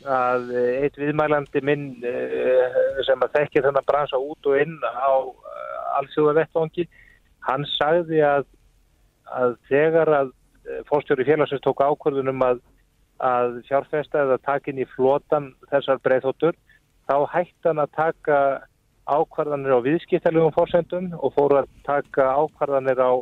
að 0.06 0.52
eitt 0.86 0.98
viðmælandi 1.00 1.62
minn 1.66 1.88
eh, 2.06 2.76
sem 3.02 3.24
að 3.26 3.34
þekkja 3.40 3.64
þennan 3.64 3.88
bransa 3.88 4.20
út 4.22 4.46
og 4.46 4.60
inn 4.62 4.76
á 4.86 5.10
allsjóða 5.98 6.36
vettvangi, 6.38 6.86
hann 7.42 7.66
sagði 7.74 8.22
að, 8.22 8.46
að 9.26 9.56
þegar 9.66 10.14
að 10.20 10.30
fórstjóri 10.86 11.26
félagsins 11.26 11.64
tók 11.66 11.82
ákvörðunum 11.82 12.46
að, 12.46 12.62
að 13.22 13.60
fjárfesta 13.68 14.24
eða 14.24 14.38
takin 14.46 14.80
í 14.82 14.86
flotan 14.94 15.52
þessar 15.70 16.00
breyðhóttur, 16.04 16.56
þá 17.10 17.16
hætti 17.32 17.68
hann 17.68 17.82
að 17.82 17.92
taka 17.98 18.38
ákvarðanir 19.10 19.74
á 19.74 19.84
viðskiptalegum 19.84 20.54
fórsendum 20.54 21.10
og 21.18 21.34
fóru 21.36 21.60
að 21.62 21.68
taka 21.86 22.28
ákvarðanir 22.38 23.02
á, 23.02 23.12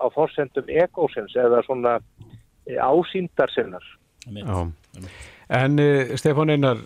á 0.00 0.06
fórsendum 0.14 0.70
ekósins 0.70 1.34
eða 1.36 1.62
svona 1.66 1.98
ásýndar 2.64 3.52
sinnar. 3.52 3.84
Já. 4.30 4.70
En 5.52 5.76
uh, 5.78 6.14
Stefán 6.16 6.54
Einar, 6.54 6.78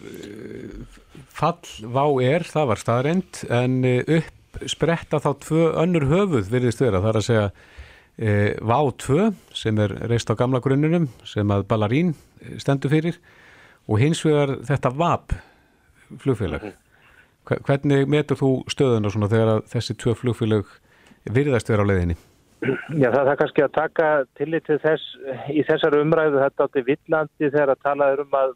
fall 1.31 1.63
vá 1.87 2.05
er, 2.25 2.43
það 2.49 2.71
var 2.73 2.81
staðreind, 2.83 3.43
en 3.55 3.79
uh, 3.87 4.01
upp 4.19 4.35
spretta 4.67 5.21
þá 5.23 5.31
tvö 5.45 5.67
önnur 5.79 6.09
höfuð 6.11 6.49
virðist 6.51 6.83
vera, 6.83 7.03
það 7.05 7.11
er 7.13 7.21
að 7.21 7.27
segja 7.29 7.49
uh, 8.19 8.51
vá 8.61 8.79
2 9.05 9.31
sem 9.55 9.79
er 9.85 9.95
reist 10.11 10.31
á 10.31 10.35
gamla 10.39 10.61
grunnunum 10.65 11.09
sem 11.29 11.49
að 11.55 11.67
Ballarín 11.71 12.15
stendur 12.61 12.91
fyrir 12.93 13.19
og 13.89 13.99
hins 14.03 14.21
vegar 14.27 14.57
þetta 14.69 14.91
VAP 14.95 15.33
flugfélag. 16.23 16.71
Hve- 17.49 17.61
Hvernig 17.65 18.09
metur 18.13 18.37
þú 18.37 18.49
stöðuna 18.69 19.09
svona 19.13 19.29
þegar 19.33 19.63
þessi 19.73 19.95
tvö 19.97 20.13
flugfélag 20.21 20.67
virðast 21.33 21.71
vera 21.73 21.85
á 21.85 21.89
leiðinni? 21.89 22.17
Já, 22.99 23.09
það 23.15 23.29
er 23.31 23.37
kannski 23.39 23.63
að 23.63 23.73
taka 23.77 24.07
tillit 24.37 24.65
til 24.67 24.79
þess 24.83 25.05
í 25.55 25.63
þessar 25.69 25.95
umræðu 26.01 26.41
þetta 26.43 26.65
átti 26.67 26.83
villandi 26.89 27.51
þegar 27.55 27.71
að 27.77 27.83
tala 27.87 28.09
um 28.19 28.35
að 28.35 28.55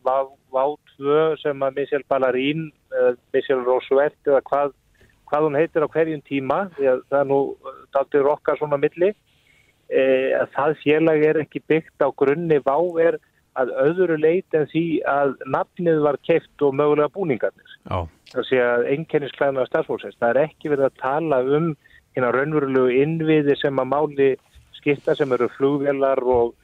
Vá2 0.53 1.19
sem 1.41 1.63
að 1.63 1.77
Michel 1.79 2.03
Ballarín, 2.11 2.65
uh, 2.93 3.13
Michel 3.33 3.63
Roosevelt 3.65 4.19
eða 4.27 4.41
hvað, 4.51 4.75
hvað 5.31 5.47
hún 5.47 5.57
heitir 5.61 5.87
á 5.87 5.93
hverjum 5.95 6.25
tíma, 6.27 6.59
því 6.77 6.91
að 6.93 7.05
það 7.15 7.29
nú 7.31 7.39
dátir 7.95 8.29
okkar 8.35 8.59
svona 8.61 8.81
milli, 8.83 9.13
að 9.93 10.49
það 10.57 10.79
félag 10.83 11.25
er 11.29 11.39
ekki 11.43 11.61
byggt 11.69 12.05
á 12.05 12.09
grunni 12.17 12.59
Vá 12.65 12.77
er 13.03 13.19
að 13.61 13.73
öðru 13.83 14.17
leit 14.21 14.57
en 14.57 14.67
því 14.71 14.85
að 15.09 15.35
nafnið 15.53 16.01
var 16.07 16.19
keift 16.25 16.65
og 16.65 16.77
mögulega 16.79 17.13
búningarnir 17.13 17.75
Já. 17.85 18.09
það 18.33 18.49
sé 18.49 18.61
að 18.65 18.87
einkennisklæðna 18.95 19.67
starfsfólksins. 19.69 20.17
Það 20.21 20.31
er 20.31 20.41
ekki 20.47 20.73
verið 20.73 20.89
að 20.89 20.99
tala 21.03 21.43
um 21.59 21.69
hérna 22.15 22.33
raunverulegu 22.33 22.97
innviði 23.03 23.57
sem 23.61 23.81
að 23.81 23.91
máli 23.93 24.31
skipta 24.79 25.17
sem 25.17 25.33
eru 25.37 25.49
flugvélar 25.57 26.23
og, 26.25 26.55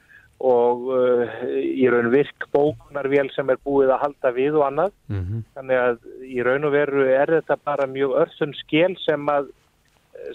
og 0.45 0.89
uh, 0.95 1.37
í 1.53 1.85
raun 1.91 2.11
virk 2.13 2.49
bókunarvél 2.55 3.29
sem 3.35 3.49
er 3.53 3.61
búið 3.65 3.93
að 3.93 4.03
halda 4.05 4.33
við 4.35 4.59
og 4.59 4.67
annað. 4.67 4.93
Mm 5.13 5.23
-hmm. 5.23 5.47
Þannig 5.55 5.81
að 5.85 5.97
í 6.25 6.43
raun 6.45 6.69
og 6.69 6.75
veru 6.75 7.07
er 7.07 7.35
þetta 7.37 7.59
bara 7.63 7.87
mjög 7.87 8.17
örþun 8.23 8.55
skil 8.63 8.93
sem 9.05 9.29
að, 9.29 9.51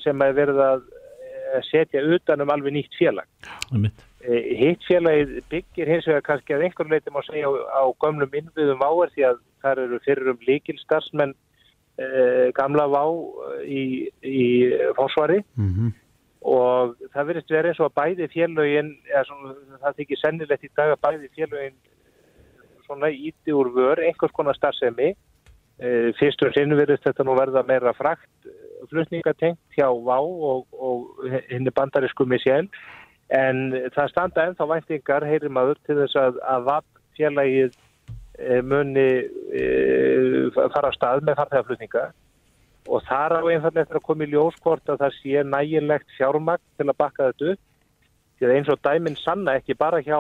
sem 0.07 0.23
að 0.23 0.39
verið 0.39 0.63
að 0.71 0.83
eh, 0.83 0.94
setja 1.71 2.03
utanum 2.17 2.51
alveg 2.51 2.75
nýtt 2.75 2.99
félag. 2.99 3.27
Eh, 4.25 4.53
Hitt 4.59 4.85
félagið 4.89 5.41
byggir 5.53 5.91
hins 5.93 6.07
vegar 6.09 6.25
kannski 6.29 6.55
að 6.57 6.69
einhverju 6.69 6.91
leiti 6.91 7.13
má 7.15 7.21
segja 7.27 7.51
á, 7.51 7.53
á 7.81 7.85
gömlum 8.01 8.39
innviðum 8.41 8.85
áver 8.85 9.13
því 9.15 9.27
að 9.31 9.43
þar 9.65 9.83
eru 9.87 10.01
fyrir 10.05 10.31
um 10.33 10.47
líkil 10.49 10.79
starfsmenn 10.81 11.35
eh, 11.99 12.49
gamla 12.57 12.89
vá 12.89 13.05
í, 13.65 14.09
í 14.23 14.47
fórsvari 14.97 15.45
Mm 15.55 15.93
og 16.45 16.97
það 17.15 17.29
verðist 17.31 17.53
verið 17.53 17.71
eins 17.71 17.79
og 17.81 17.87
að 17.89 17.95
bæði 17.97 18.27
svona, 19.25 19.53
það 19.81 20.01
þykir 20.01 20.21
sennilegt 20.21 20.67
í 20.67 20.71
dag 20.77 20.93
að 20.93 21.01
bæði 21.07 21.31
félögin 21.39 21.79
svona 22.85 23.09
íti 23.09 23.55
úr 23.57 23.71
vör, 23.73 24.03
einhvers 24.05 24.35
konar 24.37 24.57
starfsemi. 24.59 25.15
Eh, 25.81 26.11
Fyrst 26.19 26.45
og 26.45 26.53
sinn 26.55 26.77
verðist 26.77 27.07
þetta 27.09 27.25
nú 27.25 27.35
verða 27.35 27.65
meira 27.67 27.95
frakt 27.97 28.47
eh, 28.47 28.53
flutningatengt 28.91 29.61
hjá 29.77 29.89
Vá 30.07 30.19
og, 30.19 30.67
og 30.73 31.25
henni 31.51 31.73
bandarisku 31.75 32.27
Michel. 32.29 32.69
En 33.35 33.71
það 33.95 34.11
standa 34.13 34.45
ennþá 34.49 34.69
væntingar, 34.71 35.27
heyrir 35.27 35.53
maður, 35.53 35.81
til 35.87 35.97
þess 36.03 36.19
að, 36.21 36.41
að 36.45 36.67
VAP 36.69 37.01
félagið 37.19 37.79
e, 38.39 38.61
muni 38.63 39.09
e, 39.55 39.65
fara 40.55 40.91
á 40.93 40.97
stað 40.97 41.25
með 41.25 41.41
farþegarflutninga 41.41 42.05
og 42.85 43.05
þar 43.09 43.39
á 43.41 43.49
einfallega 43.49 43.87
eftir 43.87 43.99
að 43.99 44.05
koma 44.05 44.27
í 44.27 44.33
ljóskort 44.35 44.91
að 44.93 45.01
það 45.01 45.15
sé 45.17 45.45
nægilegt 45.49 46.17
fjármagn 46.19 46.65
til 46.77 46.89
að 46.91 46.99
bakka 47.01 47.29
þetta 47.31 47.55
upp. 47.55 47.63
Því 48.35 48.47
að 48.47 48.55
eins 48.59 48.73
og 48.73 48.83
dæminn 48.85 49.17
sanna 49.17 49.55
ekki 49.57 49.77
bara 49.79 50.03
hjá 50.05 50.19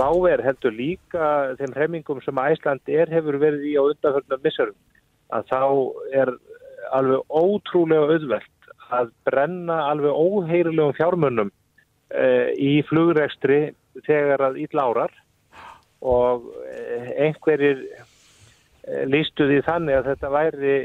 váver 0.00 0.40
heldur 0.44 0.72
líka 0.72 1.56
þeim 1.58 1.74
hremmingum 1.76 2.22
sem 2.24 2.38
Æsland 2.40 2.88
er 2.88 3.10
hefur 3.12 3.36
verið 3.42 3.66
í 3.68 3.74
á 3.76 3.82
undanförnum 3.82 4.40
missurum 4.44 4.78
að 5.36 5.50
þá 5.50 5.60
er 6.22 6.32
alveg 6.96 7.24
ótrúlega 7.28 8.14
auðvelt 8.14 8.70
að 8.90 9.10
brenna 9.28 9.78
alveg 9.90 10.14
óheyrilegum 10.14 10.94
fjármunum 10.98 11.50
uh, 11.50 12.48
í 12.58 12.80
flugrekstri 12.88 13.60
þegar 14.06 14.48
að 14.50 14.62
ítla 14.64 14.86
árar 14.90 15.14
og 16.00 16.48
uh, 16.48 17.10
einhverjir 17.20 17.84
uh, 17.84 19.04
lístu 19.10 19.46
því 19.50 19.60
þannig 19.68 20.00
að 20.00 20.10
þetta 20.10 20.32
væri 20.34 20.76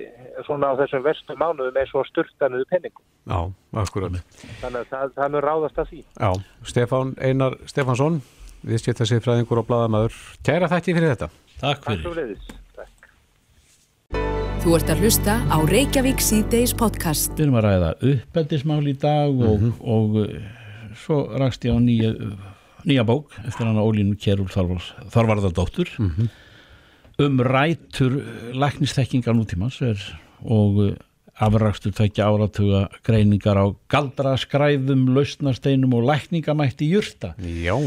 svona 0.45 0.71
á 0.75 0.79
þessum 0.83 1.05
verstu 1.05 1.37
mánuðum 1.39 1.81
eins 1.81 1.93
og 1.97 2.07
styrtanuðu 2.11 2.69
penningum. 2.71 3.05
Já, 3.25 3.39
akkurat. 3.81 4.19
Þannig 4.61 4.83
að 4.83 4.89
það, 4.91 5.13
það 5.17 5.31
mun 5.33 5.45
ráðast 5.47 5.81
að 5.81 5.93
því. 5.93 6.01
Já, 6.19 6.31
Stefán 6.71 7.15
Einar 7.17 7.57
Stefansson, 7.65 8.21
viðskipta 8.65 9.09
sér 9.09 9.25
fræðingur 9.25 9.63
og 9.63 9.69
bladamæður. 9.71 10.19
Kæra 10.45 10.69
þætti 10.75 10.97
fyrir 10.99 11.15
þetta. 11.15 11.31
Takk 11.57 11.89
fyrir. 11.89 12.03
Takk 12.03 12.13
fyrir 12.13 12.35
leiðis. 12.35 12.45
Þú 14.65 14.73
ert 14.73 14.89
að 14.89 15.01
hlusta 15.05 15.33
á 15.45 15.57
Reykjavík 15.69 16.21
C-Days 16.25 16.71
podcast. 16.77 17.35
Við 17.37 17.43
erum 17.45 17.57
að 17.59 17.65
ræða 17.67 17.89
uppeldismál 18.09 18.81
í 18.89 18.93
dag 18.97 19.29
og, 19.45 19.59
Mhm. 19.61 19.73
og 19.85 20.15
uh, 20.17 20.25
svo 20.97 21.17
rakst 21.37 21.61
ég 21.67 21.75
á 21.75 21.77
nýja, 21.77 22.09
nýja 22.85 23.05
bók 23.05 23.29
eftir 23.45 23.67
hana 23.67 23.83
Ólínu 23.85 24.17
Kjærúl 24.17 24.49
Þorvarðardóttur 24.49 25.87
Mhm. 25.99 26.29
um 27.19 27.37
rætur 27.39 28.23
læknistekkingar 28.53 29.35
nútímans 29.37 29.81
er, 29.83 30.01
og 30.43 30.77
uh, 30.77 30.95
afrakstur 31.39 31.91
tvekja 31.93 32.25
áratuga 32.25 32.89
greiningar 33.03 33.57
á 33.61 33.75
galdraskræðum, 33.87 35.13
lausnarsteinum 35.13 35.93
og 35.93 36.09
lækningamætti 36.09 36.89
jurta. 36.89 37.35
Já. 37.37 37.77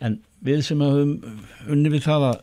En 0.00 0.18
við 0.44 0.62
sem 0.64 0.78
höfum 0.78 1.22
unni 1.70 1.88
við 1.88 2.02
það 2.02 2.34
að, 2.34 2.40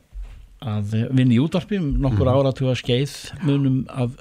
að 0.64 0.94
vinna 1.12 1.34
í 1.36 1.40
útvarpi 1.44 1.80
nokkur 1.80 2.28
Mhm. 2.28 2.36
áratuga 2.36 2.76
skeið 2.80 3.14
munum 3.44 3.86
að 3.90 4.18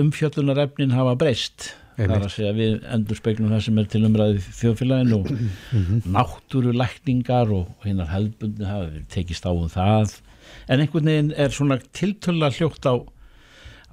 umfjöllunarefnin 0.00 0.92
hafa 0.94 1.14
breyst. 1.18 1.72
Það 1.96 2.10
er 2.16 2.24
að 2.26 2.32
segja 2.34 2.52
við 2.56 2.72
endur 2.90 3.16
speglum 3.18 3.50
það 3.52 3.60
sem 3.62 3.78
er 3.78 3.84
til 3.92 4.00
umræði 4.08 4.40
þjóðfélaginu 4.58 5.18
og 5.20 5.28
Mhm. 5.30 6.00
náttúrulækningar 6.16 7.52
og 7.54 7.68
hinnar 7.86 8.08
hefðbundi 8.10 8.64
hafa 8.66 8.88
verið 8.90 9.06
tekist 9.14 9.46
á 9.46 9.50
um 9.54 9.68
það. 9.68 10.20
En 10.68 10.80
einhvern 10.80 11.04
veginn 11.04 11.32
er 11.36 11.48
svona 11.50 11.78
tiltölla 11.92 12.50
hljótt 12.50 12.84
á, 12.86 12.94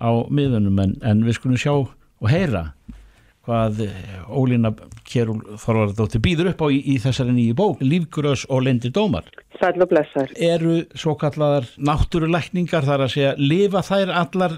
á 0.01 0.09
miðunum 0.29 0.79
en, 0.81 0.95
en 1.01 1.23
við 1.23 1.37
skulum 1.37 1.57
sjá 1.57 1.71
og 2.21 2.29
heyra 2.29 2.73
hvað 3.47 3.83
eh, 3.87 3.97
Ólína 4.29 4.73
Kjærúl 5.07 5.41
Þorvaradóttir 5.61 6.23
býður 6.23 6.51
upp 6.53 6.63
á 6.63 6.67
í, 6.69 6.79
í 6.93 6.95
þessari 7.01 7.35
nýju 7.35 7.57
bók, 7.57 7.83
Lífgrös 7.83 8.45
og 8.49 8.65
lendi 8.67 8.93
dómar. 8.93 9.27
Sæl 9.57 9.81
og 9.81 9.91
blessar. 9.91 10.31
Eru 10.37 10.81
svo 10.97 11.17
kallar 11.19 11.67
náttúrulækningar 11.77 12.87
þar 12.87 13.05
að 13.07 13.13
segja, 13.15 13.35
lifa 13.39 13.83
þær 13.85 14.15
allar 14.23 14.57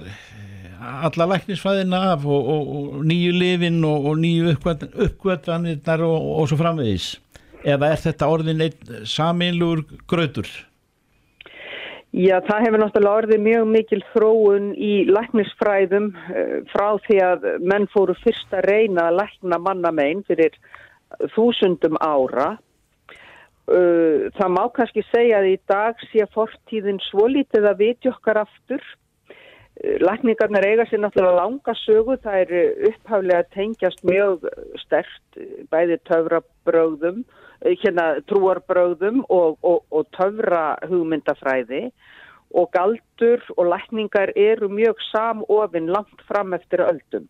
alla 0.84 1.26
læknisfæðina 1.32 2.00
af 2.12 2.26
og, 2.28 2.48
og, 2.54 2.72
og 2.76 3.04
nýju 3.08 3.36
lifin 3.38 3.80
og, 3.88 4.10
og 4.12 4.18
nýju 4.20 4.56
uppgötvanirnar 4.58 6.04
og, 6.04 6.32
og 6.42 6.50
svo 6.52 6.60
framvegis 6.60 7.14
eða 7.64 7.94
er 7.94 8.02
þetta 8.04 8.30
orðin 8.32 8.64
einn 8.66 9.04
sameinlugur 9.08 9.84
gröður? 10.10 10.50
Já, 12.14 12.36
það 12.46 12.60
hefur 12.68 12.82
náttúrulega 12.84 13.20
orðið 13.24 13.40
mjög 13.42 13.64
mikil 13.74 14.00
þróun 14.12 14.66
í 14.78 14.92
læknisfræðum 15.10 16.12
uh, 16.14 16.60
frá 16.70 17.00
því 17.08 17.16
að 17.26 17.48
menn 17.66 17.88
fóru 17.90 18.14
fyrst 18.20 18.54
að 18.54 18.68
reyna 18.70 19.08
að 19.10 19.18
lækna 19.24 19.58
mannamein 19.58 20.22
fyrir 20.28 20.54
þúsundum 21.34 21.98
ára. 21.98 22.52
Uh, 23.66 24.30
það 24.38 24.54
má 24.54 24.62
kannski 24.76 25.02
segja 25.10 25.40
að 25.40 25.56
í 25.56 25.58
dag 25.72 26.06
sé 26.12 26.28
fortíðin 26.36 27.02
svo 27.08 27.26
lítið 27.34 27.66
að 27.72 27.82
viti 27.82 28.14
okkar 28.14 28.44
aftur. 28.44 28.86
Uh, 29.82 29.98
lækningarnar 30.06 30.70
eiga 30.70 30.86
sér 30.92 31.02
náttúrulega 31.02 31.40
langa 31.42 31.76
sögu, 31.82 32.20
það 32.22 32.42
eru 32.44 32.64
upphaflega 32.92 33.50
tengjast 33.58 34.06
mjög 34.06 34.46
stert 34.86 35.42
bæði 35.74 35.98
töfrabröðum 36.12 37.26
hérna 37.64 38.08
trúarbröðum 38.28 39.24
og, 39.30 39.58
og, 39.64 39.84
og 39.92 40.10
töfra 40.18 40.76
hugmyndafræði 40.90 41.86
og 42.54 42.70
galdur 42.76 43.42
og 43.58 43.70
lækningar 43.72 44.34
eru 44.36 44.70
mjög 44.70 45.00
samofinn 45.12 45.90
langt 45.90 46.22
fram 46.28 46.54
eftir 46.54 46.84
öldum. 46.86 47.26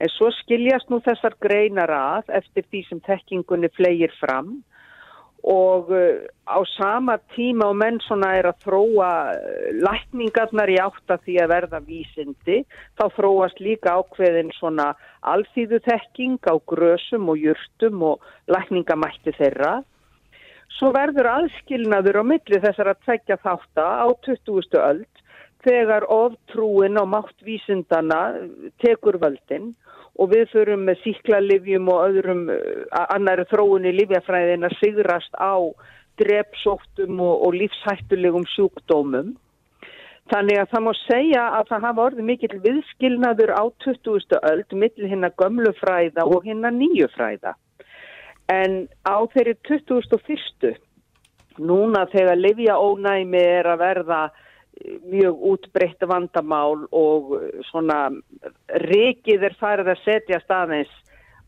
En 0.00 0.08
svo 0.08 0.30
skiljast 0.32 0.88
nú 0.90 0.98
þessar 1.04 1.36
greinar 1.44 1.92
að 1.92 2.32
eftir 2.40 2.64
því 2.70 2.82
sem 2.88 3.00
tekkingunni 3.04 3.68
flegir 3.76 4.12
fram 4.18 4.62
og 5.46 5.90
uh, 5.94 6.20
á 6.44 6.58
sama 6.76 7.16
tíma 7.34 7.70
og 7.70 7.78
menn 7.80 8.00
svona 8.04 8.34
er 8.38 8.50
að 8.50 8.58
þróa 8.66 9.10
lækningarnar 9.80 10.72
í 10.72 10.76
átt 10.82 11.14
að 11.14 11.24
því 11.26 11.36
að 11.42 11.52
verða 11.54 11.80
vísindi, 11.86 12.58
þá 12.98 13.04
þróast 13.16 13.62
líka 13.64 13.96
ákveðin 14.00 14.52
svona 14.58 14.90
alþýðu 15.32 15.80
þekking 15.86 16.50
á 16.50 16.54
grösum 16.72 17.30
og 17.32 17.40
jurtum 17.40 18.04
og 18.12 18.28
lækningamætti 18.52 19.36
þeirra. 19.38 19.80
Svo 20.78 20.92
verður 20.96 21.28
aðskilnaður 21.28 22.20
á 22.20 22.24
milli 22.24 22.60
þessar 22.62 22.92
að 22.92 23.02
tvekja 23.06 23.40
þátt 23.42 23.80
á 23.80 24.08
20. 24.24 24.78
öld 24.80 25.24
þegar 25.64 26.06
oftrúin 26.08 26.96
á 26.96 27.04
máttvísindana 27.04 28.20
tekur 28.80 29.18
völdin 29.20 29.72
og 29.74 29.89
við 30.30 30.50
förum 30.52 30.82
með 30.88 31.00
síklarlifjum 31.04 31.88
og 31.92 32.02
öðrum 32.08 32.42
annari 33.08 33.46
þróun 33.50 33.88
í 33.88 33.94
livjafræðin 34.00 34.66
að 34.68 34.76
sigrast 34.80 35.32
á 35.38 35.56
drepsóttum 36.20 37.20
og, 37.20 37.46
og 37.46 37.56
lífshættulegum 37.56 38.44
sjúkdómum. 38.54 39.32
Þannig 40.30 40.60
að 40.60 40.68
það 40.70 40.84
má 40.86 40.92
segja 41.00 41.46
að 41.58 41.70
það 41.70 41.86
hafa 41.88 42.04
orðið 42.08 42.28
mikill 42.28 42.60
viðskilnaður 42.66 43.52
á 43.56 43.64
20. 43.82 44.36
öld 44.52 44.76
millir 44.82 45.10
hinna 45.10 45.32
gömlu 45.40 45.72
fræða 45.80 46.26
og 46.28 46.46
hinna 46.46 46.70
nýju 46.74 47.08
fræða. 47.16 47.56
En 48.50 48.86
á 49.06 49.16
þeirri 49.32 49.56
2001. 49.66 50.76
núna 51.58 52.06
þegar 52.12 52.38
livjaónæmi 52.38 53.40
er 53.40 53.66
að 53.72 53.82
verða 53.82 54.20
mjög 55.10 55.42
útbreytt 55.52 56.04
vandamál 56.08 56.86
og 56.90 57.34
svona 57.70 58.08
rikið 58.86 59.46
er 59.50 59.56
farið 59.60 59.92
að 59.92 60.02
setja 60.04 60.40
staðins 60.44 60.92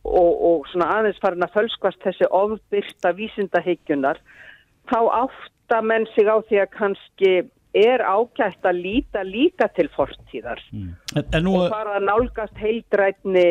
og, 0.05 0.33
og 0.33 0.69
svona 0.73 0.91
aðeins 0.99 1.21
farin 1.23 1.47
að 1.47 1.55
fölskvast 1.57 2.03
þessi 2.05 2.29
ofbyrsta 2.29 3.15
vísindahyggjunar 3.17 4.21
þá 4.91 4.99
átta 5.25 5.81
menn 5.87 6.09
sig 6.15 6.29
á 6.29 6.37
því 6.49 6.63
að 6.65 6.73
kannski 6.77 7.33
er 7.73 8.03
ágætt 8.05 8.67
að 8.69 8.81
líta 8.85 9.23
líka 9.25 9.69
til 9.73 9.89
fortíðar 9.95 10.61
Mm. 10.73 10.95
En, 11.17 11.25
en 11.37 11.43
nú, 11.45 11.53
og 11.59 11.73
fara 11.73 11.97
að 11.99 12.05
nálgast 12.07 12.59
heildrætni, 12.61 13.45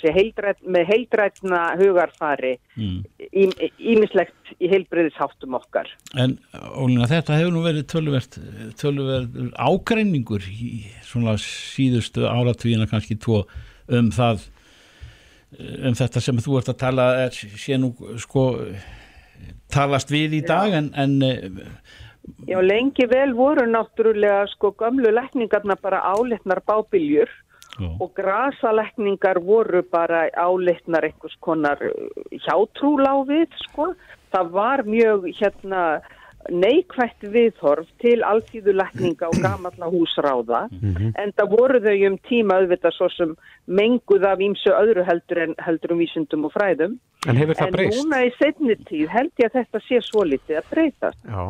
sé, 0.00 0.12
heildræt, 0.12 0.58
með 0.64 0.90
heildrætna 0.90 1.60
hugarfari 1.80 2.56
mm. 2.76 2.98
ímislegt 3.78 4.52
í 4.60 4.68
heilbriðisháttum 4.72 5.56
okkar. 5.56 5.88
en 6.16 6.36
Ólína 6.52 7.08
þetta 7.08 7.38
hefur 7.38 7.54
nú 7.54 7.62
verið 7.64 7.86
töluvert, 7.92 8.38
töluvert 8.80 9.56
ágreiningur 9.56 10.44
í 10.50 10.90
svona 11.06 11.38
síðustu 11.40 12.26
áratvíina 12.28 12.88
kannski 12.90 13.16
tvo 13.16 13.44
um 13.88 14.12
það 14.12 14.48
um 15.56 15.96
þetta 15.96 16.20
sem 16.20 16.40
þú 16.42 16.60
ert 16.60 16.72
að 16.72 16.80
tala 16.82 17.10
er 17.24 17.36
sé 17.36 17.78
nú 17.80 17.94
sko 18.20 18.48
talast 19.72 20.10
við 20.12 20.40
í 20.40 20.42
dag 20.46 20.74
en, 20.74 20.90
en 20.98 21.16
Já, 22.46 22.58
lengi 22.62 23.06
vel 23.10 23.34
voru 23.34 23.66
náttúrulega 23.70 24.46
sko 24.54 24.72
gömlu 24.78 25.10
lækningarna 25.14 25.76
bara 25.82 26.00
álitnar 26.14 26.60
bábiljur 26.66 27.28
Já. 27.78 27.88
og 28.00 28.12
grasalækningar 28.16 29.38
voru 29.44 29.82
bara 29.92 30.28
álitnar 30.34 31.04
einhvers 31.04 31.36
konar 31.40 31.78
hjátrúláfið 32.46 33.50
sko. 33.68 33.94
Það 34.32 34.50
var 34.52 34.82
mjög 34.84 35.26
hérna 35.40 36.00
neikvætt 36.50 37.24
viðhorf 37.34 37.88
til 38.02 38.20
alþýðu 38.22 38.72
lækninga 38.78 39.26
og 39.32 39.38
gamalla 39.42 39.88
húsráða 39.90 40.60
en 41.18 41.32
það 41.34 41.48
voru 41.50 41.80
þau 41.82 41.96
um 42.06 42.18
tíma 42.28 42.58
auðvitað 42.60 42.94
svo 42.94 43.08
sem 43.10 43.32
menguð 43.66 44.26
af 44.30 44.38
ímsu 44.38 44.70
öðru 44.70 45.02
heldur 45.08 45.40
en 45.42 45.54
heldur 45.66 45.96
um 45.96 45.98
vísindum 46.04 46.44
og 46.46 46.52
fræðum 46.54 46.98
En 47.26 47.36
hefur 47.40 47.58
það 47.58 47.66
en 47.66 47.72
breyst? 47.74 47.98
núna 47.98 48.20
í 48.22 48.30
setni 48.38 48.76
tíð 48.86 49.08
held 49.10 49.32
ég 49.42 49.50
að 49.50 49.56
þetta 49.58 49.80
sé 49.88 50.00
svo 50.06 50.22
litið 50.24 50.60
að 50.60 50.70
breytast 50.70 51.24
Já. 51.26 51.42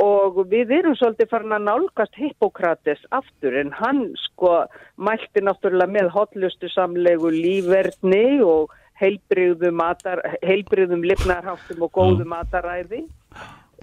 Og 0.00 0.40
við 0.50 0.72
erum 0.80 0.96
svolítið 0.98 1.30
farin 1.30 1.54
að 1.54 1.66
nálgast 1.68 2.16
Hippokrates 2.18 3.02
aftur 3.14 3.54
en 3.60 3.70
hann 3.78 4.06
sko 4.18 4.64
mælti 4.98 5.42
náttúrulega 5.44 5.94
með 5.94 6.08
hotlustu 6.14 6.70
samlegu 6.72 7.30
lífverðni 7.30 8.40
og 8.42 8.74
heilbriðum, 8.98 9.76
matar, 9.78 10.22
heilbriðum 10.42 11.04
lifnarháttum 11.06 11.86
og 11.86 11.92
góðu 11.94 12.26
mataræði. 12.30 13.04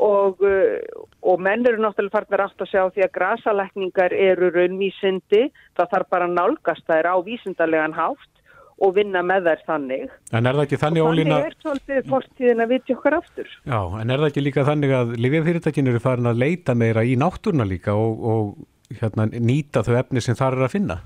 Og, 0.02 0.40
uh, 0.40 1.06
og 1.28 1.42
menn 1.44 1.66
eru 1.68 1.82
náttúrulega 1.84 2.16
farnir 2.16 2.44
aftur 2.44 2.66
að 2.66 2.72
sjá 2.72 2.84
því 2.96 3.04
að 3.06 3.16
grasalækningar 3.18 4.16
eru 4.16 4.50
raunvísindi, 4.56 5.50
það 5.78 5.92
þarf 5.96 6.14
bara 6.16 6.30
að 6.30 6.38
nálgast 6.40 6.88
þær 6.88 7.12
á 7.12 7.16
vísindarlegan 7.28 7.96
hátt 7.96 8.41
og 8.82 8.96
vinna 8.98 9.22
með 9.26 9.48
þær 9.50 9.64
þannig. 9.68 10.10
En 10.34 10.50
er 10.50 10.58
það 10.58 10.66
ekki 10.66 10.82
þannig 10.82 11.06
ólína... 11.06 11.38
Þannig 11.38 11.48
er 11.52 11.58
svolítið 11.62 12.10
fórstíðin 12.10 12.64
að 12.64 12.74
vitja 12.74 12.98
okkar 12.98 13.18
aftur. 13.20 13.56
Já, 13.70 13.80
en 14.02 14.10
er 14.10 14.22
það 14.22 14.30
ekki 14.32 14.44
líka 14.46 14.68
þannig 14.68 14.94
að 14.98 15.16
livjafyrirtækin 15.22 15.92
eru 15.92 16.04
farin 16.04 16.32
að 16.32 16.42
leita 16.42 16.76
meira 16.78 17.06
í 17.06 17.16
náttúruna 17.20 17.68
líka 17.70 17.96
og, 17.98 18.26
og 18.34 19.00
hérna, 19.00 19.28
nýta 19.38 19.84
þau 19.86 19.98
efni 20.02 20.24
sem 20.24 20.38
þar 20.38 20.58
er 20.58 20.68
að 20.68 20.74
finna? 20.76 21.02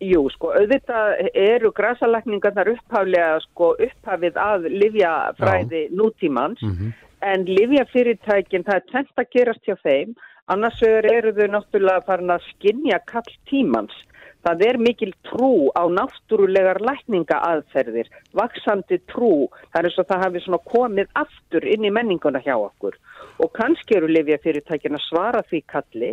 Jú, 0.00 0.22
sko, 0.32 0.54
auðvitað 0.56 1.26
eru 1.36 1.70
grasalækningarnar 1.76 2.70
upphaflega 2.72 3.40
sko, 3.44 3.74
upphafið 3.84 4.38
að 4.40 4.68
livjafræði 4.72 5.82
nútímans 5.92 6.62
mm 6.64 6.70
-hmm. 6.72 6.92
en 7.32 7.44
livjafyrirtækin, 7.44 8.64
það 8.64 8.78
er 8.78 8.86
tvent 8.92 9.20
að 9.20 9.30
gerast 9.34 9.66
hjá 9.68 9.76
þeim, 9.84 10.14
annars 10.48 10.80
eru 10.82 11.34
þau 11.36 11.48
náttúrulega 11.52 12.06
farin 12.06 12.32
að 12.32 12.46
skinja 12.48 12.98
kall 13.12 13.32
tímans 13.50 13.92
Það 14.40 14.62
er 14.64 14.78
mikil 14.80 15.10
trú 15.28 15.68
á 15.76 15.84
náttúrulegar 15.92 16.80
lækningaaðferðir, 16.80 18.08
vaksandi 18.32 18.96
trú, 19.10 19.50
það 19.74 19.84
er 19.84 19.94
svo 19.94 20.04
að 20.06 20.12
það 20.14 20.24
hafi 20.24 20.60
komið 20.72 21.12
aftur 21.20 21.66
inn 21.68 21.84
í 21.84 21.92
menninguna 21.92 22.40
hjá 22.40 22.54
okkur 22.56 22.96
og 23.40 23.52
kannski 23.56 23.98
eru 23.98 24.08
lifjafyrirtækin 24.08 24.96
að 24.96 25.06
svara 25.08 25.44
því 25.50 25.62
kalli 25.68 26.10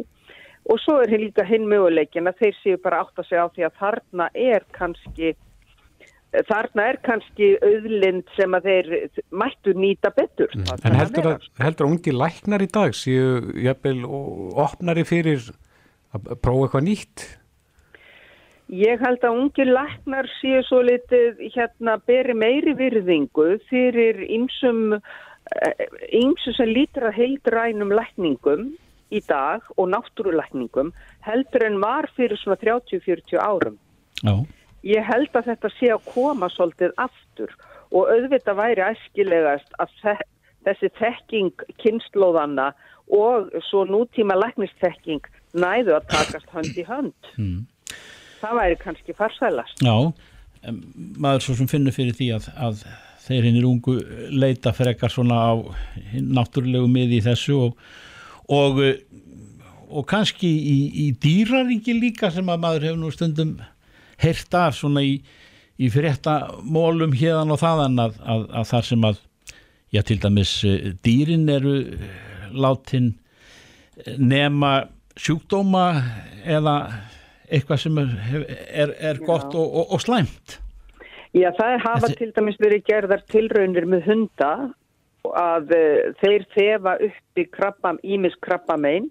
og 0.68 0.80
svo 0.84 1.00
er 1.02 1.12
hér 1.12 1.24
líka 1.24 1.46
hinn 1.48 1.68
möguleikin 1.72 2.28
að 2.28 2.42
þeir 2.44 2.56
séu 2.62 2.80
bara 2.84 3.02
átt 3.04 3.22
að 3.22 3.30
segja 3.30 3.48
á 3.48 3.54
því 3.56 3.68
að 3.68 3.78
þarna 3.82 4.28
er 4.36 4.66
kannski, 4.76 5.32
þarna 6.50 6.88
er 6.92 7.00
kannski 7.08 7.50
auðlind 7.64 8.36
sem 8.36 8.58
að 8.58 8.68
þeir 8.68 8.92
mættu 9.32 9.76
nýta 9.78 10.12
betur. 10.16 10.52
Mm. 10.52 10.74
En 10.84 11.00
heldur 11.00 11.32
að, 11.32 11.50
heldur 11.64 11.88
að 11.88 11.96
ungi 11.96 12.16
læknar 12.16 12.66
í 12.66 12.70
dag 12.76 12.96
séu 12.98 13.56
jafnvel 13.64 14.04
opnari 14.68 15.08
fyrir 15.08 15.52
að 16.16 16.34
prófa 16.44 16.68
eitthvað 16.68 16.88
nýtt? 16.90 17.28
Ég 18.68 19.00
held 19.00 19.24
að 19.24 19.38
ungi 19.40 19.64
læknar 19.64 20.28
séu 20.42 20.60
svo 20.68 20.82
litið 20.84 21.40
hérna 21.54 21.96
beri 22.04 22.34
meiri 22.36 22.74
virðingu 22.76 23.62
fyrir 23.70 24.20
ymsum 24.28 24.98
ymsum 26.12 26.56
sem 26.58 26.74
lítur 26.76 27.08
að 27.08 27.20
heildrænum 27.22 27.94
lækningum 27.96 28.74
í 29.08 29.22
dag 29.24 29.64
og 29.78 29.88
náttúrulækningum 29.94 30.92
heldur 31.24 31.64
en 31.64 31.80
var 31.80 32.10
fyrir 32.18 32.36
svona 32.42 32.60
30-40 32.60 33.40
árum. 33.40 33.78
Já. 34.20 34.36
Ég 34.84 35.08
held 35.08 35.32
að 35.32 35.48
þetta 35.54 35.72
sé 35.78 35.94
að 35.96 36.12
koma 36.12 36.52
svolítið 36.52 36.92
aftur 37.00 37.56
og 37.96 38.12
auðvitað 38.12 38.60
væri 38.60 38.84
æskilegast 38.90 39.80
að 39.80 39.96
þessi 40.68 40.92
þekking 41.00 41.66
kynnslóðanna 41.80 42.74
og 43.16 43.48
svo 43.70 43.88
nútíma 43.88 44.36
læknistekking 44.36 45.24
næðu 45.56 45.96
að 45.96 46.12
takast 46.12 46.52
hönd 46.52 46.76
í 46.76 46.84
hönd. 46.84 47.34
Mm 47.40 47.66
það 48.42 48.60
væri 48.62 48.80
kannski 48.82 49.16
farsælast. 49.18 49.84
Já, 49.84 49.96
maður 51.18 51.46
svo 51.46 51.58
sem 51.60 51.70
finnur 51.72 51.96
fyrir 51.96 52.18
því 52.18 52.32
að, 52.38 52.50
að 52.56 52.84
þeir 53.28 53.48
hinn 53.48 53.60
er 53.60 53.68
ungu 53.68 53.96
leita 54.34 54.74
frekar 54.76 55.12
svona 55.12 55.40
á 55.52 55.54
náttúrulegu 56.16 56.90
miði 56.92 57.20
í 57.20 57.26
þessu 57.26 57.58
og, 57.68 57.82
og, 58.54 58.82
og 59.88 60.08
kannski 60.10 60.48
í, 60.48 60.78
í 61.04 61.08
dýraringi 61.24 61.98
líka 61.98 62.32
sem 62.34 62.48
að 62.50 62.64
maður 62.64 62.88
hefur 62.90 63.02
nú 63.04 63.12
stundum 63.14 63.58
heyrt 64.22 64.58
af 64.58 64.78
svona 64.80 65.04
í, 65.06 65.18
í 65.78 65.90
frétta 65.94 66.40
mólum 66.64 67.14
hérðan 67.16 67.54
og 67.54 67.62
þaðan 67.62 68.06
að, 68.08 68.20
að, 68.24 68.48
að 68.62 68.70
þar 68.72 68.92
sem 68.92 69.08
að 69.12 69.24
já 69.94 70.04
til 70.04 70.20
dæmis 70.24 70.54
eh, 70.68 70.94
dýrin 71.06 71.48
eru 71.52 71.76
látin 72.56 73.14
nema 74.18 74.88
sjúkdóma 75.18 75.86
eða 76.46 76.76
eitthvað 77.48 77.84
sem 77.84 78.00
er, 78.02 78.16
er, 78.84 78.96
er 79.12 79.22
gott 79.26 79.54
og, 79.56 79.68
og, 79.68 79.94
og 79.96 80.04
slæmt? 80.04 80.58
Já, 81.36 81.52
það 81.58 81.78
hafa 81.84 82.08
Þetta... 82.08 82.20
til 82.20 82.34
dæmis 82.36 82.60
verið 82.62 82.86
gerðar 82.88 83.24
tilraunir 83.32 83.88
með 83.90 84.06
hunda 84.08 84.52
að 85.38 85.74
uh, 85.76 86.14
þeir 86.22 86.46
þefa 86.56 86.94
upp 87.08 87.42
í 87.42 87.46
krabbam, 87.52 88.00
ímis 88.04 88.38
krabbamein 88.46 89.10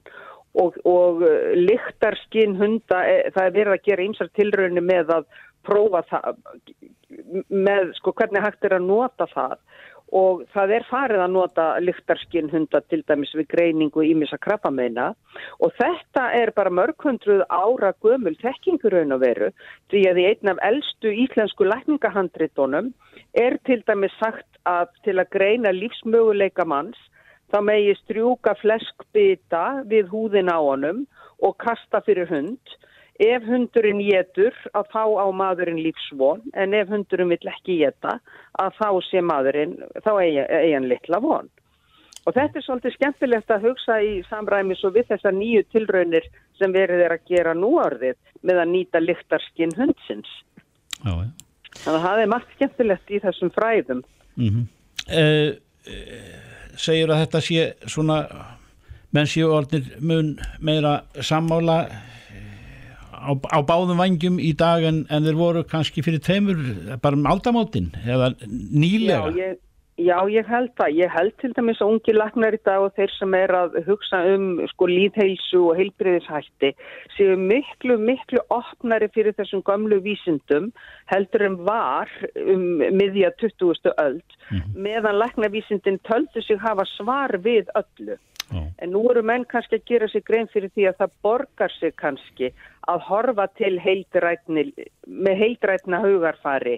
og, 0.56 0.78
og 0.88 1.20
uh, 1.20 1.28
eh, 1.28 1.56
lyktarskinn 1.60 2.56
hunda, 2.56 3.02
e, 3.04 3.28
það 3.34 3.42
er 3.42 3.56
verið 3.58 3.74
að 3.74 3.84
gera 3.90 4.06
ímsar 4.06 4.30
tilraunir 4.38 4.86
með 4.86 5.12
að 5.18 5.26
prófa 5.66 6.02
það 6.08 6.38
með 7.52 7.92
sko 7.98 8.14
hvernig 8.16 8.44
hægt 8.44 8.64
er 8.66 8.78
að 8.78 8.86
nota 8.86 9.26
það 9.32 9.58
og 10.14 10.44
það 10.54 10.72
er 10.76 10.84
farið 10.86 11.22
að 11.24 11.32
nota 11.34 11.64
lyktarskinn 11.82 12.50
hunda 12.52 12.80
til 12.86 13.02
dæmis 13.08 13.32
við 13.34 13.48
greiningu 13.50 14.04
ímissa 14.06 14.38
krabbameina. 14.38 15.08
Og 15.58 15.74
þetta 15.78 16.28
er 16.38 16.52
bara 16.54 16.70
mörgundruð 16.70 17.42
ára 17.50 17.92
gömul 18.04 18.36
tekkingur 18.38 18.94
raun 18.94 19.16
og 19.16 19.24
veru 19.24 19.50
því 19.90 20.04
að 20.10 20.22
í 20.22 20.28
einn 20.30 20.52
af 20.54 20.62
eldstu 20.68 21.10
íslensku 21.26 21.66
lækningahandritónum 21.66 22.92
er 23.34 23.58
til 23.66 23.82
dæmis 23.86 24.14
sagt 24.20 24.46
að 24.66 24.94
til 25.02 25.18
að 25.18 25.30
greina 25.34 25.74
lífsmöguleika 25.74 26.64
manns 26.64 26.98
þá 27.52 27.60
megi 27.66 27.94
strjúka 28.02 28.56
fleskbyta 28.62 29.82
við 29.90 30.10
húðin 30.10 30.50
á 30.50 30.58
honum 30.58 31.04
og 31.42 31.58
kasta 31.62 32.00
fyrir 32.06 32.30
hund 32.30 32.76
ef 33.22 33.44
hundurinn 33.46 34.00
getur 34.04 34.54
að 34.76 34.90
þá 34.92 35.04
á 35.22 35.26
maðurinn 35.32 35.82
lífsvon 35.82 36.42
en 36.54 36.74
ef 36.76 36.88
hundurinn 36.92 37.32
vill 37.32 37.52
ekki 37.52 37.78
geta 37.82 38.18
að 38.60 38.74
þá 38.80 38.88
sé 39.08 39.22
maðurinn, 39.24 39.76
þá 40.04 40.12
eigi 40.20 40.74
hann 40.74 40.88
litla 40.90 41.20
von. 41.24 41.48
Og 42.26 42.34
þetta 42.34 42.58
er 42.58 42.64
svolítið 42.66 42.94
skemmtilegt 42.96 43.52
að 43.54 43.68
hugsa 43.68 44.00
í 44.02 44.14
samræmis 44.26 44.82
og 44.84 44.96
við 44.96 45.12
þessar 45.12 45.36
nýju 45.36 45.62
tilraunir 45.70 46.26
sem 46.58 46.72
verið 46.74 47.04
er 47.06 47.14
að 47.14 47.28
gera 47.30 47.54
nú 47.54 47.76
orðið 47.78 48.16
með 48.42 48.62
að 48.62 48.72
nýta 48.72 49.02
lyktarskinn 49.02 49.76
hundsins. 49.78 50.32
Já, 51.04 51.12
ja. 51.12 51.28
Þannig 51.76 52.00
að 52.00 52.04
það 52.08 52.22
er 52.22 52.30
margt 52.32 52.52
skemmtilegt 52.56 53.12
í 53.12 53.22
þessum 53.22 53.52
fræðum. 53.54 54.02
Mm 54.36 54.48
-hmm. 54.48 54.66
eh, 55.06 55.50
eh, 55.86 56.36
segjur 56.76 57.12
að 57.14 57.20
þetta 57.22 57.40
sé 57.40 57.66
svona 57.86 58.18
menn 59.14 59.30
séu 59.30 59.52
orðin 59.54 59.86
mun 60.00 60.34
meira 60.60 61.04
sammála 61.20 61.86
á, 63.16 63.32
á 63.32 63.58
báðum 63.66 64.00
vangjum 64.00 64.40
í 64.42 64.52
dag 64.58 64.84
en, 64.86 65.04
en 65.10 65.26
þeir 65.26 65.38
voru 65.38 65.62
kannski 65.68 66.04
fyrir 66.04 66.22
tveimur 66.24 66.58
bara 67.02 67.18
um 67.18 67.28
aldamótin 67.30 67.92
eða 68.04 68.34
nýlega 68.46 69.32
Já, 69.32 69.40
ég, 69.40 69.56
já, 69.96 70.16
ég 70.30 70.50
held 70.50 70.72
það 70.78 70.98
ég 71.00 71.14
held 71.16 71.34
til 71.40 71.52
dæmis 71.56 71.80
að 71.80 71.94
ungi 71.94 72.14
lagnar 72.16 72.56
í 72.56 72.60
dag 72.68 72.84
og 72.84 72.94
þeir 72.98 73.14
sem 73.16 73.36
er 73.38 73.54
að 73.56 73.78
hugsa 73.88 74.20
um 74.34 74.46
sko 74.72 74.90
líðheilsu 74.90 75.62
og 75.70 75.80
heilbriðishætti 75.80 76.72
séu 77.16 77.36
miklu, 77.40 77.98
miklu 77.98 78.44
opnari 78.54 79.08
fyrir 79.16 79.36
þessum 79.40 79.64
gamlu 79.66 80.02
vísindum 80.04 80.70
heldur 81.12 81.48
en 81.48 81.58
var 81.68 82.12
um 82.44 82.66
miðja 83.00 83.32
20. 83.40 83.92
öld 83.96 84.38
mm 84.50 84.56
-hmm. 84.58 84.78
meðan 84.88 85.20
lagnarvísindin 85.24 86.00
töldu 86.04 86.42
sig 86.42 86.60
hafa 86.60 86.84
svar 86.96 87.38
við 87.40 87.66
öllu. 87.74 88.16
En 88.54 88.92
nú 88.94 89.02
eru 89.10 89.22
menn 89.26 89.44
kannski 89.50 89.80
að 89.80 89.88
gera 89.90 90.08
sig 90.08 90.24
grein 90.26 90.46
fyrir 90.52 90.70
því 90.74 90.90
að 90.90 91.00
það 91.00 91.14
borgar 91.26 91.72
sig 91.80 91.94
kannski 91.98 92.52
að 92.86 93.00
horfa 93.08 93.48
til 93.58 93.74
heildrætni, 93.82 94.68
með 95.06 95.40
heildrætna 95.42 96.00
hugarfari 96.04 96.76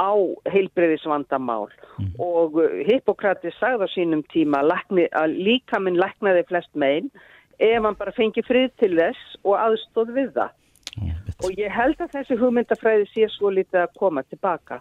á 0.00 0.12
heilbreyðisvandamál 0.48 1.68
mm. 2.00 2.14
og 2.22 2.56
Hippokrati 2.88 3.52
sagði 3.58 3.86
á 3.86 3.88
sínum 3.92 4.24
tíma 4.32 4.62
lækni, 4.64 5.06
að 5.12 5.36
líka 5.36 5.80
minn 5.82 6.00
læknaði 6.00 6.46
flest 6.48 6.72
megin 6.72 7.10
ef 7.58 7.84
hann 7.84 7.98
bara 7.98 8.14
fengi 8.16 8.42
frið 8.46 8.72
til 8.80 8.94
þess 8.96 9.36
og 9.44 9.58
aðstóð 9.60 10.14
við 10.16 10.30
það. 10.38 10.54
Mm. 10.96 11.10
Og 11.44 11.58
ég 11.58 11.74
held 11.74 12.00
að 12.00 12.14
þessi 12.16 12.38
hugmyndafræði 12.40 13.10
sé 13.10 13.28
svo 13.34 13.52
litið 13.52 13.84
að 13.84 13.98
koma 14.00 14.24
tilbaka. 14.28 14.80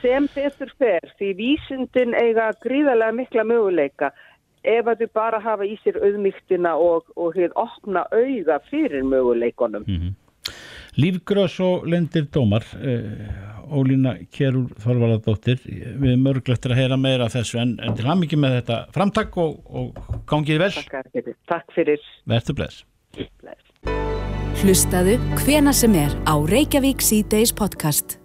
Sem 0.00 0.26
betur 0.34 0.72
fer 0.78 1.04
því 1.18 1.30
vísindin 1.38 2.16
eiga 2.16 2.50
gríðarlega 2.62 3.16
mikla 3.16 3.44
möguleika 3.48 4.10
ef 4.66 4.90
að 4.90 5.02
þau 5.04 5.10
bara 5.14 5.40
hafa 5.42 5.66
í 5.66 5.76
sér 5.82 5.98
auðmygtina 6.02 6.76
og, 6.82 7.10
og 7.16 7.36
hér 7.38 7.54
opna 7.58 8.06
auða 8.12 8.60
fyrir 8.70 9.04
möguleikonum. 9.06 9.84
Mm 9.86 10.00
-hmm. 10.00 10.14
Lífgröðs 10.96 11.60
og 11.60 11.86
lendir 11.86 12.24
dómar, 12.32 12.64
eh, 12.80 13.28
Ólína 13.68 14.14
Kjærúr 14.30 14.70
Þorvaladóttir, 14.78 15.58
við 15.66 16.12
erum 16.12 16.26
örglöttir 16.30 16.72
að 16.72 16.80
heyra 16.80 16.96
meira 16.96 17.26
af 17.26 17.34
þessu 17.34 17.58
en, 17.60 17.78
en 17.82 17.96
til 17.98 18.06
ham 18.06 18.22
ekki 18.22 18.38
með 18.38 18.60
þetta 18.60 18.78
framtak 18.94 19.36
og, 19.36 19.58
og 19.66 19.98
gangið 20.30 20.62
vel. 20.62 20.70
Takk 20.72 21.10
fyrir. 21.12 21.34
Takk 21.50 21.74
fyrir. 21.74 22.06
Verður 22.24 22.54
bless. 22.54 22.84
Bless. 23.42 23.66
Hlustaðu 24.62 25.18
hvena 25.42 25.74
sem 25.76 25.92
er 25.94 26.14
á 26.24 26.34
Reykjavík 26.40 27.02
C-Days 27.04 27.52
podcast. 27.52 28.16